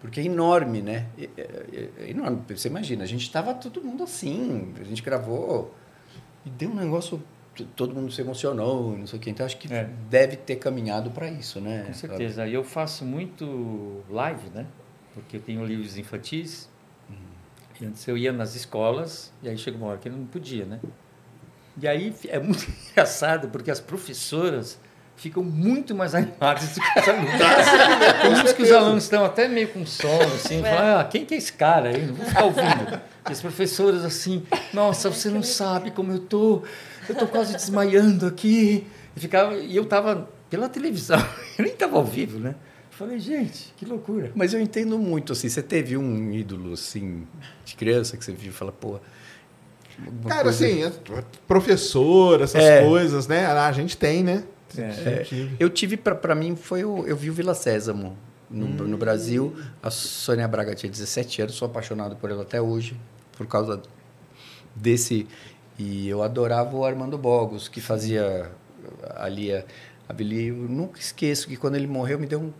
[0.00, 1.06] Porque é enorme, né?
[1.18, 2.42] É, é- é enorme.
[2.48, 5.74] Você imagina, a gente estava todo mundo assim, a gente gravou
[6.44, 7.22] e deu um negócio,
[7.76, 9.30] todo mundo se emocionou, não sei o quê.
[9.30, 9.88] Então acho que É.
[10.10, 11.84] deve ter caminhado para isso, né?
[11.86, 12.46] Com certeza.
[12.46, 14.66] E eu faço muito live, né?
[15.14, 16.68] Porque eu tenho livros infantis.
[17.80, 20.64] E antes eu ia nas escolas, e aí chegou uma hora que eu não podia,
[20.64, 20.78] né?
[21.80, 24.78] E aí é muito engraçado, porque as professoras
[25.16, 27.30] ficam muito mais animadas do que os alunos.
[28.22, 31.34] Tem uns que os alunos estão até meio com sono, assim, falam, ah, quem que
[31.34, 32.06] é esse cara aí?
[32.06, 33.00] Não vou ficar ouvindo.
[33.28, 36.62] E as professoras assim, nossa, você não sabe como eu tô,
[37.08, 38.86] eu tô quase desmaiando aqui.
[39.16, 41.18] E, ficava, e eu tava pela televisão,
[41.58, 42.54] eu nem tava ao vivo, né?
[42.90, 44.30] Falei, gente, que loucura.
[44.36, 47.26] Mas eu entendo muito, assim, você teve um ídolo, assim,
[47.64, 49.00] de criança que você viu e fala, pô...
[50.28, 50.92] Cara, coisa- assim,
[51.46, 52.84] professor, essas É.
[52.84, 53.46] coisas, né?
[53.46, 54.44] A gente tem, né?
[54.76, 55.18] É.
[55.20, 55.56] Eu tive.
[55.60, 58.16] Eu tive, pra, pra mim, foi o, eu vi o Vila Sésamo
[58.50, 59.54] no, no Brasil.
[59.82, 62.96] A Sônia Braga tinha 17 anos, sou apaixonado por ela até hoje,
[63.36, 63.80] por causa
[64.74, 65.26] desse.
[65.78, 68.50] E eu adorava o Armando Bogos, que fazia
[69.16, 69.64] ali a,
[70.08, 70.48] a Billy.
[70.48, 72.52] Eu nunca esqueço que quando ele morreu, me deu um.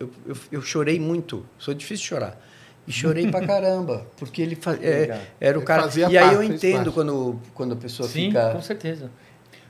[0.00, 2.40] Eu, eu, eu chorei muito, sou difícil de chorar.
[2.86, 5.82] E chorei pra caramba, porque ele fa- é, era o Ele cara.
[5.82, 8.50] fazia E aí parte, eu entendo quando, quando a pessoa Sim, fica.
[8.50, 9.10] com certeza.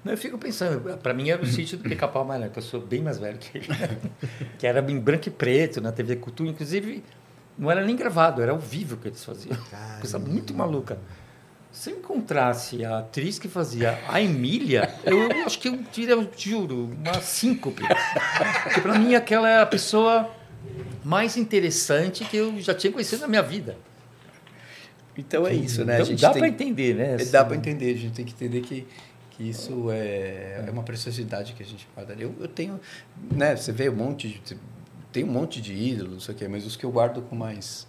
[0.05, 2.80] Não, eu fico pensando, para mim era o sítio do Pica-Pau Amarelo, que eu sou
[2.80, 3.66] bem mais velho que ele.
[4.59, 6.49] que era em branco e preto, na TV Cultura.
[6.49, 7.03] Inclusive,
[7.59, 9.57] não era nem gravado, era ao vivo que eles faziam.
[10.01, 10.99] Coisa muito maluca.
[11.79, 16.14] Se eu encontrasse a atriz que fazia a Emília, eu, eu acho que eu diria,
[16.14, 17.85] eu juro, uma síncope.
[18.64, 20.29] Porque para mim aquela é a pessoa
[21.05, 23.79] mais interessante que eu já tinha conhecido na minha vida.
[25.16, 25.95] Então é isso, né?
[25.95, 27.14] Então, a gente dá para entender, né?
[27.14, 28.85] É, Dá para entender, a gente tem que entender que,
[29.31, 32.16] que isso é, é uma preciosidade que a gente guarda.
[32.18, 32.81] Eu, eu tenho,
[33.31, 34.57] né, você vê um monte de,
[35.12, 37.37] tem um monte de ídolos, não sei o quê, mas os que eu guardo com
[37.37, 37.87] mais...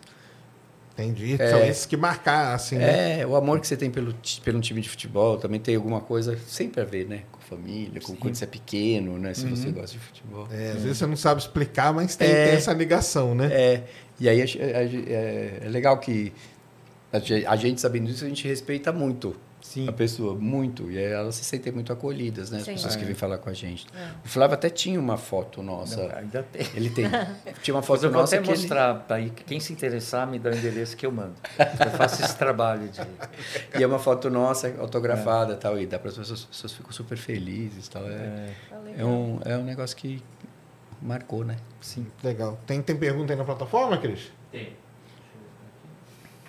[1.04, 1.38] Entendi.
[1.38, 3.22] São esses que marcaram, assim, né?
[3.22, 4.14] É, o amor que você tem pelo,
[4.44, 7.22] pelo time de futebol também tem alguma coisa sempre a ver, né?
[7.32, 9.34] Com família, com quando você é pequeno, né?
[9.34, 10.48] Se você gosta de futebol.
[10.52, 12.46] É, às vezes você não sabe explicar, mas tem, É.
[12.48, 13.50] tem essa ligação, né?
[13.52, 13.84] É,
[14.20, 16.32] e aí é, é legal que
[17.12, 19.88] a ge- a gente sabendo isso, a gente respeita muito Sim.
[19.88, 20.90] a pessoa, muito.
[20.90, 22.60] E elas se sentem muito acolhidas, né?
[22.60, 22.74] As Sim.
[22.74, 23.06] pessoas que É.
[23.06, 23.86] vêm falar com a gente.
[24.24, 26.08] O Flávio até tinha uma foto nossa.
[26.08, 26.66] Não, ainda tem.
[26.74, 27.06] Ele tem.
[27.62, 30.26] Tinha uma foto eu vou nossa até que ele- mostrar para aí quem se interessar
[30.26, 31.36] me dá o endereço que eu mando.
[31.58, 33.00] Eu faço esse trabalho de
[33.78, 35.80] E é uma foto nossa autografada e tal.
[35.80, 38.04] E dá para as pessoas, as pessoas ficam super felizes tal.
[38.08, 38.56] É, é,
[39.00, 40.24] é, um, é um negócio que
[41.02, 41.58] marcou, né?
[41.82, 42.06] sim.
[42.24, 42.58] Legal.
[42.66, 44.32] Tem, tem pergunta aí na plataforma, Cris?
[44.52, 44.74] Tem.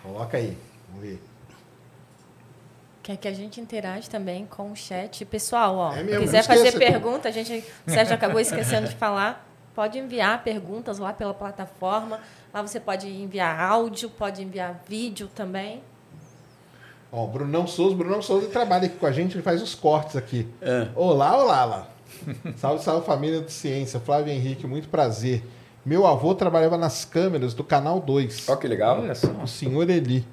[0.03, 0.57] Coloca aí.
[0.89, 1.21] Vamos ver.
[3.03, 5.25] Quer que a gente interage também com o chat.
[5.25, 9.47] Pessoal, ó, É mesmo, quiser fazer pergunta, a gente, o Sérgio acabou esquecendo de falar,
[9.75, 12.21] pode enviar perguntas lá pela plataforma.
[12.53, 15.83] Lá você pode enviar áudio, pode enviar vídeo também.
[17.11, 20.15] Ó, o Brunão Souza, Brunão Souza trabalha aqui com a gente, ele faz os cortes
[20.15, 20.47] aqui.
[20.61, 20.89] É.
[20.95, 21.89] Olá, olá, lá.
[22.57, 23.99] salve, salve família de ciência.
[23.99, 25.43] Flávio Henrique, muito prazer.
[25.85, 28.49] Meu avô trabalhava nas câmeras do Canal 2.
[28.49, 29.01] Ó, que legal.
[29.01, 29.29] Olha só.
[29.43, 30.25] O senhor Eli.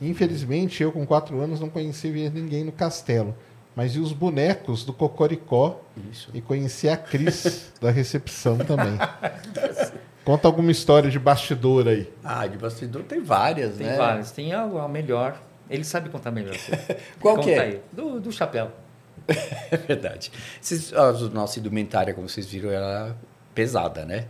[0.00, 3.34] Infelizmente, eu com quatro anos não conheci ninguém no castelo.
[3.74, 5.80] Mas vi os bonecos do Cocoricó
[6.10, 6.30] Isso.
[6.34, 8.98] e conheci a Cris da recepção também.
[10.24, 12.12] Conta alguma história de bastidor aí.
[12.22, 13.96] Ah, de bastidor tem várias, Tem né?
[13.96, 14.30] várias.
[14.30, 15.40] Tem algo a melhor.
[15.70, 16.56] Ele sabe contar melhor.
[17.20, 17.60] Qual Conta que é?
[17.60, 17.80] aí.
[17.92, 18.70] Do, do chapéu.
[19.70, 20.32] É verdade.
[20.60, 23.14] Vocês, a nossa indumentária, como vocês viram, ela é
[23.54, 24.26] pesada, né?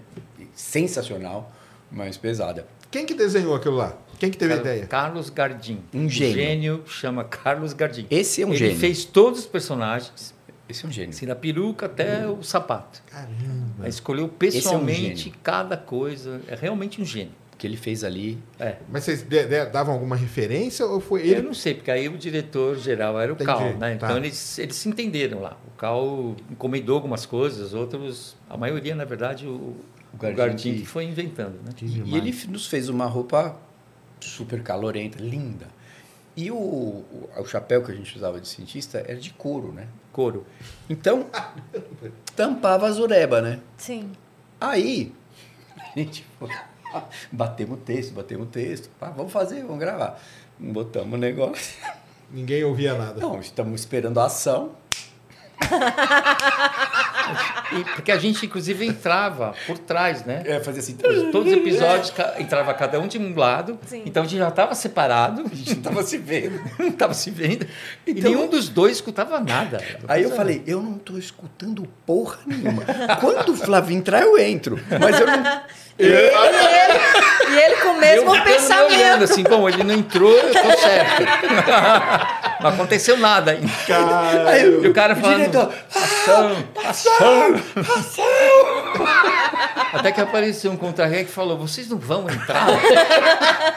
[0.54, 1.50] Sensacional,
[1.90, 2.66] mas pesada.
[2.90, 3.96] Quem que desenhou aquilo lá?
[4.18, 4.86] Quem que teve a Carlos- ideia?
[4.86, 5.78] Carlos Gardim.
[5.94, 6.34] Um O gênio.
[6.34, 8.06] gênio chama Carlos Gardim.
[8.10, 8.76] Esse é um Ele gênio.
[8.76, 10.34] fez todos os personagens,
[10.68, 11.10] Esse é um gênio.
[11.10, 13.02] assim, da peruca até o sapato.
[13.06, 13.84] Caramba.
[13.84, 16.40] Aí escolheu é um pessoalmente cada coisa.
[16.48, 17.32] É realmente um gênio.
[17.54, 18.38] O que ele fez ali.
[18.60, 18.76] É.
[18.88, 21.42] Mas vocês de- de- davam alguma referência ou foi Eu ele?
[21.42, 23.96] não sei, porque aí o diretor geral era o Entendi, Cal, né?
[23.96, 24.06] tá.
[24.06, 25.56] Então eles, eles se entenderam lá.
[25.66, 29.74] O Cal encomendou algumas coisas, outros, a maioria, na verdade, o,
[30.14, 31.70] o Gardim Gardim que- que foi inventando, né?
[31.82, 33.56] E ele nos fez uma roupa
[34.20, 35.66] super calorenta, linda.
[36.36, 39.88] E o, o, o chapéu que a gente usava de cientista era de couro, né?
[40.12, 40.46] Couro.
[40.88, 41.26] Então,
[42.36, 43.60] tampava a zureba, né?
[43.76, 44.12] Sim.
[44.60, 45.12] Aí,
[45.76, 46.48] a gente foi,
[47.32, 48.90] batemos o texto, batemos o texto.
[49.00, 50.20] Ah, vamos fazer, vamos gravar.
[50.58, 51.76] Botamos o negócio.
[52.30, 53.20] Ninguém ouvia nada.
[53.20, 54.72] Não, estamos esperando a ação.
[57.72, 60.42] E, porque a gente, inclusive, entrava por trás, né?
[60.46, 60.94] É, fazer assim.
[61.30, 64.02] Todos os episódios entrava cada um de um lado, Sim.
[64.06, 66.60] então a gente já estava separado, A gente não estava se vendo.
[66.78, 67.66] não estava se vendo,
[68.06, 69.82] e Então- nenhum dos dois escutava nada.
[70.06, 72.82] Aí eu falei, eu não tô escutando porra nenhuma.
[73.20, 74.78] Quando o Flávio entrar, eu entro.
[75.00, 75.62] Mas eu não.
[76.00, 76.30] E ele,
[77.50, 79.24] e ele com o mesmo eu me olhando pensamento.
[79.24, 81.22] assim, bom, ele não entrou, eu tô certo.
[82.60, 83.70] não aconteceu nada ainda.
[84.50, 87.54] Aí E o cara falando, diretor, ação, ação,
[89.92, 92.66] Até que apareceu um contra-regra que falou, vocês não vão entrar?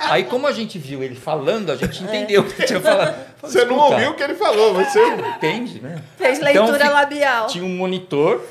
[0.09, 3.15] Aí como a gente viu ele falando, a gente entendeu o que tinha falado.
[3.37, 4.99] Falei, Você não "Escuta, ouviu o que ele falou, você.
[5.37, 6.01] Entende, né?
[6.17, 7.47] Fez Então, leitura fi- labial.
[7.47, 8.41] Tinha um monitor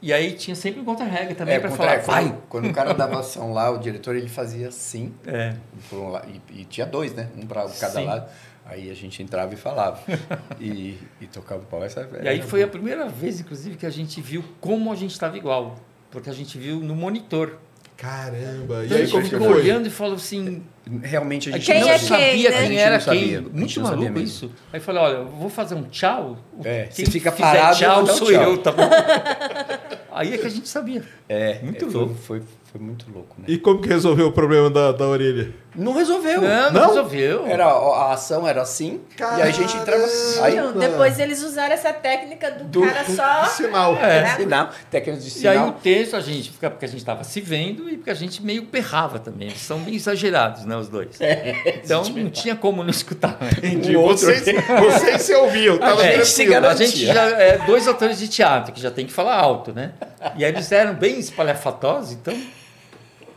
[0.00, 2.24] e aí tinha sempre um contra-regra também É, para contra- falar, vai.
[2.24, 5.12] quando, quando o cara dava ação lá, o diretor ele fazia assim.
[5.26, 5.54] É.
[5.92, 6.16] um
[6.52, 7.28] e, e tinha dois, né?
[7.36, 8.06] Um para cada Sim.
[8.06, 8.26] lado.
[8.68, 9.98] Aí a gente entrava e falava.
[10.60, 11.82] e, e tocava o pau.
[11.82, 15.12] Essa, E aí foi a primeira vez, inclusive, que a gente viu como a gente
[15.12, 15.76] estava igual.
[16.10, 17.56] Porque a gente viu no monitor.
[17.96, 18.84] Caramba.
[18.84, 19.56] E Então, a aí gente como que ficou foi?
[19.60, 20.62] olhando e falou assim,
[21.02, 22.26] Realmente a gente Quem não é sabia.
[22.28, 22.48] quem, né?
[22.48, 23.36] A quem gente era não sabia, quem.
[23.36, 24.18] a gente Muito maluco mesmo.
[24.20, 24.52] isso.
[24.72, 26.38] Aí falou, olha, eu vou fazer um tchau.
[26.64, 28.42] É, Quem você fica parado, eu tchau sou tchau.
[28.42, 28.88] eu, tá bom?
[30.12, 31.02] Aí é que a gente sabia.
[31.28, 32.14] É, Muito é, foi, louco.
[32.14, 32.42] Foi,
[32.72, 33.44] foi muito louco, né?
[33.48, 35.52] E como que resolveu o problema da, da orelha?
[35.76, 36.40] Não resolveu.
[36.40, 36.88] Não, não, Não?
[36.88, 37.46] resolveu.
[37.46, 39.00] Era, a ação era assim,
[39.38, 40.02] e a gente entrava.
[40.42, 43.44] Aí, Então, depois eles usaram essa técnica do, Do- cara só.
[43.46, 43.96] Sinal.
[43.96, 44.26] É.
[44.36, 45.68] sinal, técnicas de E aí sinal.
[45.68, 48.42] o texto a gente fica porque a gente estava se vendo e porque a gente
[48.42, 49.48] meio berrava também.
[49.48, 51.18] Eles são meio exagerados, né, os dois.
[51.84, 53.36] então não tinha como não escutar.
[53.58, 53.96] Entendi.
[53.96, 58.18] O outro- Vocês, vocês se ouviam, tava gente se A gente já é dois atores
[58.18, 59.92] de teatro que já tem que falar alto, né?
[60.36, 62.34] E aí eles eram bem espalhafatosos, então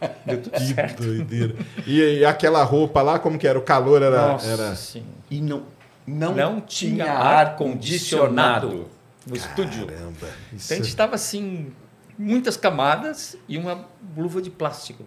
[0.52, 1.04] Que certo.
[1.04, 1.56] doideira.
[1.86, 3.58] E, e aquela roupa lá, como que era?
[3.58, 4.30] O calor era...
[4.30, 4.76] Nossa, era...
[4.76, 5.04] sim.
[5.30, 5.64] E não,
[6.08, 8.88] não, Não tinha tinha ar-condicionado.
[9.26, 9.86] No estúdio.
[9.86, 10.28] Caramba.
[10.54, 11.72] Isso Então a gente estava assim,
[12.18, 13.86] muitas camadas e uma
[14.18, 15.06] luva de plástico.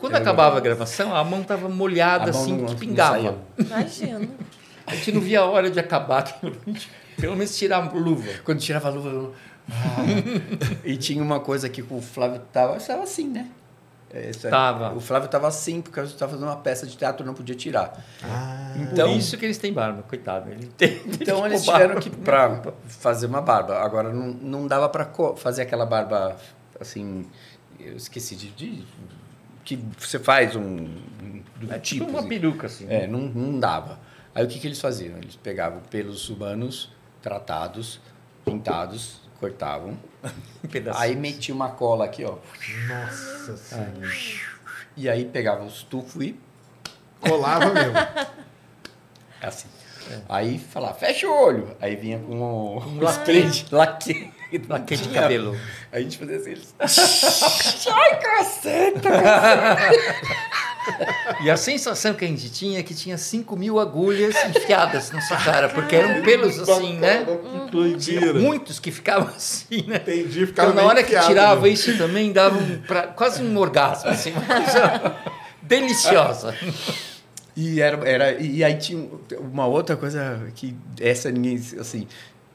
[0.00, 3.38] Quando Era acabava a gravação, a mão estava molhada, A mão assim, não- que pingava.
[3.58, 4.28] Imagina.
[4.86, 6.22] A gente não via a hora de acabar
[7.18, 8.28] Pelo menos tirar a luva.
[8.44, 9.34] Quando tirava a luva, eu...
[9.70, 10.04] Ah.
[10.84, 13.48] e tinha uma coisa que o Flávio tava, estava assim, né?
[14.16, 14.50] É, isso aí.
[14.50, 14.94] Tava.
[14.94, 18.02] O Flávio estava assim, porque gente estava fazendo uma peça de teatro, não podia tirar.
[18.22, 20.50] Ah, Então, Por isso que eles têm barba, coitado.
[20.50, 23.78] Ele tem, então eles tiveram que pra fazer uma barba.
[23.78, 26.36] Agora não, não dava para fazer aquela barba
[26.80, 27.26] assim,
[27.78, 28.84] eu esqueci de, de-
[29.64, 32.04] que você faz um, um do É tipo.
[32.04, 32.28] tipo uma assim.
[32.28, 32.86] peruca, assim.
[32.88, 33.98] É, não, não dava.
[34.34, 35.16] Aí o que, que eles faziam?
[35.18, 36.90] Eles pegavam pelos humanos
[37.20, 38.00] tratados,
[38.44, 39.96] pintados, cortavam.
[40.66, 40.96] Um.
[40.96, 42.38] Aí metia uma cola aqui, ó.
[42.88, 44.10] nossa senhora.
[44.96, 46.36] E aí pegava os tufos e
[47.20, 47.94] Colava mesmo.
[49.40, 49.68] assim.
[50.28, 51.76] Aí falava, fecha o olho.
[51.80, 53.02] Aí vinha com o, Um os
[53.70, 54.32] laque.
[54.68, 54.96] laque.
[54.96, 55.58] De cabelo.
[55.92, 57.90] Aí a gente fazia assim.
[57.90, 59.10] Ai, caceta!
[61.42, 65.20] E a sensação que a gente tinha é que tinha 5 mil agulhas enfiadas na
[65.20, 67.26] sua cara, porque eram pelos assim, né?
[67.70, 69.96] Que Tinha muitos que ficavam assim, né?
[69.96, 71.68] Entendi, ficava Então, na hora que tirava né?
[71.68, 75.16] isso também, dava um pra- quase um orgasmo, assim, uma coisa
[75.62, 76.54] deliciosa.
[77.56, 79.08] E, era, era, e aí tinha
[79.40, 82.06] uma outra coisa que essa ninguém, assim,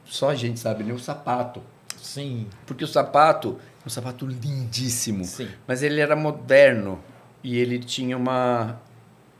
[0.06, 0.94] só a gente sabe, né?
[0.94, 1.62] O sapato.
[2.02, 2.48] Sim.
[2.66, 5.48] Porque o sapato, um sapato lindíssimo, Sim.
[5.68, 6.99] mas ele era moderno
[7.43, 8.80] e ele tinha uma...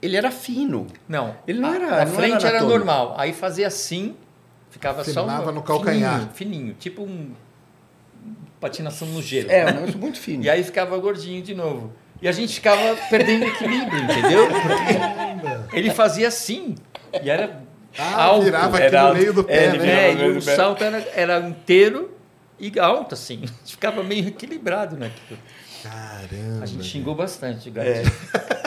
[0.02, 0.88] Ele era fino.
[1.08, 1.36] Não.
[1.48, 3.14] Ele não a, era- A não frente era era, normal.
[3.18, 4.16] Aí fazia assim,
[4.70, 6.14] ficava só Firmava um, no calcanhar.
[6.34, 7.32] Fininho, fininho, tipo um
[8.60, 9.50] patinação no gelo.
[9.52, 10.44] É, um negócio muito fino.
[10.44, 11.94] E aí ficava gordinho de novo.
[12.22, 14.48] E a gente ficava perdendo equilíbrio, entendeu?
[14.48, 16.76] Porque ele fazia assim.
[17.24, 17.62] E era
[17.98, 18.46] Ah, alto.
[18.46, 20.10] virava aqui era no meio do pé, é, né?
[20.10, 22.16] É, e o salto era, era inteiro
[22.60, 23.38] e alto, assim.
[23.44, 25.40] A gente ficava meio equilibrado naquilo.
[25.84, 26.64] Caramba.
[26.64, 28.04] A gente xingou bastante É.
[28.04, 28.62] gato.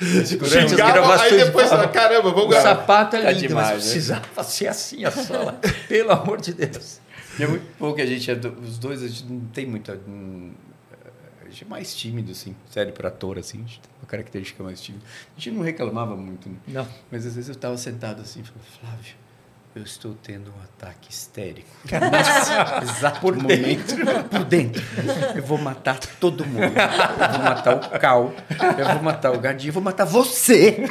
[0.00, 2.68] Durante as Xingava, aí depois, falava, caramba, vamos O gravar.
[2.76, 3.74] sapato é Tá lindo, demais, né?
[3.74, 5.60] mas precisava ser assim a sola.
[5.88, 7.00] Pelo amor de Deus.
[7.38, 9.66] E é muito bom que a gente, é do- os dois, a gente não tem
[9.66, 10.00] muita.
[10.08, 10.52] hum,
[11.44, 14.62] A gente é mais tímido, assim, sério, para ator, assim, a gente tem uma característica
[14.62, 15.04] mais tímida.
[15.36, 16.54] A gente não reclamava muito, né?
[16.68, 16.86] Não.
[17.10, 19.14] Mas às vezes eu estava sentado assim e falava, Flávio,
[19.74, 21.68] eu estou tendo um ataque histérico.
[21.84, 22.50] Nesse
[22.98, 23.94] exato Por momento.
[24.28, 24.82] Por dentro.
[25.36, 26.64] Eu vou matar todo mundo.
[26.64, 28.32] Eu vou matar o Cal,
[28.78, 30.76] eu vou matar o Gardinho, eu vou matar você.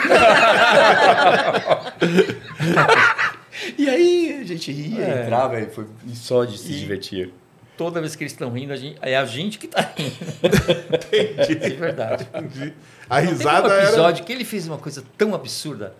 [3.78, 5.24] e aí a gente ria, É.
[5.24, 7.34] entrava e, foi, só de se E- divertir.
[7.78, 10.14] Toda vez que eles estão rindo, a gente- é a gente que está rindo.
[10.44, 11.60] Entendi.
[11.66, 12.28] É verdade.
[12.34, 12.74] Entendi.
[13.10, 13.84] A Tem risada um era...
[13.84, 15.94] episódio que ele fez uma coisa tão absurda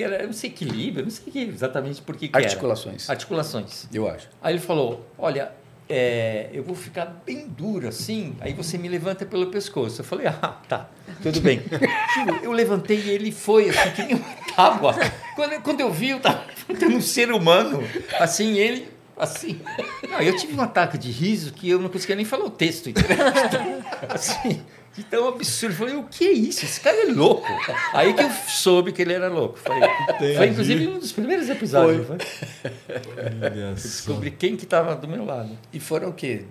[0.00, 2.46] que era, eu não sei equilíbrio, eu não sei exatamente por que que era.
[2.46, 3.86] Articulações, Articulações.
[3.92, 4.28] eu acho.
[4.42, 5.52] Aí ele falou: Olha,
[5.86, 10.00] é, eu vou ficar bem duro assim, aí você me levanta pelo pescoço.
[10.00, 10.88] Eu falei: Ah, tá,
[11.22, 11.60] tudo bem.
[12.42, 14.94] Eu levantei e ele foi assim, que nem uma tábua.
[15.36, 17.82] Quando, quando eu vi, eu estava levantando um ser humano,
[18.18, 18.88] assim, ele.
[19.16, 19.60] Assim.
[20.08, 22.88] Não, eu tive um ataque de riso que eu não conseguia nem falar o texto.
[22.88, 23.18] entendeu?
[24.08, 24.62] Assim,
[25.00, 25.72] de tão absurdo.
[25.72, 26.64] Eu falei, o que é isso?
[26.64, 27.46] Esse cara é louco.
[27.92, 29.58] Aí que eu soube que ele era louco.
[29.58, 32.06] Foi, foi inclusive um dos primeiros episódios.
[32.06, 32.18] Foi.
[32.18, 33.74] Só.
[33.74, 35.50] Descobri quem que estava do meu lado.
[35.72, 36.44] E foram o quê?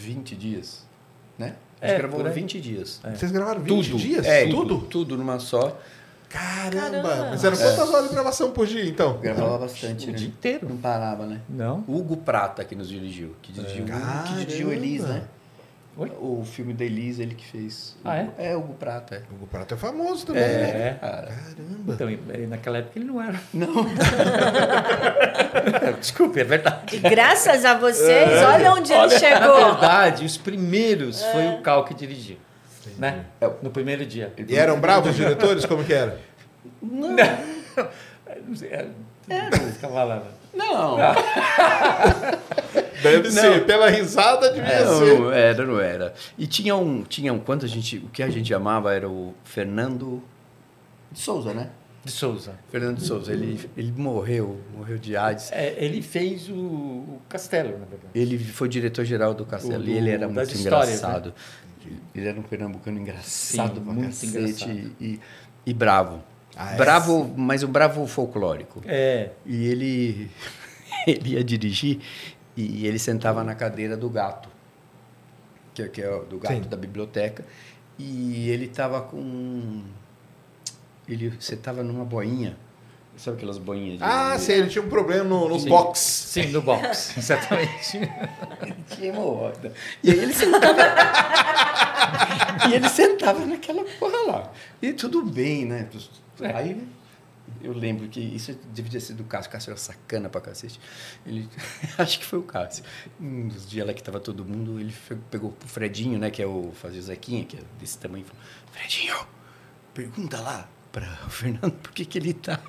[0.00, 0.84] 20 dias?
[1.38, 1.54] Né?
[1.80, 2.32] A É, gente gravou por aí.
[2.34, 3.00] 20 dias.
[3.14, 3.98] Vocês gravaram 20 Tudo.
[3.98, 4.26] dias?
[4.26, 4.78] É, tudo?
[4.82, 5.78] Tudo numa só.
[6.28, 6.80] Caramba.
[7.08, 7.30] Caramba.
[7.30, 9.18] Mas eram quantas horas de gravação por dia, então?
[9.18, 10.16] Gravava bastante, O né?
[10.18, 10.68] dia inteiro.
[10.68, 11.40] Não parava, né?
[11.48, 11.84] Não.
[11.88, 13.34] Hugo Prata que nos dirigiu.
[13.42, 14.28] Que dirigiu, É.
[14.28, 14.72] que dirigiu.
[14.72, 15.24] Elis, né?
[16.00, 16.10] Oi?
[16.18, 17.94] O filme da ele que fez.
[18.02, 18.30] Ah, é?
[18.38, 19.16] É, Hugo Prata.
[19.16, 19.22] é.
[19.30, 20.88] O Hugo Prato é famoso também, né?
[20.88, 20.96] É.
[20.98, 21.92] Cara, Caramba.
[21.92, 23.38] Então, eh, naquela época ele não era.
[23.52, 23.84] não.
[26.00, 26.96] Desculpe, é verdade.
[26.96, 29.56] E graças a vocês, olha onde ele Na chegou.
[29.56, 32.38] verdade, os primeiros foi o Cal que dirigiu.
[32.96, 33.26] Né?
[33.38, 33.50] É.
[33.60, 34.32] No primeiro dia.
[34.48, 35.66] E eram bravos os diretores?
[35.66, 36.18] Como que era?
[36.80, 37.14] Não.
[38.48, 38.86] Não sei, é,
[39.28, 40.22] não ficava lá.
[40.52, 40.64] Né?
[40.64, 40.96] Não.
[43.02, 43.64] Deve ser.
[43.64, 45.18] Pela risada, devia ser.
[45.18, 46.14] Não, era, não era.
[46.38, 49.34] E tinha um, tinha um, quanto a gente, o que a gente amava era o
[49.44, 50.22] Fernando
[51.10, 51.70] de Souza, né?
[52.04, 52.54] De Souza.
[52.70, 55.50] Fernando de Souza, ele, ele morreu, morreu de AIDS.
[55.52, 58.08] É, ele fez o, o Castelo, na verdade.
[58.14, 61.34] Ele foi diretor-geral do Castelo O e ele era muito histórias, engraçado.
[62.14, 64.92] Ele era um pernambucano engraçado Sim, pra muito cacete engraçado.
[65.00, 65.20] E,
[65.66, 66.22] e bravo.
[66.62, 66.76] Ah, é?
[66.76, 68.82] bravo, mas um bravo folclórico.
[68.86, 69.30] É.
[69.46, 70.30] E ele,
[71.06, 72.00] ele ia dirigir
[72.54, 74.48] e ele sentava na cadeira do gato,
[75.72, 76.68] que, é- que é o do gato Sim.
[76.68, 77.44] da biblioteca,
[77.98, 79.82] e ele estava com.
[81.08, 82.56] Ele sentava numa boinha.
[83.16, 84.04] Sabe aquelas boinhas de.
[84.04, 85.68] Ah, sei, ele tinha um problema no, no Sim.
[85.68, 85.98] box.
[85.98, 87.16] Sim, no box.
[87.18, 87.96] Exatamente.
[87.96, 89.72] Ele tinha hemorroida.
[90.02, 90.76] E aí ele sentava.
[92.70, 94.52] e ele sentava naquela porra lá.
[94.80, 95.88] E tudo bem, né?
[96.44, 96.52] É.
[96.52, 96.88] Aí
[97.62, 99.48] eu lembro que isso devia ter sido o Cássio.
[99.48, 100.80] O Cássio era sacana pra cacete.
[101.26, 101.48] Ele,
[101.98, 102.84] acho que foi o Cássio.
[103.20, 104.94] Um dos dias lá que tava todo mundo, ele
[105.30, 106.30] pegou o Fredinho, né?
[106.30, 108.42] Que é o fazia o Zequinha, que é desse tamanho, e falou:
[108.72, 109.16] Fredinho,
[109.94, 112.60] pergunta lá para o Fernando por que, que ele tá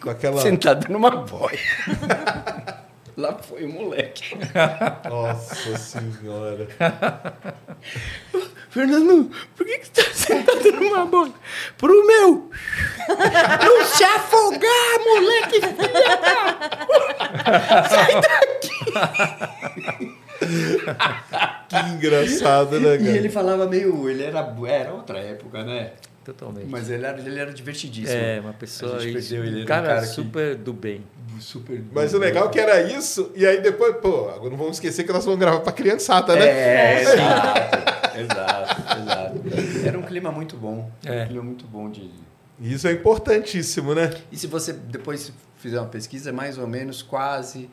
[0.00, 0.40] Com aquela.
[0.42, 1.58] sentado numa boia.
[3.16, 4.36] lá foi o moleque.
[5.08, 6.68] Nossa senhora.
[8.70, 11.32] Fernando, por que, que você tá sentado numa boia?
[11.78, 12.50] Pro meu!
[13.64, 15.60] Não se afogar, moleque!
[21.68, 23.10] Que engraçado, né, E cara?
[23.16, 24.08] ele falava meio.
[24.08, 25.92] Ele era, era outra época, né?
[26.26, 26.66] Totalmente.
[26.68, 28.18] Mas ele era, ele era divertidíssimo.
[28.18, 28.96] é, uma pessoa.
[28.96, 31.02] A gente perdeu ele, um cara, cara que- super do bem.
[31.40, 31.82] Super.
[31.92, 35.04] Mas o legal é que era isso, e aí depois, pô, agora não vamos esquecer
[35.04, 36.46] que nós vamos gravar pra criançada, né?
[36.48, 39.86] É, exato, exato, exato.
[39.86, 40.90] Era um clima muito bom.
[41.04, 41.22] É.
[41.22, 42.10] Um clima muito bom de.
[42.60, 44.10] Isso é importantíssimo, né?
[44.32, 47.68] E se você depois fizer uma pesquisa, é mais ou menos quase.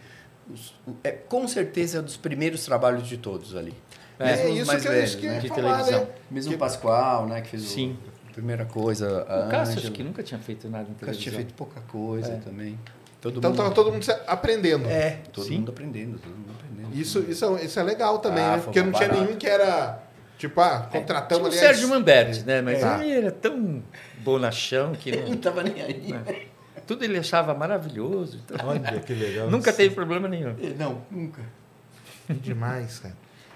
[1.04, 3.74] é, com certeza é um dos primeiros trabalhos de todos ali.
[4.20, 5.42] É, Mesmo os isso mais que é velhos, que eu né?
[5.42, 6.00] falar, televisão.
[6.02, 6.08] né?
[6.30, 7.42] Mesmo Que- o Pascoal, né?
[7.42, 7.98] Que fez Sim.
[8.06, 11.14] o Primeira coisa, a O Cássio acho que nunca tinha feito nada em O Cássio
[11.22, 11.38] tinha televisão.
[11.38, 12.36] feito pouca coisa É.
[12.38, 12.80] também.
[13.22, 13.58] Todo Então mundo...
[13.58, 14.90] tava todo mundo aprendendo.
[14.90, 15.58] É, todo Sim.
[15.60, 17.00] mundo aprendendo, todo mundo aprendendo.
[17.00, 18.62] Isso, isso, é, isso é legal também, Ah, né?
[18.64, 19.26] Porque não tinha barato.
[19.26, 20.04] nenhum que era,
[20.38, 21.58] tipo, ah, Tinha contratamos o ali...
[21.58, 22.62] Sérgio as- Manberti, né?
[22.62, 23.04] Mas Tá.
[23.06, 23.82] ele era tão
[24.24, 26.12] bonachão que não não- tava nem aí.
[26.12, 26.48] né?
[26.86, 28.42] tudo ele achava maravilhoso.
[28.44, 29.48] então Olha que legal.
[29.52, 30.54] nunca teve problema nenhum.
[30.78, 31.42] Não, nunca.
[32.30, 33.16] Demais, cara.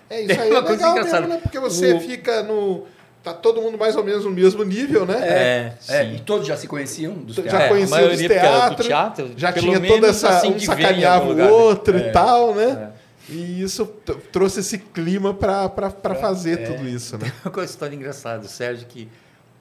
[0.10, 1.22] É isso aí, é uma coisa legal engraçada.
[1.22, 1.40] mesmo, né?
[1.42, 2.86] Porque você O- fica no...
[3.28, 5.18] Tá todo mundo mais ou menos no mesmo nível, né?
[5.22, 6.16] É, É, sim.
[6.16, 7.64] e todos já se conheciam dos Já teatros.
[7.66, 10.30] É, conhecia a maioria dos do teatro, Já pelo tinha toda essa...
[10.30, 11.48] assim um sacaneava o né?
[11.50, 12.12] outro e É.
[12.12, 12.92] tal, né?
[13.30, 13.34] É.
[13.34, 13.86] E isso
[14.32, 15.70] trouxe esse clima pra
[16.16, 17.32] fazer tudo isso, né?
[17.44, 19.10] Uma coisa história engraçada, Sérgio, que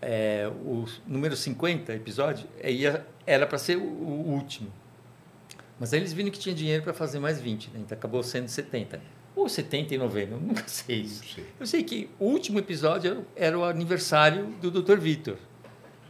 [0.01, 4.69] é, o número 50 episódio é, ia- era para ser o, o último.
[5.81, 7.81] Mas aí eles viram que tinha dinheiro para fazer mais 20, né?
[7.85, 9.01] então acabou sendo 70.
[9.37, 11.23] Ou 70 e 90, eu nunca sei isso.
[11.61, 14.97] Eu sei que o último episódio era, o aniversário do Dr.
[14.99, 15.37] Vitor.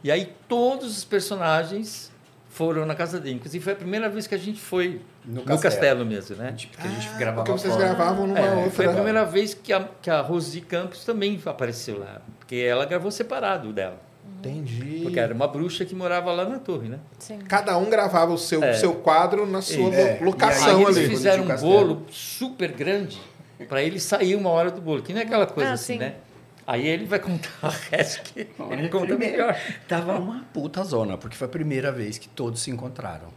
[0.04, 2.12] E aí todos os personagens
[2.48, 3.34] foram na casa dele.
[3.36, 5.60] Inclusive foi a primeira vez que a gente foi No no, castelo.
[5.60, 6.06] castelo.
[6.06, 6.52] mesmo, né?
[6.52, 7.86] Tipo, que a gente Ah, gravava porque vocês fora.
[7.88, 8.70] gravavam numa É, outra...
[8.70, 12.22] Foi a primeira vez que a, que a Rosi Campos também apareceu lá.
[12.38, 14.00] Porque ela gravou separado dela.
[14.48, 15.00] Entendi.
[15.02, 16.98] Porque era uma bruxa que morava lá na torre, né?
[17.18, 17.38] Sim.
[17.38, 18.72] Cada um gravava o seu, É.
[18.74, 21.08] seu quadro na sua É, lo- locação Aí eles ali.
[21.08, 23.20] fizeram um bolo super grande
[23.68, 25.02] para ele sair uma hora do bolo.
[25.02, 25.98] Que não é aquela coisa Ah, assim, sim.
[25.98, 26.14] né?
[26.66, 29.36] Aí ele vai contar o resto que Olha, ele conta primeiro.
[29.38, 29.56] melhor.
[29.86, 33.28] Tava uma puta zona, porque foi a primeira vez que todos se encontraram.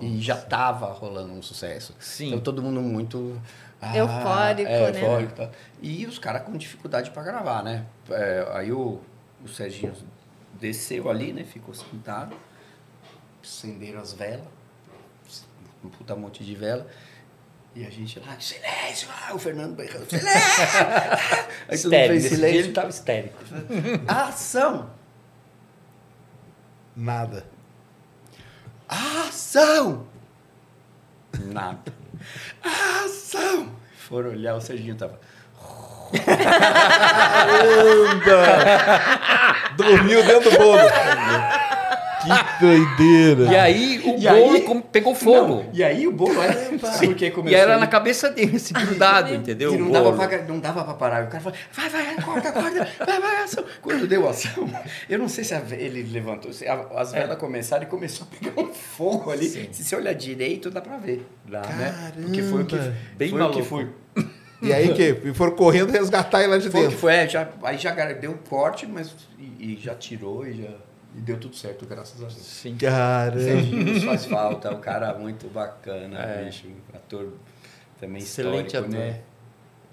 [0.00, 1.94] E já tava rolando um sucesso.
[2.00, 2.28] Sim.
[2.28, 3.40] Então todo mundo muito.
[3.80, 5.00] ah, Eufórico, é, né?
[5.00, 5.50] eufórico e tal.
[5.80, 7.84] E os caras com dificuldade para gravar, né?
[8.10, 8.98] É, aí o,
[9.44, 9.92] o Serginho
[10.62, 11.44] desceu ali, né?
[11.44, 12.36] Ficou sentado.
[13.42, 14.46] Acenderam as velas.
[15.84, 16.86] Um puta monte de vela.
[17.74, 19.08] E a gente lá, silêncio!
[19.10, 20.30] Ah, o Fernando berrando, silêncio!
[21.68, 22.20] Aí todo mundo Estéreo.
[22.20, 22.58] fez silêncio.
[22.58, 23.38] ele estava histérico.
[24.06, 24.90] Ação!
[26.94, 27.46] Nada.
[28.86, 30.06] Ação!
[31.46, 31.94] Nada.
[32.62, 33.74] Ação!
[33.96, 35.18] Foram olhar, o Serginho tava.
[39.76, 40.78] Dormiu dentro do bolo.
[42.22, 43.44] que doideira.
[43.52, 45.54] E aí o E bolo aí- pegou fogo.
[45.56, 46.54] Não, e aí o bolo era.
[47.04, 47.58] Porque E começou.
[47.58, 49.72] era na cabeça dele, esse grudado, entendeu?
[49.74, 51.24] E O não dava, pra, não dava pra parar.
[51.24, 53.64] O cara falou, vai, vai, acorda, acorda, vai, vai, ação.
[53.80, 54.70] Quando deu ação,
[55.08, 58.36] eu não sei se a ele levantou, se a- as velas começaram e começou a
[58.36, 59.48] pegar um fogo ali.
[59.48, 59.68] Sim.
[59.72, 61.26] Se você olhar direito, dá pra ver.
[61.48, 61.62] Dá.
[61.62, 62.12] Né?
[62.22, 62.96] Porque foi o que, Caramba.
[63.16, 63.68] Bem foi o que maluco.
[63.68, 63.88] foi.
[64.62, 65.28] E aí que?
[65.28, 66.96] E foram correndo resgatar ele lá de Foi dentro.
[66.98, 70.70] foi, é, já, aí já deu corte, mas e, e já tirou e já
[71.14, 72.34] e deu tudo certo, graças a Deus.
[72.38, 72.76] Sim.
[72.76, 73.40] Caramba.
[73.40, 76.44] Serginho faz falta, o cara muito bacana, É.
[76.44, 77.32] bicho, um ator
[78.00, 79.06] também Excelente histórico, ator.
[79.06, 79.20] né?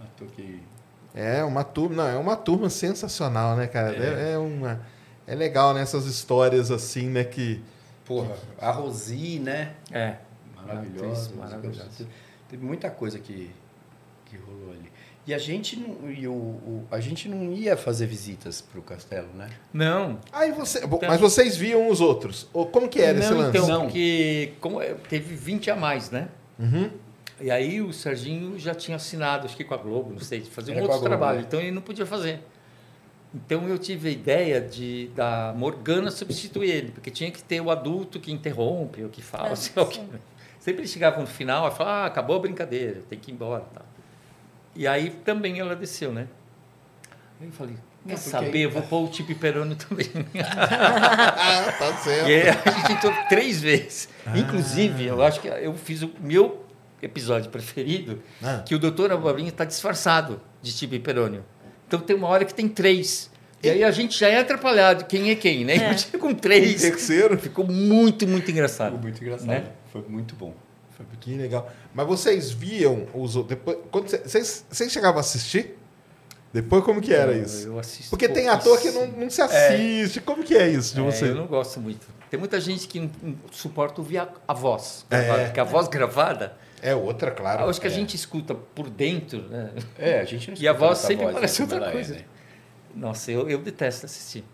[0.01, 0.61] Ator que
[1.13, 3.95] É uma turma, não, é uma turma sensacional, né, cara?
[3.97, 4.79] É, é uma
[5.27, 7.61] é legal né, essas histórias assim, né, que
[8.05, 9.73] Porra, a Rosi, né?
[9.91, 10.15] É.
[10.55, 11.31] Maravilhosa.
[11.35, 12.07] Maravilhosa.
[12.49, 13.51] Teve muita coisa que,
[14.29, 14.91] que rolou ali.
[15.27, 19.27] E a gente não, e o, o- a gente não ia fazer visitas pro castelo,
[19.35, 19.49] né?
[19.71, 20.17] Não.
[20.31, 22.47] Aí você, bom, Então- mas vocês viam os outros?
[22.53, 23.57] Ou como que era esse não, lance?
[23.57, 23.81] então, Não.
[23.83, 26.29] porque como é, teve 20 a mais, né?
[26.57, 26.89] Uhum.
[27.41, 30.49] E aí o Serginho já tinha assinado, acho que com a Globo, não sei, de
[30.49, 31.39] fazer um Era a outro Globo, trabalho.
[31.39, 31.45] né?
[31.47, 32.39] Então ele não podia fazer.
[33.33, 37.69] Então eu tive a ideia de da Morgana substituir ele, porque tinha que ter o
[37.69, 39.87] adulto que interrompe, o que fala, É, sei o.
[40.59, 43.63] Sempre eles chegavam no final e falavam, ah, acabou a brincadeira, tem que ir embora.
[43.73, 43.85] Tal.
[44.75, 46.27] E aí também ela desceu, né?
[47.41, 47.79] Eu falei, quer
[48.13, 50.07] Não, porque saber, eu vou pôr o Tipo Peroni também.
[50.63, 52.29] Ah, tá certo.
[52.29, 54.09] E aí a gente entrou três vezes.
[54.25, 54.37] Ah.
[54.37, 56.65] Inclusive, eu acho que eu fiz o meu
[57.01, 58.61] episódio preferido, Ah.
[58.65, 61.45] que o doutor Abobrinha está disfarçado de Tibi Perônio.
[61.87, 63.31] Então tem uma hora que tem três.
[63.63, 65.75] E aí a gente já é atrapalhado, quem é quem, né?
[65.75, 65.95] É.
[66.13, 66.81] Eu com três.
[66.81, 67.37] Terceiro.
[67.37, 68.91] Ficou muito, muito engraçado.
[68.93, 69.47] Foi muito engraçado.
[69.47, 69.65] Né?
[69.91, 70.53] Foi muito bom.
[70.95, 71.41] Foi muito...
[71.41, 71.69] Legal.
[71.99, 73.57] Mas vocês viam os outros.
[73.57, 75.77] Depois, quando cê- vocês, vocês chegavam a assistir?
[76.53, 77.67] Depois como que era Eu- isso?
[77.67, 80.21] Eu assisto Porque tem ator que não, não se assiste.
[80.21, 81.25] Como que é isso de É, você?
[81.25, 82.07] eu não gosto muito.
[82.29, 85.05] Tem muita gente que não, não suporta ouvir a, a voz.
[85.11, 85.43] É.
[85.47, 87.69] Porque a voz gravada, É outra, claro.
[87.69, 87.93] acho que a É.
[87.93, 89.71] gente escuta por dentro, né?
[89.97, 92.13] É, a gente não E a escuta voz sempre voz, parece outra é, coisa.
[92.15, 92.21] né?
[92.95, 94.45] Nossa, eu, eu detesto assistir.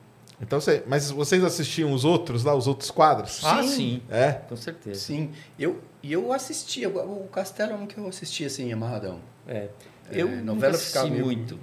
[0.42, 3.40] Então, você, mas vocês assistiam os outros lá, os outros quadros?
[3.44, 4.02] Ah, sim.
[4.10, 4.34] É.
[4.34, 5.00] Com certeza.
[5.00, 5.32] Sim.
[5.58, 9.20] Eu, e eu assistia, o Castelo é um que eu assistia assim, amarradão.
[9.48, 9.54] É.
[9.54, 9.70] É,
[10.12, 11.60] Eu novela novela ficava assisti meio- muito.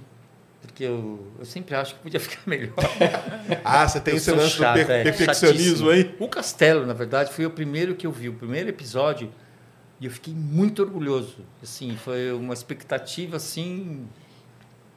[0.61, 2.73] Porque eu, eu sempre acho que podia ficar melhor.
[3.63, 6.15] Ah, você tem Eu esse lance chato, do per- é, perfeccionismo aí?
[6.19, 9.29] O Castelo, na verdade, foi o primeiro que eu vi, o primeiro episódio,
[9.99, 11.37] e eu fiquei muito orgulhoso.
[11.61, 14.07] Assim, foi uma expectativa assim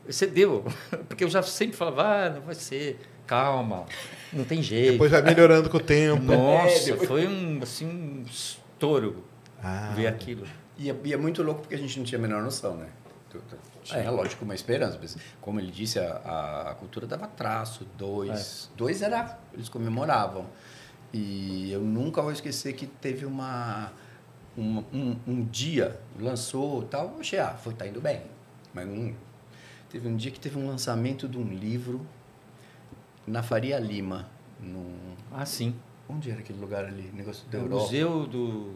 [0.08, 0.64] excedeu,
[1.08, 2.98] porque eu já sempre falava, ah, não vai ser.
[3.26, 3.86] calma,
[4.32, 4.92] não tem jeito.
[4.92, 6.22] Depois vai melhorando com o tempo.
[6.32, 9.24] Nossa, É, depois- foi um, assim, um estouro
[9.62, 9.92] Ah.
[9.96, 10.46] ver aquilo.
[10.78, 12.88] E é, e é muito louco porque a gente não tinha a menor noção, né?
[13.82, 14.10] Tinha, É.
[14.10, 14.98] lógico, uma esperança.
[15.00, 18.70] mas, Como ele disse, a, a, a cultura dava traço, dois.
[18.76, 19.38] Dois era.
[19.54, 20.46] Eles comemoravam.
[21.12, 23.92] E eu nunca vou esquecer que teve uma.
[24.56, 28.22] uma- um, um dia, lançou tal, achei, ah, foi, tá indo bem.
[28.74, 29.14] Mas um,
[29.96, 32.06] teve um dia que teve um lançamento de um livro
[33.26, 34.28] na Faria Lima.
[34.60, 35.74] Num, Ah, sim.
[36.08, 37.10] onde era aquele lugar ali?
[37.14, 37.82] Negócio da Europa.
[37.82, 38.74] museu do...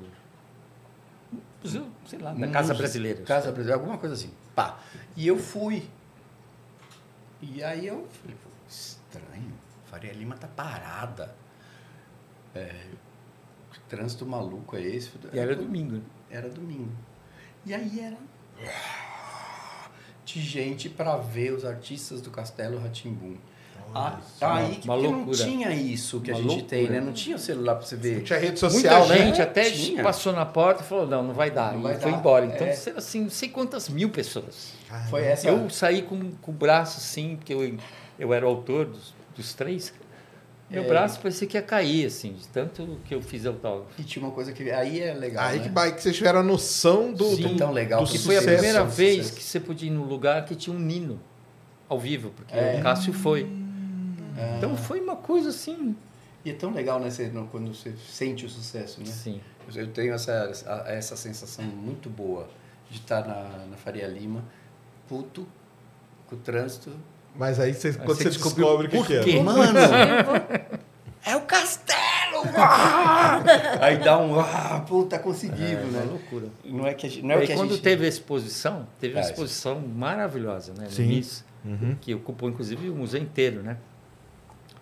[1.63, 3.23] Museu, sei lá, da Casa Brasileira.
[3.23, 4.33] Casa Brasileira, alguma coisa assim.
[4.55, 4.81] Pá.
[5.15, 5.87] E eu fui.
[7.43, 8.37] E aí eu falei,
[8.69, 9.53] estranho.
[9.85, 11.35] Faria Lima tá parada.
[12.55, 12.75] É,
[13.73, 15.11] que trânsito maluco é esse?
[15.33, 15.97] E era domingo.
[15.97, 16.03] né?
[16.31, 16.91] Era domingo.
[17.67, 18.17] E aí era
[20.25, 23.37] de gente para ver os artistas do Castelo Ratimbum.
[23.93, 26.69] Ah, aí que não tinha isso que a Uma gente loucura.
[26.69, 27.01] tem, né?
[27.01, 28.19] Não tinha celular para você ver.
[28.19, 29.19] Não tinha rede Muita social, né?
[29.19, 30.01] gente até Tinha.
[30.05, 31.73] passou na porta e falou, não, não vai dar.
[31.73, 32.19] Não e vai foi dar.
[32.19, 32.47] embora.
[32.47, 32.71] Então, É.
[32.71, 34.75] assim, não sei quantas mil pessoas.
[35.09, 35.49] Foi essa.
[35.49, 37.77] Eu saí com, com o braço assim, porque eu,
[38.17, 39.93] eu era o autor dos, dos três.
[40.71, 40.87] Meu É.
[40.87, 43.91] braço parecia que ia cair, assim, de tanto que eu fiz autógrafo.
[44.01, 45.45] E tinha uma coisa que aí é legal.
[45.45, 45.65] Aí né?
[45.69, 47.43] que, que vocês tiveram a noção do, Sim.
[47.43, 48.57] do, Tão legal do que foi a sucesso.
[48.59, 48.97] primeira sucesso.
[48.97, 51.19] vez que você podia ir num lugar que tinha um nino
[51.89, 52.77] ao vivo, porque É.
[52.79, 53.51] o Cássio foi.
[54.39, 54.57] É.
[54.59, 55.97] Então foi uma coisa assim.
[56.45, 59.07] E é tão legal, né, você, quando você sente o sucesso, né?
[59.07, 59.41] Sim.
[59.75, 62.49] Eu tenho essa, essa- essa sensação muito boa
[62.89, 64.43] de estar na, na Faria Lima,
[65.09, 65.47] puto,
[66.29, 66.93] com o trânsito.
[67.35, 69.43] Mas aí você, quando você você, descobriu descobre o que, que é.
[69.43, 69.79] Mano,
[71.25, 72.01] é o castelo!
[72.57, 73.43] Ah!
[73.81, 76.07] Aí dá um, ah, puta, conseguimos, É, uma né?
[76.09, 76.47] loucura.
[76.65, 77.23] Não é que a gente...
[77.23, 77.83] Não é o aí, que a quando gente...
[77.83, 80.85] teve a exposição, teve uma É, exposição maravilhosa, né?
[80.85, 81.03] No Sim.
[81.05, 81.97] início, Uhum.
[82.01, 83.77] que ocupou inclusive o museu inteiro, né?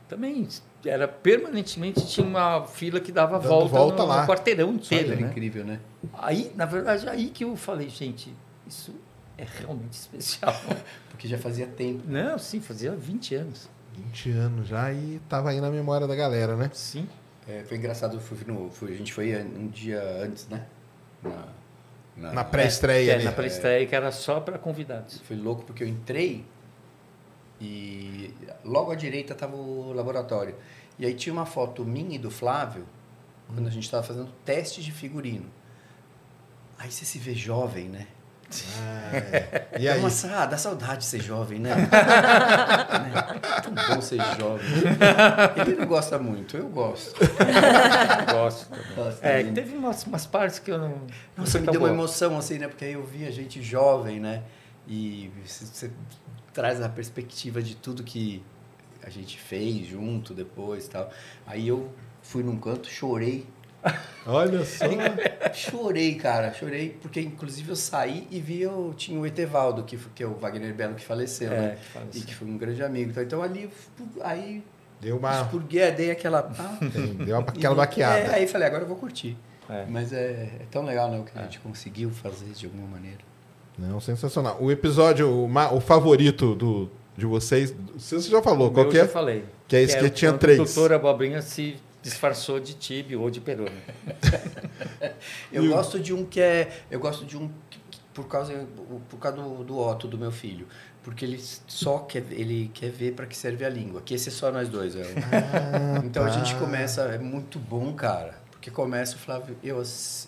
[0.09, 0.47] Também
[0.87, 4.21] era permanentemente tinha uma fila que dava Dando volta, volta no, lá.
[4.23, 5.29] no quarteirão inteiro, era né?
[5.29, 5.81] incrível, né?
[6.15, 8.33] Aí, na verdade, aí que eu falei, gente,
[8.67, 8.95] isso
[9.39, 10.55] é realmente especial.
[11.11, 12.03] Porque já fazia tempo.
[12.07, 13.69] Não, sim, fazia 20 anos.
[13.97, 16.71] 20 anos já e tava aí na memória da galera, né?
[16.75, 17.09] Sim.
[17.49, 20.67] É, foi engraçado, fui no, fui- a gente foi um dia antes, né?
[22.17, 23.25] Na, Na pré-estreia É, ali.
[23.25, 25.21] na pré-estreia que era só para convidados.
[25.23, 26.45] Foi louco porque eu entrei
[27.61, 28.33] e
[28.65, 30.55] logo à direita estava o laboratório.
[30.99, 32.85] E aí tinha uma foto minha e do Flávio,
[33.47, 35.47] quando a gente estava fazendo teste de figurino.
[36.79, 38.07] Aí você se vê jovem, né?
[38.81, 39.69] Ah, é.
[39.79, 40.03] E Dá aí?
[40.35, 41.75] ah, dá saudade de ser jovem, né?
[41.77, 41.89] né?
[43.63, 44.67] Tão bom ser jovem.
[45.57, 47.19] Ele não gosta muito, eu gosto.
[48.33, 48.95] Gosto também.
[48.95, 50.89] Gosto É, teve umas, umas partes que eu não.
[50.89, 51.07] não
[51.39, 52.69] Nossa, foi me deu uma emoção assim, né?
[52.69, 54.43] Porque aí eu vi a gente jovem, né?
[54.87, 55.91] E você, você
[56.53, 58.43] traz a perspectiva de tudo que
[59.03, 61.11] a gente fez junto depois e tal.
[61.47, 61.91] Aí eu
[62.23, 63.47] fui num canto, chorei.
[64.27, 64.85] Olha só.
[65.55, 70.23] Chorei, cara, chorei, porque inclusive eu saí e vi, eu tinha o Etevaldo, que, que
[70.23, 71.77] é o Wagner Belo que faleceu, É, né?
[71.81, 73.11] que fala E que foi um grande amigo.
[73.11, 74.63] Então, Então ali, eu- aí,
[75.01, 75.41] Deu uma.
[75.43, 76.51] expurguei, dei aquela...
[76.59, 76.79] ah,
[77.25, 78.19] Deu uma- aquela e- baqueada.
[78.19, 79.37] É, aí falei, agora eu vou curtir.
[79.71, 79.85] É.
[79.89, 81.19] Mas é, é tão legal, né?
[81.21, 83.19] O que a gente conseguiu fazer de alguma maneira.
[83.79, 84.57] Não, sensacional.
[84.61, 85.47] O episódio, o,
[85.77, 89.05] o favorito do, de vocês, você já falou, O qual que eu é?
[89.07, 89.45] já falei.
[89.69, 90.59] Que é esse que o- tinha quando três.
[90.59, 93.71] O doutor Abobrinha se disfarçou de Tibi ou de Perona.
[95.53, 96.83] Eu E o- gosto de um que é.
[96.91, 97.79] Eu gosto de um que-
[98.15, 98.67] por causa,
[99.09, 100.67] por causa do, do Otto, do meu filho.
[101.03, 104.03] Porque ele só quer, ele quer ver para que serve a língua.
[104.05, 104.95] Que esse é só nós dois.
[104.97, 106.33] é o- Ah, então a tá.
[106.33, 108.39] gente começa, é muito bom, cara.
[108.51, 109.81] Porque começa o Flávio, eu,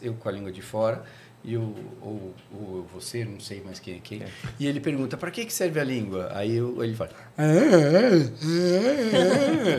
[0.03, 1.03] eu com a língua de fora,
[1.43, 4.23] e o, ou, ou você, não sei mais quem é quem.
[4.23, 4.29] É.
[4.59, 6.31] E ele pergunta, para que, que serve a língua?
[6.35, 8.35] Aí eu, ele fala, ele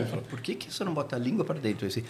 [0.06, 1.84] fala, por que, que você não bota a língua para dentro?
[1.84, 2.04] Eu assim,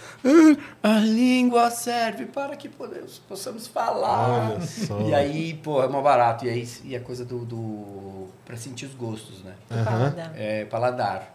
[0.82, 4.52] "Ah, a língua serve para que podemos, possamos falar.
[4.52, 5.00] Olha só.
[5.02, 6.46] E aí, pô, é mó barato.
[6.46, 9.54] E aí e a coisa do, do para sentir os gostos, né?
[9.68, 10.32] Paladar.
[10.34, 11.34] É paladar.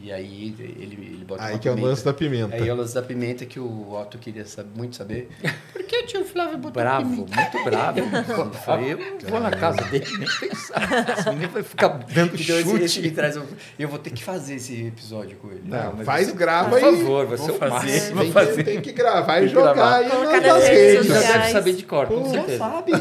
[0.00, 2.54] E aí ele, ele bota Aí uma que é o lance da pimenta.
[2.54, 5.28] Aí é o lance da pimenta que o Otto queria sab- muito saber.
[5.72, 7.34] Por que o tio Flávio botou Bravo, pimenta?
[7.50, 7.98] muito bravo.
[8.48, 11.14] Eu falei, eu não vou na casa dele nem pensar.
[11.18, 13.08] Esse menino vai ficar dando Então esse, esse chute.
[13.08, 13.38] me traz.
[13.78, 15.62] Eu vou ter que fazer esse episódio com ele.
[15.64, 18.32] Não, mas faz, você- grava Por e favor, vai Vou ser o fazer, vou tem,
[18.32, 18.56] fazer.
[18.56, 19.96] que, tem que gravar e jogar gravar.
[19.98, 21.06] aí Colocar nas, redes redes.
[21.22, 22.58] Já deve saber de cor, com Já certeza.
[22.58, 22.92] sabe.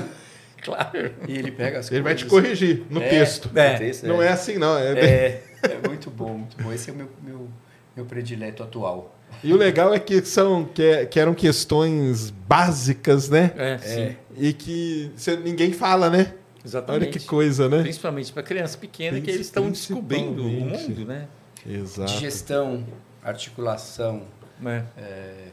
[0.64, 1.12] Claro.
[1.28, 2.50] E ele pega as Ele vai te coisas.
[2.60, 3.50] corrigir no É, texto.
[3.56, 4.78] É, Não é assim, não.
[4.78, 6.72] É- É, é muito bom, muito bom.
[6.72, 7.48] Esse é o meu, meu,
[7.96, 9.16] meu predileto atual.
[9.44, 13.52] E o legal é que são que, é- que eram questões básicas, né?
[13.58, 14.16] É, sim.
[14.38, 16.34] E que cê- ninguém fala, né?
[16.64, 17.04] Exatamente.
[17.04, 17.82] Olha que coisa, né?
[17.82, 21.28] Principalmente para criança pequena que eles estão descobrindo o mundo, né?
[21.66, 22.12] Exato.
[22.14, 22.86] digestão,
[23.22, 24.24] articulação.
[24.66, 24.84] É.
[24.98, 25.48] É,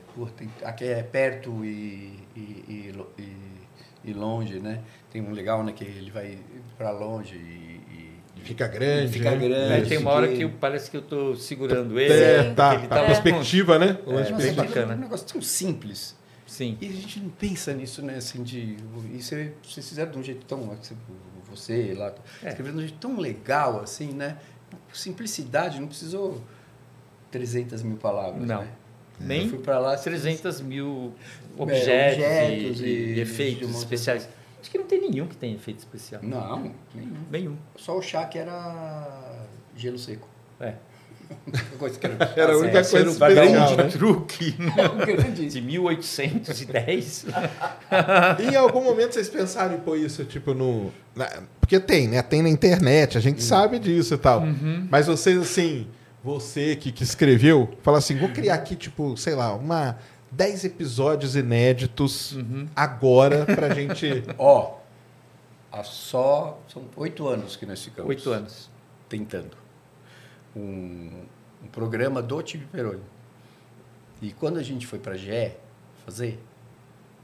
[0.65, 3.27] aqui é perto e, e, e,
[4.07, 4.81] e- longe, né?
[5.11, 5.73] Tem um legal, né?
[5.73, 6.39] Que ele vai
[6.79, 7.64] para longe E
[8.45, 9.13] fica grande.
[9.13, 9.37] Fica né?
[9.37, 9.73] grande.
[9.73, 12.13] Aí É, tem uma hora que eu- parece que eu tô segurando ele.
[12.13, 12.75] É, tá.
[12.75, 13.99] ele a tá- perspectiva, né?
[14.07, 14.93] Nossa, bacana.
[14.93, 16.15] É um negócio tão simples.
[16.47, 16.77] Sim.
[16.81, 18.17] E a gente não pensa nisso, né?
[18.17, 18.77] Assim, de...
[19.13, 20.61] E você, vocês fizeram de um jeito tão...
[20.81, 20.95] Você,
[21.51, 22.13] você lá,
[22.43, 22.49] É.
[22.49, 24.37] escreveram de um jeito tão legal, assim, né?
[24.93, 26.41] Simplicidade, não precisou
[27.31, 28.61] 300 mil palavras, Não.
[28.63, 28.69] né?
[29.19, 29.97] Nem Eu fui para lá...
[29.97, 31.13] 300 mil
[31.59, 34.29] É, objetos, objetos e, e- e efeitos especiais.
[34.65, 36.23] Acho que não tem nenhum que tenha efeito especial.
[36.25, 37.17] Não, nenhum.
[37.31, 37.57] Nenhum.
[37.77, 39.45] Só o chá que era
[39.77, 40.27] gelo seco.
[40.59, 40.73] É.
[41.79, 43.85] Coisa que Era a única era coisa especial, de né?
[43.89, 44.51] truque
[45.07, 45.49] grande.
[45.49, 47.27] de 1810.
[48.39, 50.91] E em algum momento vocês pensaram em pôr isso, tipo, no.
[51.15, 51.31] na-
[51.61, 52.23] porque tem, né?
[52.23, 54.43] Tem na internet, a gente sabe disso e tal.
[54.91, 55.87] Mas vocês, assim,
[56.23, 59.99] você que, que escreveu, fala assim: vou criar aqui, tipo, sei lá, uma
[60.35, 62.37] 10 episódios inéditos
[62.75, 64.25] agora pra gente.
[64.37, 64.79] Ó,
[65.71, 68.09] há só são oito anos que nós ficamos.
[68.09, 68.71] Oito anos.
[69.09, 69.57] Tentando.
[70.57, 71.25] Um,
[71.63, 73.03] um programa do Tibi Peroni.
[74.21, 75.53] E quando a gente foi pra GE
[76.05, 76.43] fazer,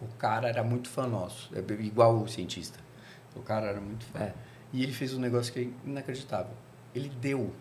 [0.00, 1.50] o cara era muito fã nosso.
[1.54, 2.78] É igual o cientista.
[3.34, 4.20] O cara era muito fã.
[4.20, 4.34] É.
[4.72, 6.52] E ele fez um negócio que é inacreditável.
[6.94, 7.52] Ele deu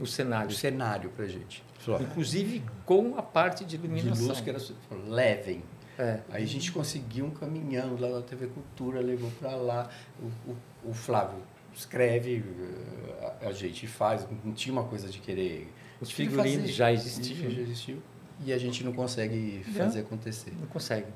[0.00, 0.50] O o cenário.
[0.52, 1.64] cenário pra gente.
[2.00, 4.26] Inclusive com a parte de de iluminação.
[4.28, 4.58] luz que era
[5.08, 5.62] levem.
[5.98, 6.20] É.
[6.30, 9.88] Aí a gente conseguiu um caminhando lá na TV Cultura, levou para lá.
[10.20, 10.56] O, o,
[10.90, 11.38] o Flávio
[11.74, 15.72] escreve, eh, a, a gente faz, não tinha uma coisa de querer.
[16.00, 17.50] Os figurinos já existiam.
[17.50, 18.02] Já existiu.
[18.44, 19.84] E a gente não consegue Já.
[19.84, 20.52] fazer acontecer.
[20.60, 21.06] Não consegue.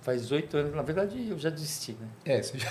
[0.00, 2.08] Faz oito anos, na verdade eu já desisti, né?
[2.24, 2.70] É, você já...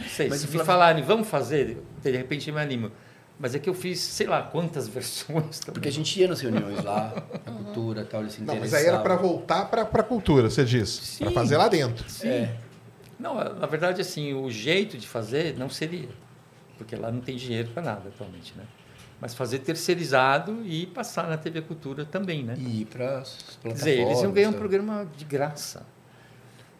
[0.00, 2.90] Não sei, Mas se me Flávio- falarem, vamos fazer, de repente eu me animo.
[3.38, 5.74] Mas é que eu fiz, sei lá, quantas versões também.
[5.74, 7.14] Porque a gente ia nas reuniões lá,
[7.46, 10.64] na cultura tal, ele se Não, mas aí era pra voltar pra, pra cultura, você
[10.64, 11.18] disse.
[11.18, 11.34] Pra Sim.
[11.34, 12.08] fazer lá dentro.
[12.10, 12.28] Sim.
[12.28, 12.56] É.
[13.18, 16.08] Não, na verdade, assim, o jeito de fazer não seria.
[16.76, 18.64] Porque lá não tem dinheiro para nada atualmente, né?
[19.20, 22.54] Mas fazer terceirizado e passar na TV Cultura também, né?
[22.56, 23.24] E ir para
[23.62, 24.60] Quer dizer, eles iam ganhar um tal.
[24.60, 25.84] programa de graça.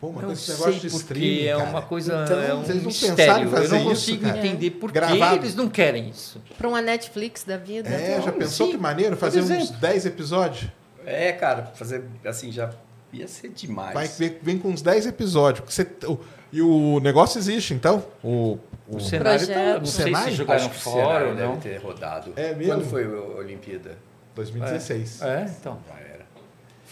[0.01, 1.71] Pô, mas Não esse sei negócio de porque streaming, é cara.
[1.71, 3.17] uma coisa, Então, é um vocês não mistério.
[3.17, 4.39] pensaram em fazer Eu não isso, consigo cara?
[4.39, 6.41] entender por que eles não querem isso.
[6.57, 7.89] Para uma Netflix da vida.
[7.89, 9.17] É, já pensou Sim, que maneiro?
[9.17, 9.75] Fazer uns exemplo.
[9.81, 10.71] 10 episódios?
[11.05, 12.71] É, cara, fazer assim já
[13.13, 13.93] ia ser demais.
[13.95, 15.65] Vai, vem, vem com uns 10 episódios.
[15.69, 16.19] você- o-
[16.53, 18.05] e o negócio existe, então?
[18.23, 18.57] O,
[18.87, 19.79] o- O cenário tá, Projeto.
[19.81, 20.25] não sei Senai?
[20.25, 21.57] se jogaram o fora cenário ou não.
[21.57, 22.33] deve ter rodado.
[22.37, 22.75] É mesmo?
[22.75, 23.99] Quando foi a Olimpíada?
[24.37, 25.23] 2016.
[25.23, 25.79] É, então.
[25.89, 26.27] Já era.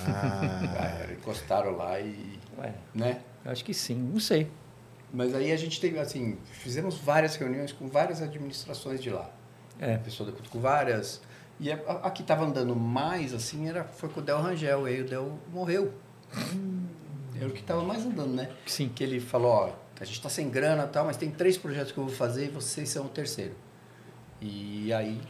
[0.01, 1.13] Ah, Já era.
[1.13, 2.37] Encostaram lá e.
[2.59, 3.21] Ué, Né?
[3.45, 4.51] eu acho que sim, não sei.
[5.13, 9.31] Mas aí a gente teve, assim, fizemos várias reuniões com várias administrações de lá.
[9.79, 9.97] É.
[9.99, 11.21] Pessoa da com várias.
[11.59, 14.85] E a, a que estava andando mais, assim, era, foi com o Del Rangel.
[14.85, 15.93] Aí o Del morreu.
[17.35, 18.51] Era o que estava mais andando, né?
[18.67, 18.91] Sim.
[18.95, 21.93] Que ele falou, ó, a gente está sem grana e tal, mas tem três projetos
[21.93, 23.55] que eu vou fazer e vocês são o terceiro.
[24.41, 25.21] E aí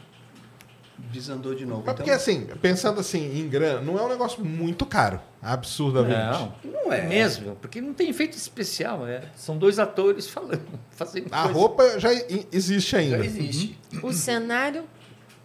[0.97, 1.83] desandou de novo.
[1.85, 6.51] mas Então, porque assim, pensando assim em grana, não é um negócio muito caro, absurdamente.
[6.63, 7.01] Não, não é.
[7.01, 9.21] mesmo, porque não tem efeito especial, né?
[9.35, 10.61] São dois atores falando,
[10.91, 11.53] fazendo A coisa.
[11.59, 12.09] roupa já
[12.51, 13.17] existe já ainda.
[13.25, 13.77] existe.
[14.01, 14.83] O cenário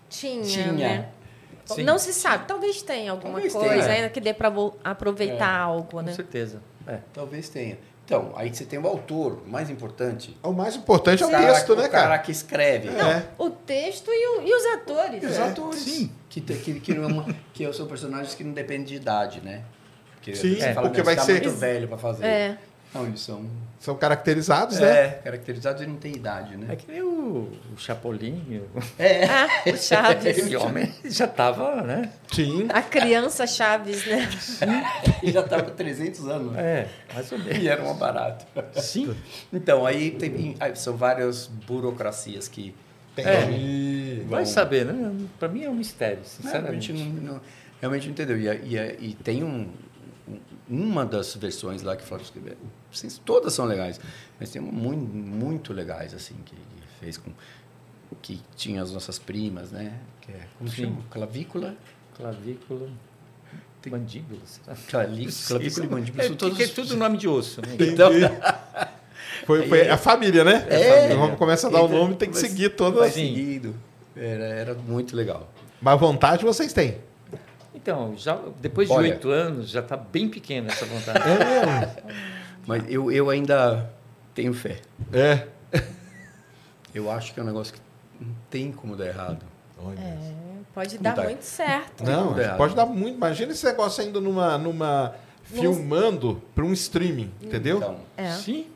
[0.08, 0.72] tinha, Tinha.
[0.72, 1.08] né?
[1.64, 1.84] Sim.
[1.84, 2.44] Não se sabe.
[2.46, 3.94] Talvez tenha alguma Talvez coisa tenha.
[3.94, 4.52] ainda que dê para
[4.84, 5.62] aproveitar É.
[5.62, 6.12] algo, Com né?
[6.12, 6.60] certeza.
[6.86, 6.98] É.
[7.12, 7.78] Talvez tenha.
[8.04, 10.36] Então, aí você tem o autor, o mais importante.
[10.42, 12.18] O mais importante é o cara- texto, né, o cara cara?
[12.18, 12.88] que escreve.
[12.88, 13.28] É.
[13.38, 15.22] O texto e, o- e os atores.
[15.22, 15.48] E os né?
[15.48, 15.80] atores.
[15.80, 16.10] Sim.
[16.28, 17.24] Que, que, que, não,
[17.54, 19.62] que são personagens que não dependem de idade, né?
[20.22, 22.24] Porque Sim, você fala, porque "Meu, vai tá ser- muito velho pra fazer.
[22.24, 22.58] É.
[22.94, 23.44] Não, eles são
[23.80, 25.06] São caracterizados, né?
[25.06, 26.76] é, caracterizados e não tem idade, É né?
[26.76, 29.24] que nem o, o Chapolin, o- É.
[29.24, 30.26] Ah, o Chaves.
[30.38, 32.10] esse homem já estava, né?
[32.30, 32.68] Sim.
[32.72, 34.28] A criança Chaves, né?
[35.22, 36.56] E já com 300 anos.
[36.56, 37.56] É, mais ou menos.
[37.58, 38.44] E era uma barata.
[38.80, 39.16] Sim.
[39.52, 42.74] Então, aí, tem, aí são várias burocracias que
[43.16, 43.24] Tem.
[43.26, 44.22] É.
[44.28, 45.12] Vai saber, né?
[45.38, 46.92] Pra mim é um mistério, sinceramente.
[46.92, 47.04] não,
[47.34, 47.40] não-
[47.80, 48.38] realmente não entendeu.
[48.38, 49.68] E, a- e, a- e tem um-
[50.72, 52.40] uma das versões lá que fala que
[52.92, 54.00] assim, todas são legais,
[54.40, 57.30] mas tem uma muito, muito legais assim que, que fez com
[58.20, 59.98] que tinha as nossas primas, né?
[60.20, 60.84] Que é, como Sim.
[60.84, 60.96] chama?
[61.10, 61.74] Clavícula,
[62.16, 62.88] Clavícula,
[63.90, 64.76] mandíbula, será?
[64.88, 66.24] Claví- clavícula e mandíbula.
[66.24, 67.68] É, são todos é tudo nome de osso, né?
[67.80, 68.10] Então,
[69.46, 70.66] Foi, foi a família, né?
[70.68, 71.14] É.
[71.16, 73.12] Vamos começar a dar o Então, nome, tem que seguir todas.
[73.12, 73.34] Sim.
[73.34, 73.74] seguindo.
[74.14, 75.50] Era, era muito legal.
[75.80, 76.98] Mas vontade vocês têm.
[77.82, 81.18] Então, já, depois de oito anos, já está bem pequena essa vontade.
[82.64, 83.90] Mas eu, eu ainda
[84.32, 84.80] tenho fé.
[85.12, 85.48] É.
[86.94, 87.80] Eu acho que é um negócio que
[88.20, 89.42] não tem como dar errado.
[89.82, 89.98] Olha.
[89.98, 90.18] É,
[90.74, 91.22] pode Como dar tá?
[91.24, 92.04] muito certo.
[92.04, 92.58] Não, errado.
[92.58, 93.16] pode dar muito.
[93.16, 94.58] Imagina esse negócio ainda numa.
[94.58, 97.78] numa filmando para um streaming, entendeu?
[97.78, 98.30] Então, É.
[98.32, 98.66] Sim.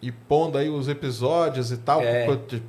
[0.00, 2.02] E pondo aí os episódios e tal.
[2.02, 2.26] É.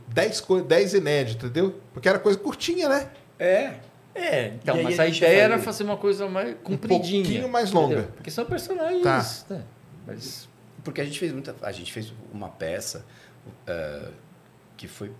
[0.07, 1.75] 10 dez inéditos, entendeu?
[1.93, 3.09] Porque era coisa curtinha, né?
[3.37, 3.73] é.
[4.19, 7.23] É, então, E aí mas a a, ideia era fazer uma coisa mais compridinha.
[7.23, 7.93] pouquinho mais longa.
[7.95, 8.11] entendeu?
[8.13, 9.01] Porque são personagens.
[9.47, 9.55] Tá.
[9.55, 9.63] né?
[10.05, 10.49] Mas
[10.83, 11.55] Porque a gente fez muita.
[11.61, 13.05] A gente fez uma peça
[13.67, 14.09] eh,
[14.77, 15.11] que foi.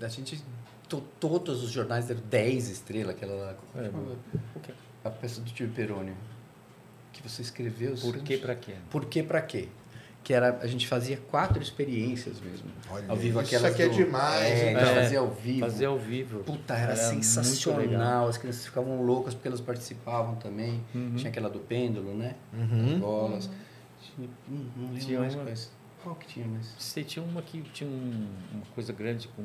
[0.00, 0.42] A gente.
[0.88, 3.54] to- todos os jornais deram 10 estrelas, aquela lá.
[3.76, 3.90] É?
[5.04, 6.12] A peça do tio Peroni.
[7.12, 7.94] Que você escreveu.
[7.96, 8.74] por que pra quê?
[8.90, 9.68] Por que pra quê?
[10.28, 12.68] Que era, a gente fazia quatro experiências mesmo.
[12.90, 14.94] Olha, ao vivo isso aquelas aqui é do- demais, É, gente cara?
[15.02, 15.60] fazia ao vivo.
[15.60, 16.38] Fazer ao vivo.
[16.40, 18.28] Puta, era, Era sensacional.
[18.28, 20.84] As crianças ficavam loucas porque elas participavam também.
[20.94, 21.14] Uhum.
[21.16, 22.34] Tinha aquela do pêndulo, né?
[22.52, 22.92] Uhum.
[22.92, 23.50] As bolas.
[24.14, 25.50] Tinha, hum, não lembro Tinha mais uma-.
[26.04, 26.74] Qual que tinha mais?
[26.78, 29.42] Você tinha uma que tinha um- uma coisa grande com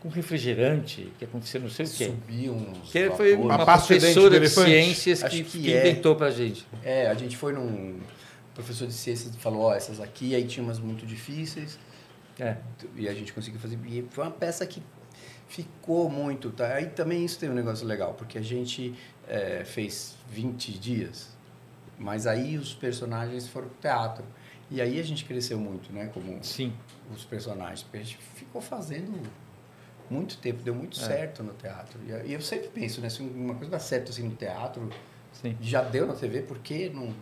[0.00, 2.04] com refrigerante que aconteceu não sei o quê.
[2.06, 4.70] Subiam uns Que foi uma A pasta de dente professora de elefante?
[4.70, 5.90] ciências Acho que, que que é.
[5.90, 6.64] inventou pra gente.
[6.84, 7.98] É, a gente foi num
[8.58, 11.78] professor de ciências falou, ó, essas aqui, aí tinha umas muito difíceis.
[12.40, 12.56] É.
[12.96, 13.78] E a gente conseguiu fazer.
[13.86, 14.82] E foi uma peça que
[15.46, 16.50] ficou muito.
[16.50, 16.74] Tá?
[16.74, 18.94] Aí também isso tem um negócio legal, porque a gente
[19.28, 21.28] é, fez 20 dias,
[21.98, 24.24] mas aí os personagens foram pro teatro.
[24.70, 26.10] E aí a gente cresceu muito, né?
[26.12, 26.72] Como Sim.
[27.14, 27.82] os personagens.
[27.82, 29.22] Porque a gente ficou fazendo
[30.10, 31.04] muito tempo, deu muito É.
[31.04, 31.98] certo no teatro.
[32.26, 33.08] E eu sempre penso, né?
[33.08, 34.90] Se uma coisa dá certo assim no teatro,
[35.32, 35.56] Sim.
[35.60, 37.14] já deu na TV, por que não.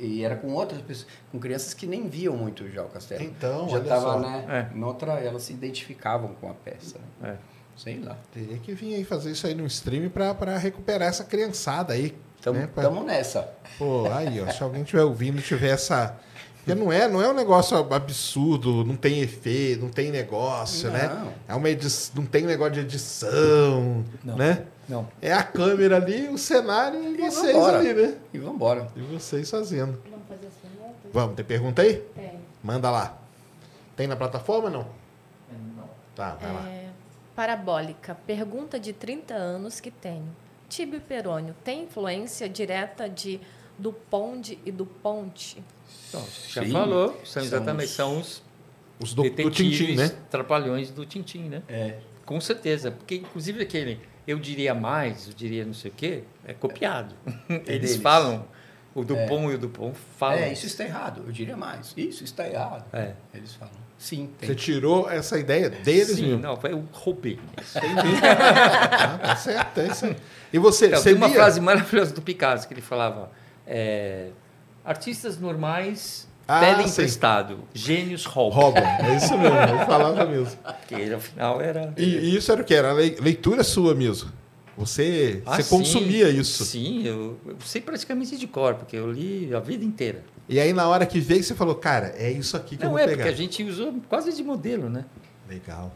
[0.00, 3.22] E era com outras pessoas, com crianças que nem viam muito já o castelo.
[3.22, 4.18] Então, já olha tava, só.
[4.20, 4.44] né?
[4.72, 4.76] É.
[4.76, 6.98] Noutra, elas se identificavam com a peça.
[7.20, 7.30] né?
[7.30, 7.36] É.
[7.76, 8.16] Sei lá.
[8.32, 12.16] Teria que vir aí fazer isso aí no stream pra, pra recuperar essa criançada aí.
[12.42, 12.68] Tamo, né?
[12.72, 13.48] Pra- nessa.
[13.78, 14.50] Pô, aí, ó.
[14.50, 16.16] Se alguém estiver ouvindo, tiver essa.
[16.68, 21.08] Porque não é, não é um negócio absurdo, não tem efeito, não tem negócio, né?
[21.08, 21.32] Não.
[21.48, 24.36] É uma edição, não tem negócio de edição, Não.
[24.36, 24.66] né?
[24.86, 25.08] Não.
[25.20, 27.78] É a câmera ali, o cenário e, E vocês vambora.
[27.78, 28.14] ali, né?
[28.34, 28.88] E vambora.
[28.94, 29.98] E vocês fazendo.
[30.10, 31.10] Vamos fazer as perguntas?
[31.12, 31.94] Vamos, tem pergunta aí?
[32.14, 32.32] Tem.
[32.62, 33.18] Manda lá.
[33.96, 34.86] Tem na plataforma não?
[36.14, 36.68] Tá, vai lá.
[36.68, 36.88] É,
[37.36, 38.16] parabólica.
[38.26, 40.28] Pergunta de 30 anos que tenho.
[40.68, 43.40] Tibio Perônio tem influência direta de
[43.78, 45.62] do Ponde e do Ponte?
[46.08, 46.72] Então, já Sim.
[46.72, 47.20] falou.
[47.24, 48.42] São exatamente são os
[49.00, 50.12] Os do, do detetives Tintim, né?
[50.30, 51.62] trapalhões do Tintim, né?
[51.68, 51.98] É.
[52.24, 52.90] Com certeza.
[52.90, 57.14] Porque, inclusive, aquele eu diria mais, eu diria não sei o quê, é copiado.
[57.48, 57.96] Eles deles.
[57.96, 58.44] falam,
[58.94, 60.38] o Dupont e o Dupont falam.
[60.38, 61.22] É, isso está errado.
[61.26, 61.94] Eu diria mais.
[61.96, 62.84] Isso está errado.
[62.92, 63.14] É.
[63.32, 63.72] Eles falam.
[63.96, 64.48] Sim, tem.
[64.48, 66.42] Você tirou essa ideia deles Sim, mesmo.
[66.42, 67.38] não, eu roubei.
[68.22, 70.16] Ah, tá certo, é isso aí.
[70.52, 71.36] E você, Então, você tem uma via?
[71.36, 73.30] frase maravilhosa do Picasso que ele falava:
[73.68, 74.30] é,
[74.84, 76.92] artistas normais Ah, pedem sim.
[77.02, 78.58] emprestado, gênios roubam.
[78.62, 80.56] Roubam, é isso mesmo, eu falava mesmo.
[80.56, 81.92] Porque ele, ao final era.
[81.96, 82.74] E, e isso era o que?
[82.74, 84.32] Era lei- leitura sua mesmo.
[84.76, 85.76] Você, Ah, você sim.
[85.76, 86.64] consumia isso.
[86.64, 90.22] Sim, eu, eu sei praticamente de cor, porque eu li a vida inteira.
[90.48, 92.92] E aí, na hora que veio, você falou, cara, é isso aqui que eu Não
[92.92, 93.16] vou é, pegar.
[93.24, 95.04] porque a gente usou quase de modelo, né?
[95.48, 95.92] Legal.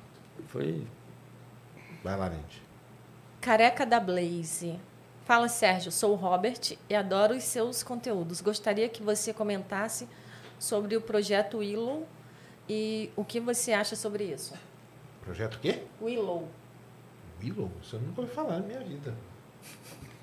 [0.49, 0.83] Foi.
[2.03, 2.61] Vai lá, gente.
[3.41, 4.75] Careca da Blaze.
[5.25, 5.93] Fala, Sérgio.
[5.93, 8.41] Sou o Robert e adoro os seus conteúdos.
[8.41, 10.09] Gostaria que você comentasse
[10.59, 12.07] sobre o projeto Willow
[12.69, 14.55] e o que você acha sobre isso.
[15.23, 15.83] Projeto o quê?
[16.01, 16.49] Willow.
[17.41, 17.71] Willow?
[17.93, 19.15] Eu nunca ouvi falar na minha vida.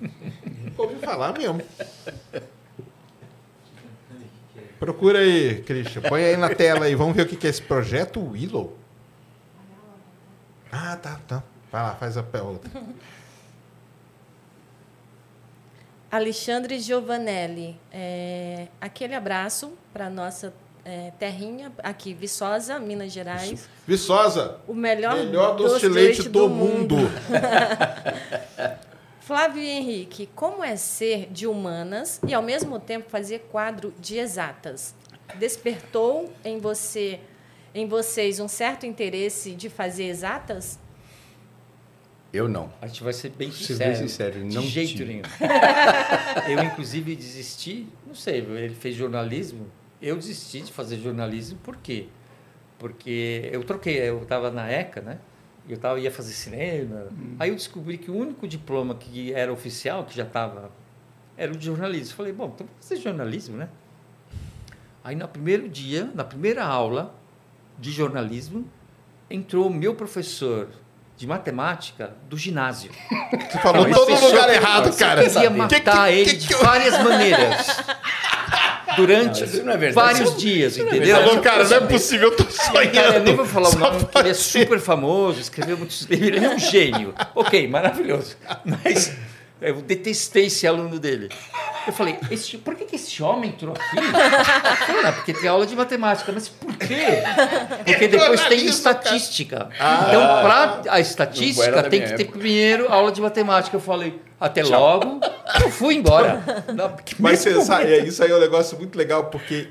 [0.00, 1.62] nunca ouvi falar mesmo.
[4.78, 6.02] Procura aí, Christian.
[6.02, 6.94] Põe aí na tela aí.
[6.94, 8.76] Vamos ver o que é esse projeto Willow.
[10.70, 11.42] Ah, tá, tá.
[11.72, 12.68] Vai lá, faz a pergunta.
[16.10, 17.78] Alexandre Giovanelli.
[17.92, 20.52] é, aquele abraço para nossa
[20.84, 23.68] é, terrinha aqui, Viçosa, Minas Gerais.
[23.86, 26.96] Viçosa, O melhor, melhor doce de leite do mundo.
[29.20, 34.94] Flávio Henrique, como é ser de humanas e ao mesmo tempo fazer quadro de exatas?
[35.36, 37.20] Despertou em você,
[37.72, 40.76] em vocês um certo interesse de fazer exatas?
[42.32, 42.72] Eu não.
[42.80, 43.90] A gente vai ser bem Ser sincero.
[43.90, 45.04] bem sincero, de não jeito tive.
[45.04, 45.22] nenhum.
[46.48, 47.86] eu, inclusive, desisti.
[48.06, 49.66] Não sei, ele fez jornalismo.
[50.00, 52.06] Eu desisti de fazer jornalismo, por quê?
[52.78, 55.18] Porque eu troquei, eu estava na ECA, né?
[55.68, 57.08] Eu tava, ia fazer cinema.
[57.38, 60.70] Aí eu descobri que o único diploma que era oficial, que já estava,
[61.36, 62.14] era o de jornalismo.
[62.16, 63.68] Falei, bom, então vou fazer jornalismo, né?
[65.04, 67.14] Aí no primeiro dia, na primeira aula
[67.78, 68.66] de jornalismo,
[69.30, 70.68] entrou o meu professor
[71.20, 72.90] de matemática do ginásio.
[73.50, 75.20] Você falou todo lugar que- errado, cara.
[75.22, 77.76] queria Que- matar que- ele que- de que- várias maneiras.
[78.96, 79.94] durante Não, não é verdade.
[80.18, 81.18] vários dias, isso não é entendeu?
[81.18, 82.92] Tá bom, cara, não é possível, eu tô sonhando.
[82.94, 86.02] Cara, eu nem vou falar o Só nome, porque ele é super famoso, escreveu muitos
[86.02, 87.14] livros, ele é um gênio.
[87.34, 88.36] Ok, maravilhoso.
[88.64, 89.12] Mas
[89.60, 91.28] eu detestei esse aluno dele.
[91.90, 93.96] Eu falei, esse- por que, que esse homem entrou aqui?
[94.86, 96.30] Falou, não, porque tem aula de matemática.
[96.30, 97.04] Mas por quê?
[97.84, 99.68] Porque depois tem estatística.
[99.74, 102.38] Então, para a estatística, tem que ter época.
[102.38, 103.76] primeiro aula de matemática.
[103.76, 105.18] Eu falei, até logo.
[105.60, 106.40] Eu fui embora.
[106.72, 109.68] Não, Mas mesmo você sabe, é, isso aí é um negócio muito legal, porque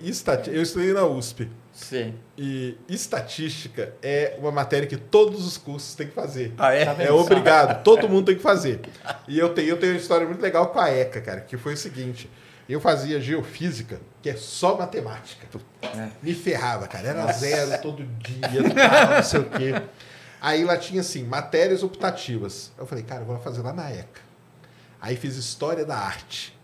[0.47, 1.49] eu estudei na USP.
[1.79, 2.13] Sim.
[2.37, 6.53] E estatística é uma matéria que todos os cursos têm que fazer.
[6.57, 6.85] Ah, é?
[6.85, 7.21] Tá É só?
[7.21, 8.81] obrigado, todo mundo tem que fazer.
[9.27, 11.73] E eu tenho, eu tenho uma história muito legal com a ECA, cara, que foi
[11.73, 12.29] o seguinte:
[12.67, 15.47] eu fazia geofísica, que é só matemática.
[15.81, 16.09] É.
[16.21, 19.81] Me ferrava, cara, era zero todo dia, tal, não sei o quê.
[20.41, 22.71] Aí lá tinha assim, matérias optativas.
[22.77, 24.21] Eu falei, cara, eu vou fazer lá na ECA.
[25.01, 26.57] Aí fiz História da Arte.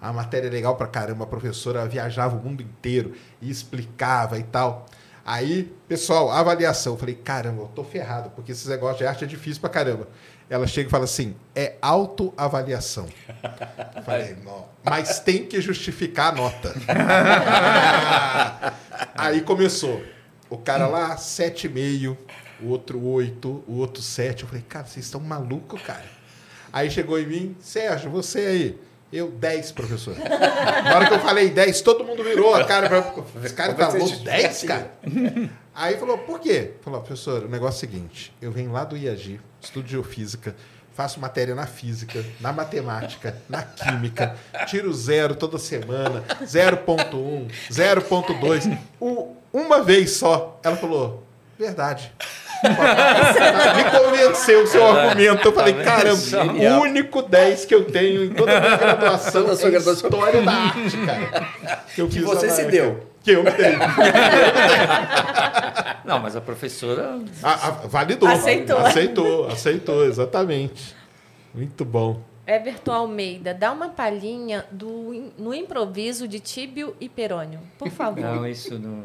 [0.00, 4.42] A matéria é legal pra caramba, a professora viajava o mundo inteiro e explicava e
[4.42, 4.86] tal.
[5.24, 6.94] Aí, pessoal, avaliação.
[6.94, 10.08] Eu falei, caramba, eu tô ferrado, porque esse negócio de arte é difícil pra caramba.
[10.50, 13.08] Ela chega e fala assim: é autoavaliação.
[14.04, 14.66] Falei, não.
[14.84, 16.74] Mas tem que justificar a nota.
[19.14, 20.02] Aí começou.
[20.50, 22.16] O cara lá, 7,5,
[22.60, 24.42] o outro 8, o outro 7.
[24.42, 26.04] Eu falei, cara, vocês estão malucos, cara.
[26.70, 28.78] Aí chegou em mim, Sérgio, você aí.
[29.12, 30.16] Eu, 10, professor.
[30.18, 33.14] Na hora que eu falei 10, todo mundo virou a cara pra.
[33.44, 34.42] Esse cara tá louco, justificativo.
[34.42, 34.90] 10, cara?
[35.74, 36.72] Aí falou, por quê?
[36.82, 40.56] Falou, professor, o negócio é o seguinte: eu venho lá do IAG, estudo geofísica,
[40.94, 44.34] faço matéria na física, na matemática, na química,
[44.66, 48.78] tiro zero toda semana, 0.1, 0.2.
[49.00, 50.58] Um- Uma vez só.
[50.62, 51.22] Ela falou,
[51.58, 52.10] verdade.
[53.76, 55.48] Me convenceu o seu argumento.
[55.48, 59.42] Eu falei, Tá caramba, o único 10 que eu tenho em toda a minha graduação
[59.42, 60.08] Toda a sua é graduação.
[60.10, 61.48] história da arte, cara.
[61.94, 63.06] Que, eu Que fiz você se deu.
[63.22, 63.76] Que eu me dei.
[66.04, 67.18] Não, mas a professora.
[67.42, 68.28] A- a- validou.
[68.28, 68.78] Aceitou.
[68.78, 70.94] Aceitou, aceitou, exatamente.
[71.54, 72.20] Muito bom.
[72.46, 78.20] Everton Almeida, dá uma palhinha do, no improviso de Tíbio e Perônio, por favor.
[78.20, 79.04] Não, isso não.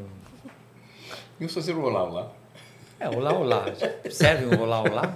[1.39, 1.49] E não
[1.83, 2.27] olá lá?
[2.99, 3.65] É, olá, olá.
[4.09, 5.15] Serve um olá, olá?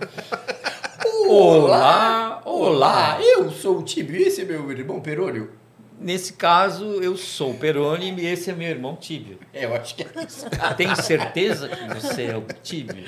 [1.28, 5.50] Olá, olá, eu sou o Tibio e esse é meu irmão Perônio.
[6.00, 9.38] Nesse caso, eu sou o Peroni e esse é meu irmão Tíbio.
[9.54, 10.46] É, eu acho que é isso.
[10.76, 13.04] Tem certeza que você é o Tíbio?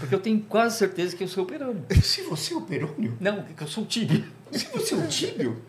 [0.00, 1.80] Porque eu tenho quase certeza que eu sou o Peroni.
[2.02, 4.24] Se você é o Perônio, Não, que eu sou o Tíbio.
[4.50, 5.62] se você é o Tibio,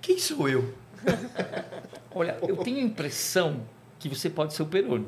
[0.00, 0.72] quem sou eu?
[2.14, 3.62] Olha, eu tenho a impressão
[3.98, 5.06] que você pode ser o Peroni.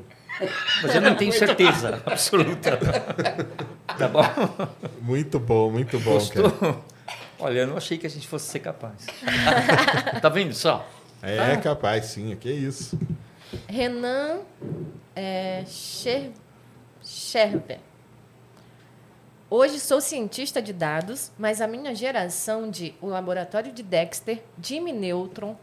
[0.83, 2.77] Mas eu não tenho certeza absoluta.
[3.99, 4.23] Tá bom?
[5.01, 6.51] Muito bom, muito bom, Gostou?
[6.51, 6.77] cara.
[7.39, 9.07] Olha, eu não achei que a gente fosse ser capaz.
[10.21, 10.87] Tá vendo só?
[11.23, 12.35] É capaz, sim.
[12.37, 12.99] Que isso.
[13.69, 14.39] Renan
[15.15, 16.31] é, Scher-
[17.05, 17.79] Scherber.
[19.49, 24.93] Hoje sou cientista de dados, mas a minha geração de O Laboratório de Dexter, Jimmy
[24.93, 25.57] Neutron,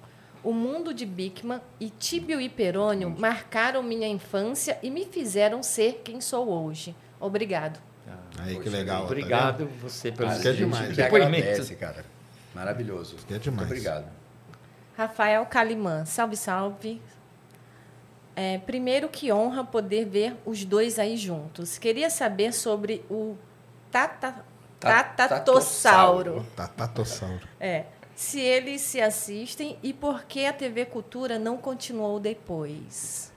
[0.43, 6.01] O Mundo de Bickman e Tibio e Perônio marcaram minha infância e me fizeram ser
[6.03, 6.95] quem sou hoje.
[7.19, 7.79] Obrigado.
[8.39, 8.97] Aí, que Poxa, legal.
[9.01, 10.89] tá Obrigado você pelo Isso que é demais.
[10.89, 11.35] Que depoimento.
[11.47, 12.03] agradece, cara.
[12.53, 13.15] Maravilhoso.
[13.27, 13.67] que é demais.
[13.67, 14.05] Muito obrigado.
[14.97, 17.01] Rafael Calimã, salve, salve.
[18.35, 21.77] É, primeiro, que honra poder ver os dois aí juntos.
[21.77, 23.35] Queria saber sobre o
[23.91, 24.43] tata,
[24.79, 26.45] Ta- tatatossauro.
[26.55, 27.47] Tá, Tatatossauro.
[27.59, 33.31] É, se eles se assistem e por que a TV Cultura não continuou depois.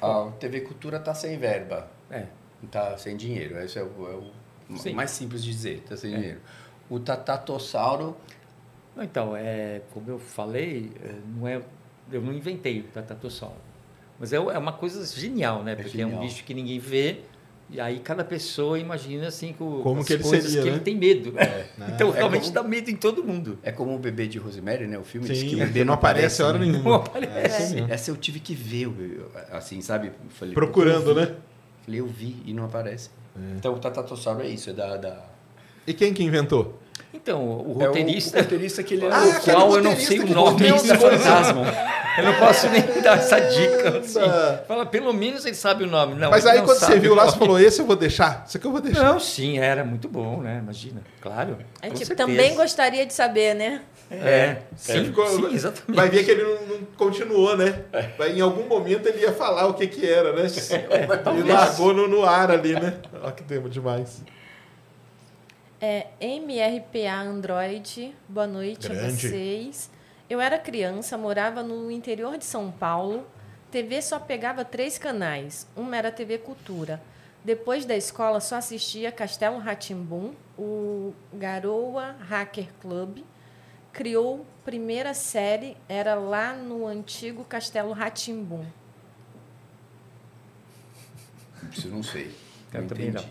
[0.00, 1.90] A TV Cultura tá sem verba.
[2.10, 2.26] É.
[2.70, 3.58] Tá sem dinheiro.
[3.58, 4.32] Esse é o,
[4.68, 4.94] é o Sim.
[4.94, 5.82] mais simples de dizer.
[5.88, 6.16] Tá sem É.
[6.18, 6.40] dinheiro.
[6.88, 8.16] O Tatatossauro
[8.98, 11.60] Então, é, como eu falei, é, não é,
[12.10, 13.60] eu não inventei o tatatossauro.
[14.18, 15.74] Mas é, é uma coisa genial, né?
[15.74, 16.20] Porque é, um genial.
[16.22, 17.20] bicho que ninguém vê.
[17.68, 20.76] E aí cada pessoa imagina assim com Como as que ele coisas seria, que né?
[20.76, 21.34] ele tem medo.
[21.94, 23.58] Então É realmente como- dá medo em todo mundo.
[23.62, 24.96] é como o bebê de Rosemary, né?
[24.98, 26.66] O filme diz que Sim, o bebê não aparece a hora né?
[26.66, 26.82] nenhuma.
[26.90, 27.36] Não aparece.
[27.38, 27.86] É, sim.
[27.88, 28.88] Essa eu tive que ver,
[29.50, 30.12] assim, sabe?
[30.30, 31.34] Falei, Procurando, né?
[31.84, 33.10] Falei, eu vi e não aparece.
[33.56, 34.96] Então o Tatatossauro é isso, é da.
[34.96, 35.24] da...
[35.86, 36.78] E quem que inventou?
[37.12, 39.08] Então, o É o- roteirista, o roteirista que ele é.
[39.10, 40.98] Ah, o qual eu não roteirista sei o nome do coisas.
[40.98, 41.64] fantasma.
[42.18, 43.98] Eu não posso nem dar essa dica.
[43.98, 44.20] Assim.
[44.68, 46.14] Fala, pelo menos ele sabe o nome.
[46.14, 48.44] Não, Mas ele aí não quando você viu lá, você falou, esse eu vou deixar?
[48.46, 49.02] Esse aqui eu vou deixar.
[49.04, 50.60] Não, sim, era muito bom, né?
[50.62, 51.02] Imagina.
[51.20, 51.58] Claro.
[51.80, 52.28] A com gente certeza.
[52.28, 53.82] também gostaria de saber, né?
[54.08, 55.96] É, sim, ficou- sim, exatamente.
[55.96, 57.80] Vai ver que ele não, não continuou, né?
[58.16, 60.42] Vai, em algum momento ele ia falar o que que era, né?
[60.46, 61.46] ele talvez.
[61.48, 62.94] largou no, no ar ali, né?
[63.20, 64.22] Olha que tema demais.
[65.78, 69.28] É, MRPA Android, boa noite a Grande.
[69.28, 69.90] vocês.
[70.28, 73.26] Eu era criança, morava no interior de São Paulo.
[73.70, 75.66] TV só pegava três canais.
[75.76, 77.02] Uma era TV Cultura.
[77.44, 83.18] Depois da escola, só assistia Castelo Ratimbum, o Garoa Hacker Club.
[83.92, 88.64] Criou primeira série, era lá no antigo Castelo Ratimbum.
[91.70, 92.34] Isso eu não sei.
[92.72, 93.28] Eu não entendi.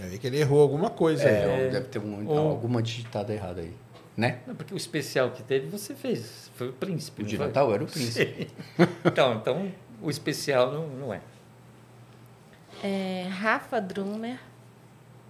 [0.00, 1.34] Eu vi que ele errou alguma coisa aí.
[1.34, 3.72] É, deve ter um- Ou- alguma digitada errada aí.
[4.16, 4.40] Né?
[4.46, 6.50] Não, porque o especial que teve você fez.
[6.54, 7.22] Foi o príncipe.
[7.22, 7.46] O de foi?
[7.46, 8.48] Natal era o príncipe.
[9.04, 9.72] Então, então
[10.02, 11.20] o especial não, não é.
[12.82, 14.38] É, Rafa Drummer.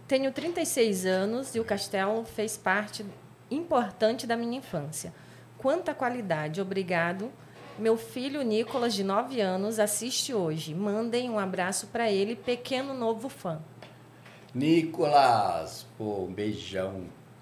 [0.07, 3.05] Tenho 36 anos e o castelo fez parte
[3.51, 5.13] importante da minha infância.
[5.57, 7.31] Quanta qualidade, obrigado.
[7.79, 10.75] Meu filho Nicolas, de 9 anos, assiste hoje.
[10.75, 13.61] Mandem um abraço para ele, pequeno novo fã.
[14.55, 16.93] Nicolas, pô, um beijão.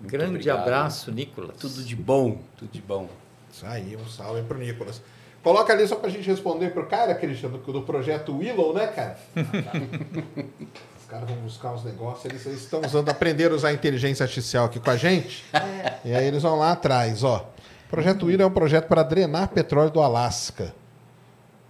[0.00, 0.58] Muito Grande obrigado.
[0.60, 1.56] abraço, Nicolas.
[1.58, 3.08] Tudo de bom, tudo de bom.
[3.52, 5.00] Isso aí, um salve pro Nicolas.
[5.42, 9.18] Coloca ali só pra gente responder pro cara, Cristian, do, do projeto Willow, né, cara?
[10.98, 14.24] Os caras vão buscar os negócios, eles, eles estão usando, aprenderam a usar a inteligência
[14.24, 15.42] artificial aqui com a gente.
[16.04, 17.48] E aí eles vão lá atrás, ó.
[17.86, 20.74] O projeto Willow é um projeto para drenar petróleo do Alasca.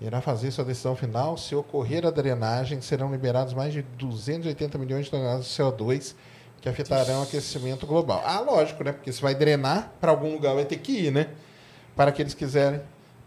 [0.00, 1.36] Irá fazer sua decisão final.
[1.36, 6.14] Se ocorrer a drenagem, serão liberados mais de 280 milhões de toneladas de CO2
[6.60, 8.22] que afetarão o aquecimento global.
[8.24, 8.92] Ah, lógico, né?
[8.92, 11.28] Porque se vai drenar, para algum lugar vai ter que ir, né?
[11.94, 12.80] Para que eles quiserem.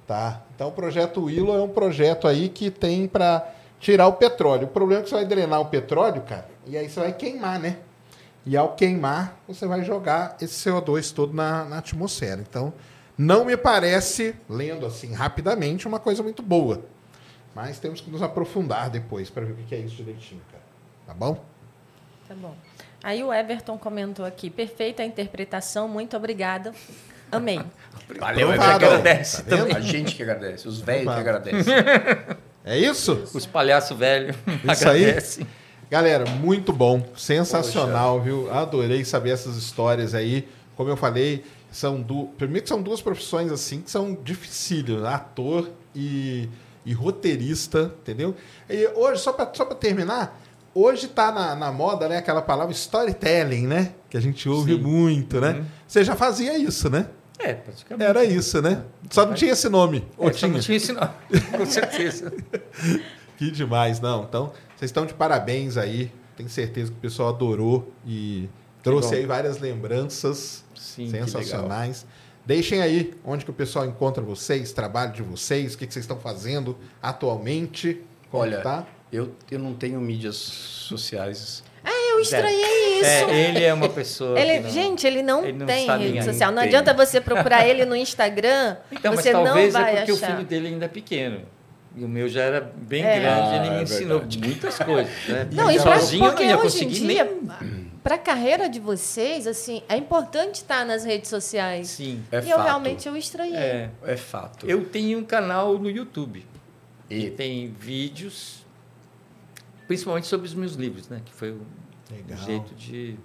[0.07, 0.41] Tá.
[0.56, 3.49] Então o projeto Willow é um projeto aí que tem para
[3.80, 4.65] tirar o petróleo.
[4.65, 7.60] O problema é que você vai drenar o petróleo, cara, e aí você vai queimar,
[7.60, 7.77] né?
[8.45, 12.41] E ao queimar, você vai jogar esse CO2 todo na, na atmosfera.
[12.41, 12.73] Então,
[13.18, 16.84] não me parece, lendo assim rapidamente, uma coisa muito boa.
[17.54, 20.64] Mas temos que nos aprofundar depois para ver o que é isso direitinho, cara.
[21.06, 21.44] Tá bom?
[22.28, 22.56] Tá bom.
[23.04, 26.74] Aí o Everton comentou aqui: perfeita a interpretação, muito obrigada.
[27.32, 27.62] Amei.
[28.20, 28.68] Valeu, é que ó.
[28.68, 29.76] agradece Tá também.
[29.76, 31.74] A gente que agradece, os velhos que agradecem.
[32.64, 33.24] É isso?
[33.34, 34.36] Os palhaços velhos
[34.72, 35.04] Isso aí?
[35.04, 35.48] agradecem.
[35.90, 38.54] Galera, muito bom, sensacional, viu?
[38.54, 40.48] Adorei saber essas histórias aí.
[40.76, 42.27] Como eu falei, são du...
[42.38, 46.49] primeiro que são duas profissões assim que são dificílimas, ator e,
[46.85, 48.35] e roteirista, entendeu?
[48.69, 50.39] E hoje, só para só pra terminar,
[50.76, 53.93] hoje tá na, na moda, né, aquela palavra storytelling, né?
[54.10, 54.81] Que a gente ouve Sim.
[54.81, 55.52] muito, né?
[55.52, 55.65] Uhum.
[55.88, 57.07] Você já fazia isso, né?
[57.39, 58.07] É, praticamente.
[58.07, 58.84] Era isso, né?
[59.10, 60.06] Só não tinha esse nome.
[60.18, 60.52] Ou É, só tinha?
[60.52, 61.10] não tinha esse nome,
[61.57, 62.31] com certeza.
[63.38, 64.23] Que demais, não.
[64.23, 66.11] Então, vocês estão de parabéns aí.
[66.35, 68.48] Tenho certeza que o pessoal adorou e
[68.84, 72.06] trouxe aí várias lembranças Sim, sensacionais.
[72.45, 76.03] Deixem aí onde que o pessoal encontra vocês, trabalho de vocês, o que, que vocês
[76.03, 78.02] estão fazendo atualmente.
[78.30, 78.86] Como Olha, tá?
[79.12, 81.64] Eu, eu não tenho mídias sociais.
[81.86, 83.06] Eu estranhei isso.
[83.10, 84.40] É, ele é uma pessoa.
[84.40, 86.52] Ele- que não- gente, ele não, ele não tem rede social.
[86.52, 86.68] Não Tem.
[86.68, 90.32] adianta você procurar ele no Instagram, Então, você mas não talvez vai é porque achar.
[90.32, 91.41] o filho dele ainda é pequeno.
[91.95, 93.20] E o meu já era bem É.
[93.20, 94.40] grande, ele Ah, me é ensinou verdade.
[94.40, 95.12] muitas coisas.
[95.28, 95.48] Né?
[95.52, 97.81] Não, e sozinho eu não ia conseguir dia, nem.
[98.03, 101.88] Para a carreira de vocês, assim, é importante estar nas redes sociais.
[101.90, 102.23] Sim.
[102.32, 102.65] É e eu fato.
[102.65, 103.56] realmente eu estranhei.
[103.57, 103.91] É.
[104.03, 104.65] É fato.
[104.68, 106.45] Eu tenho um canal no YouTube.
[107.10, 108.65] E- E tem vídeos,
[109.88, 111.22] principalmente sobre os meus livros, né?
[111.23, 111.52] Que foi
[112.10, 112.38] Legal.
[112.40, 113.18] um jeito de.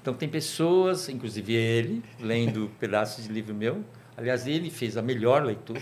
[0.00, 3.84] Então tem pessoas, inclusive ele, lendo pedaços de livro meu.
[4.16, 5.80] Aliás, ele fez a melhor leitura.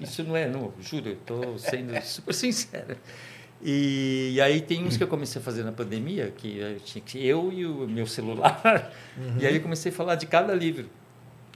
[0.00, 2.96] Isso não é, não, juro, eu estou sendo super sincero.
[3.62, 7.02] E, e aí tem uns que eu comecei a fazer na pandemia, que eu tinha
[7.04, 8.92] que eu e o meu celular.
[9.40, 10.86] E aí eu comecei a falar de cada livro.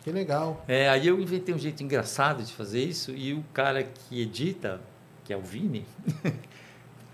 [0.02, 0.64] Que legal.
[0.66, 4.80] É, aí eu inventei um jeito engraçado de fazer isso e o cara que edita,
[5.24, 5.84] que é o Vini,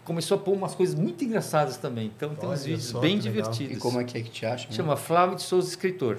[0.04, 2.10] começou a pôr umas coisas muito engraçadas também.
[2.16, 3.50] Então tem uns vídeos só, bem que legal.
[3.50, 3.76] divertidos.
[3.76, 4.72] E como é que é que te acha?
[4.72, 6.16] Chama Flávio de Souza Escritor.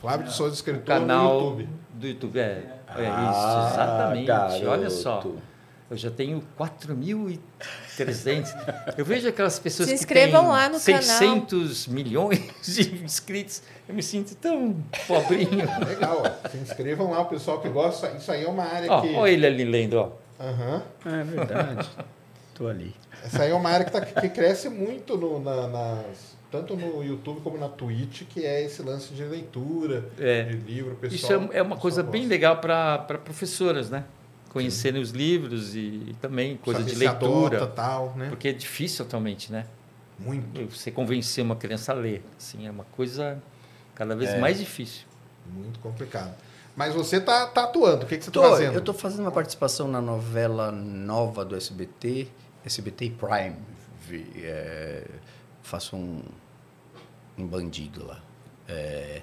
[0.00, 1.68] Flávio de Souza, escritor canal no YouTube.
[1.94, 2.38] do YouTube.
[2.38, 3.30] É, é Ah,
[3.66, 4.26] isso, exatamente.
[4.26, 4.66] garoto.
[4.68, 5.24] Olha só.
[5.90, 8.94] Eu já tenho 4.300.
[8.96, 13.62] Eu vejo aquelas pessoas Se que inscrevam têm lá no 600 milhões de inscritos.
[13.88, 14.74] Eu me sinto tão
[15.06, 15.66] pobrinho.
[15.86, 16.48] Legal, ó.
[16.48, 18.10] Se inscrevam lá, o pessoal que gosta.
[18.16, 19.14] Isso aí é uma área Ó, que.
[19.14, 20.10] ó ele ali lendo, ó.
[20.40, 20.82] Aham.
[21.06, 21.88] É verdade.
[22.54, 22.94] Tô ali.
[23.22, 27.02] Essa aí é uma área que, tá- que cresce muito no- na- nas, tanto no
[27.04, 30.42] YouTube como na Twitch, que é esse lance de leitura, É.
[30.44, 31.42] de livro, pessoal.
[31.42, 32.34] Isso é, é uma coisa bem gosta.
[32.34, 34.04] legal para professoras, né?
[34.54, 37.56] Conhecerem os livros e também coisa de leitura.
[37.58, 38.28] adota, tal, né?
[38.30, 39.66] Porque é difícil atualmente, né?
[40.18, 42.24] Muito, Você convencer uma criança a ler.
[42.38, 43.42] Assim, é uma coisa
[43.94, 44.38] cada vez É.
[44.38, 45.06] mais difícil.
[45.52, 46.34] muito complicado.
[46.76, 48.74] Mas você tá, tá atuando, o que, que você tá Tô, fazendo?
[48.74, 52.26] eu tô fazendo uma participação na novela nova do SBT,
[52.64, 53.56] SBT Prime.
[54.08, 55.04] Vi- é,
[55.62, 56.22] faço um,
[57.38, 58.20] um bandido lá.
[58.68, 59.20] É,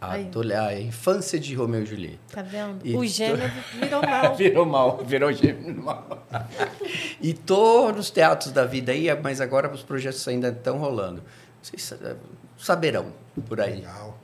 [0.00, 2.18] A, adole- a infância de Romeu e Julieta.
[2.32, 2.86] Tá vendo?
[2.86, 3.36] E o gênio
[3.78, 4.34] virou mal.
[4.34, 6.26] Virou mal, virou gêmeo mal.
[7.20, 11.22] e tô nos teatros da vida aí, mas agora os projetos ainda estão rolando.
[11.60, 12.16] Vocês sa-
[12.58, 13.12] saberão
[13.46, 13.76] por aí.
[13.76, 14.18] Legal.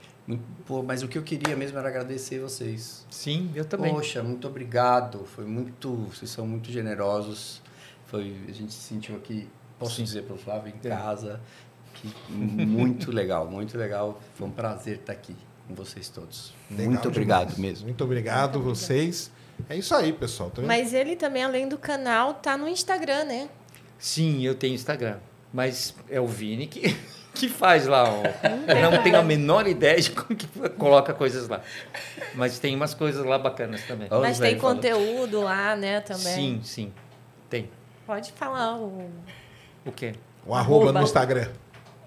[0.65, 3.05] Pô, mas o que eu queria mesmo era agradecer vocês.
[3.09, 3.93] Sim, eu também.
[3.93, 5.25] Poxa, muito obrigado.
[5.25, 5.93] Foi muito.
[6.13, 7.61] Vocês são muito generosos.
[8.07, 9.47] Foi, a gente se sentiu aqui,
[9.79, 10.03] posso Sim.
[10.03, 10.89] dizer para o Flávio, em É.
[10.89, 11.39] casa.
[11.93, 14.19] Que, muito legal, muito legal.
[14.35, 15.35] Foi um prazer estar aqui
[15.67, 16.53] com vocês todos.
[16.69, 17.59] Legal muito obrigado demais.
[17.59, 17.85] mesmo.
[17.85, 19.31] Muito obrigado, vocês.
[19.69, 20.49] É isso aí, pessoal.
[20.49, 20.61] Tá?
[20.61, 23.49] Mas ele também, além do canal, tá no Instagram, né?
[23.97, 25.17] Sim, eu tenho Instagram.
[25.51, 26.95] Mas é o Vini que,
[27.33, 28.03] que faz lá.
[28.03, 28.23] ó.
[28.71, 31.61] Eu não tenho a menor ideia de como que coloca coisas lá.
[32.35, 34.07] Mas tem umas coisas lá bacanas também.
[34.09, 34.75] Mas tem falando.
[34.75, 36.33] conteúdo lá, né, também.
[36.35, 36.93] Sim, sim.
[37.49, 37.69] Tem.
[38.05, 39.09] Pode falar o...
[39.85, 40.13] O quê?
[40.45, 40.99] O arroba Arroba.
[40.99, 41.49] no Instagram.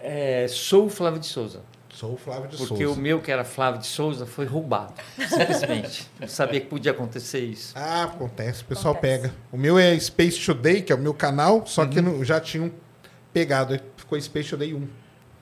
[0.00, 1.62] É, sou o Flávio de Souza.
[2.00, 2.98] Sou o Flávio de Porque Souza.
[2.98, 4.94] o meu, que era Flávio de Souza, foi roubado.
[5.18, 6.10] Simplesmente.
[6.18, 7.74] Não sabia que podia acontecer isso.
[7.76, 9.22] Ah, acontece, o pessoal Acontece.
[9.24, 9.34] pega.
[9.52, 11.90] O meu é Space Today, que é o meu canal, só Uhum.
[11.90, 12.72] que não- já tinham
[13.34, 14.88] pegado, ficou Space Today 1.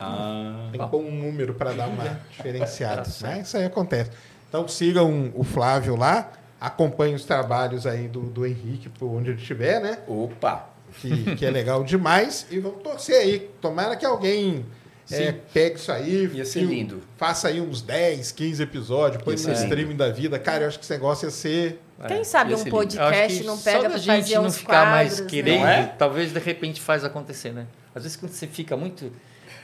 [0.00, 3.02] Ah, Tem que pôr um número para dar uma diferenciada.
[3.02, 3.10] Tá.
[3.22, 4.10] Mas isso aí acontece.
[4.48, 9.40] Então sigam o Flávio lá, acompanhem os trabalhos aí do, do Henrique, por onde ele
[9.40, 9.98] estiver, né?
[10.08, 10.70] opa!
[11.00, 12.46] Que, que é legal demais.
[12.50, 13.50] E vamos torcer aí.
[13.60, 14.66] Tomara que alguém
[15.10, 16.26] é, pegue isso aí.
[16.34, 17.02] Ia ser lindo.
[17.16, 20.38] Faça aí uns 10, 15 episódios, põe no streaming da vida.
[20.38, 21.80] Cara, eu acho que esse negócio ia ser.
[22.06, 25.30] Quem sabe um podcast que não pega pra gente fazer não uns ficar mais quadros,
[25.30, 25.76] querendo, né?
[25.76, 25.86] Não é?
[25.98, 27.66] talvez de repente faz acontecer, né?
[27.94, 29.10] Às vezes quando você fica muito,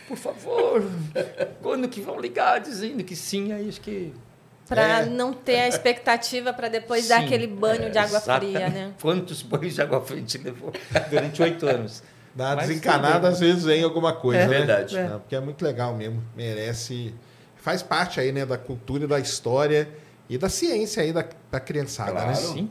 [0.08, 0.82] por favor,
[1.62, 4.12] quando que vão ligar dizendo que sim, aí acho que
[4.66, 5.04] Pra É.
[5.04, 8.52] não ter a expectativa pra depois dar Sim, aquele banho de água Exatamente.
[8.54, 8.92] fria, né?
[9.00, 10.72] Quantos banhos de água fria a gente levou
[11.10, 12.02] durante oito anos?
[12.34, 14.58] Da Mas desencanada, às vezes vem alguma coisa, É né?
[14.58, 15.00] verdade.
[15.00, 16.22] Não, porque é muito legal mesmo.
[16.36, 17.14] Merece.
[17.56, 19.88] Faz parte aí, né, da cultura, e da história
[20.28, 22.28] e da ciência aí da, da criançada, Claro.
[22.28, 22.34] né?
[22.34, 22.70] Sim.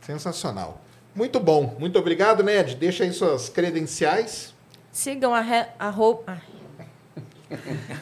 [0.00, 0.80] Sensacional.
[1.14, 1.76] Muito bom.
[1.78, 2.76] Muito obrigado, Ned.
[2.76, 4.54] Deixa aí suas credenciais.
[4.92, 5.66] Sigam a re...
[5.78, 6.40] arroba...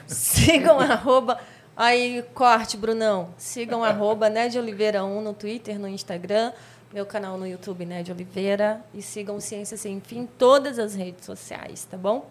[0.07, 1.39] Sigam arroba...
[1.77, 3.31] Aí, corte, Brunão.
[3.39, 6.53] Sigam arroba Ned Oliveira 1 no Twitter, no Instagram,
[6.93, 8.85] meu canal no YouTube, Ned Oliveira.
[8.93, 12.31] E sigam Ciência Sem Fim em todas as redes sociais, tá bom?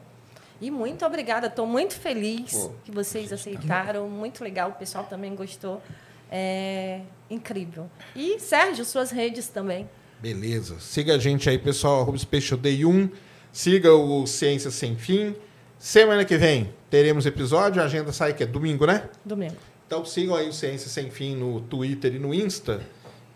[0.61, 1.48] E muito obrigada.
[1.48, 4.10] Estou muito feliz Pô, que vocês aceitaram.
[4.10, 4.72] Muito legal.
[4.72, 5.81] O pessoal também gostou.
[6.30, 7.90] É incrível.
[8.15, 9.90] E, Sérgio, suas redes também.
[10.19, 10.80] Beleza.
[10.80, 12.02] Siga a gente aí, pessoal.
[12.02, 13.10] Arroba Space Day 1.
[13.53, 15.36] Siga o Ciência Sem Fim.
[15.77, 17.81] Semana que vem teremos episódio.
[17.81, 19.10] A agenda sai que é domingo, né?
[19.23, 19.56] Domingo.
[19.88, 22.81] Então sigam aí o Ciência Sem Fim no Twitter e no Insta,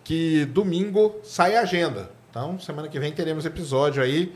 [0.04, 2.12] que domingo sai a agenda.
[2.30, 4.34] Então, semana que vem teremos episódio aí.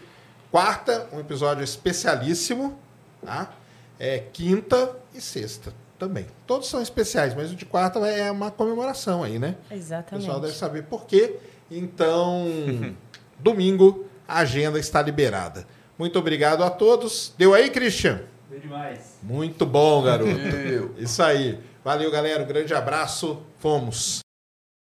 [0.51, 2.77] Quarta, um episódio especialíssimo,
[3.25, 3.51] tá?
[3.99, 6.27] É quinta e sexta também.
[6.45, 9.55] Todos são especiais, mas o de quarta é uma comemoração aí, né?
[9.69, 10.25] O Exatamente.
[10.25, 11.37] pessoal deve saber por quê.
[11.69, 12.45] Então,
[13.39, 15.65] domingo, a agenda está liberada.
[15.97, 17.33] Muito obrigado a todos.
[17.37, 18.21] Deu aí, Christian?
[18.49, 19.17] Deu demais.
[19.23, 20.29] Muito bom, garoto.
[20.97, 21.59] Isso aí.
[21.83, 22.43] Valeu, galera.
[22.43, 23.41] Um grande abraço.
[23.59, 24.19] Fomos.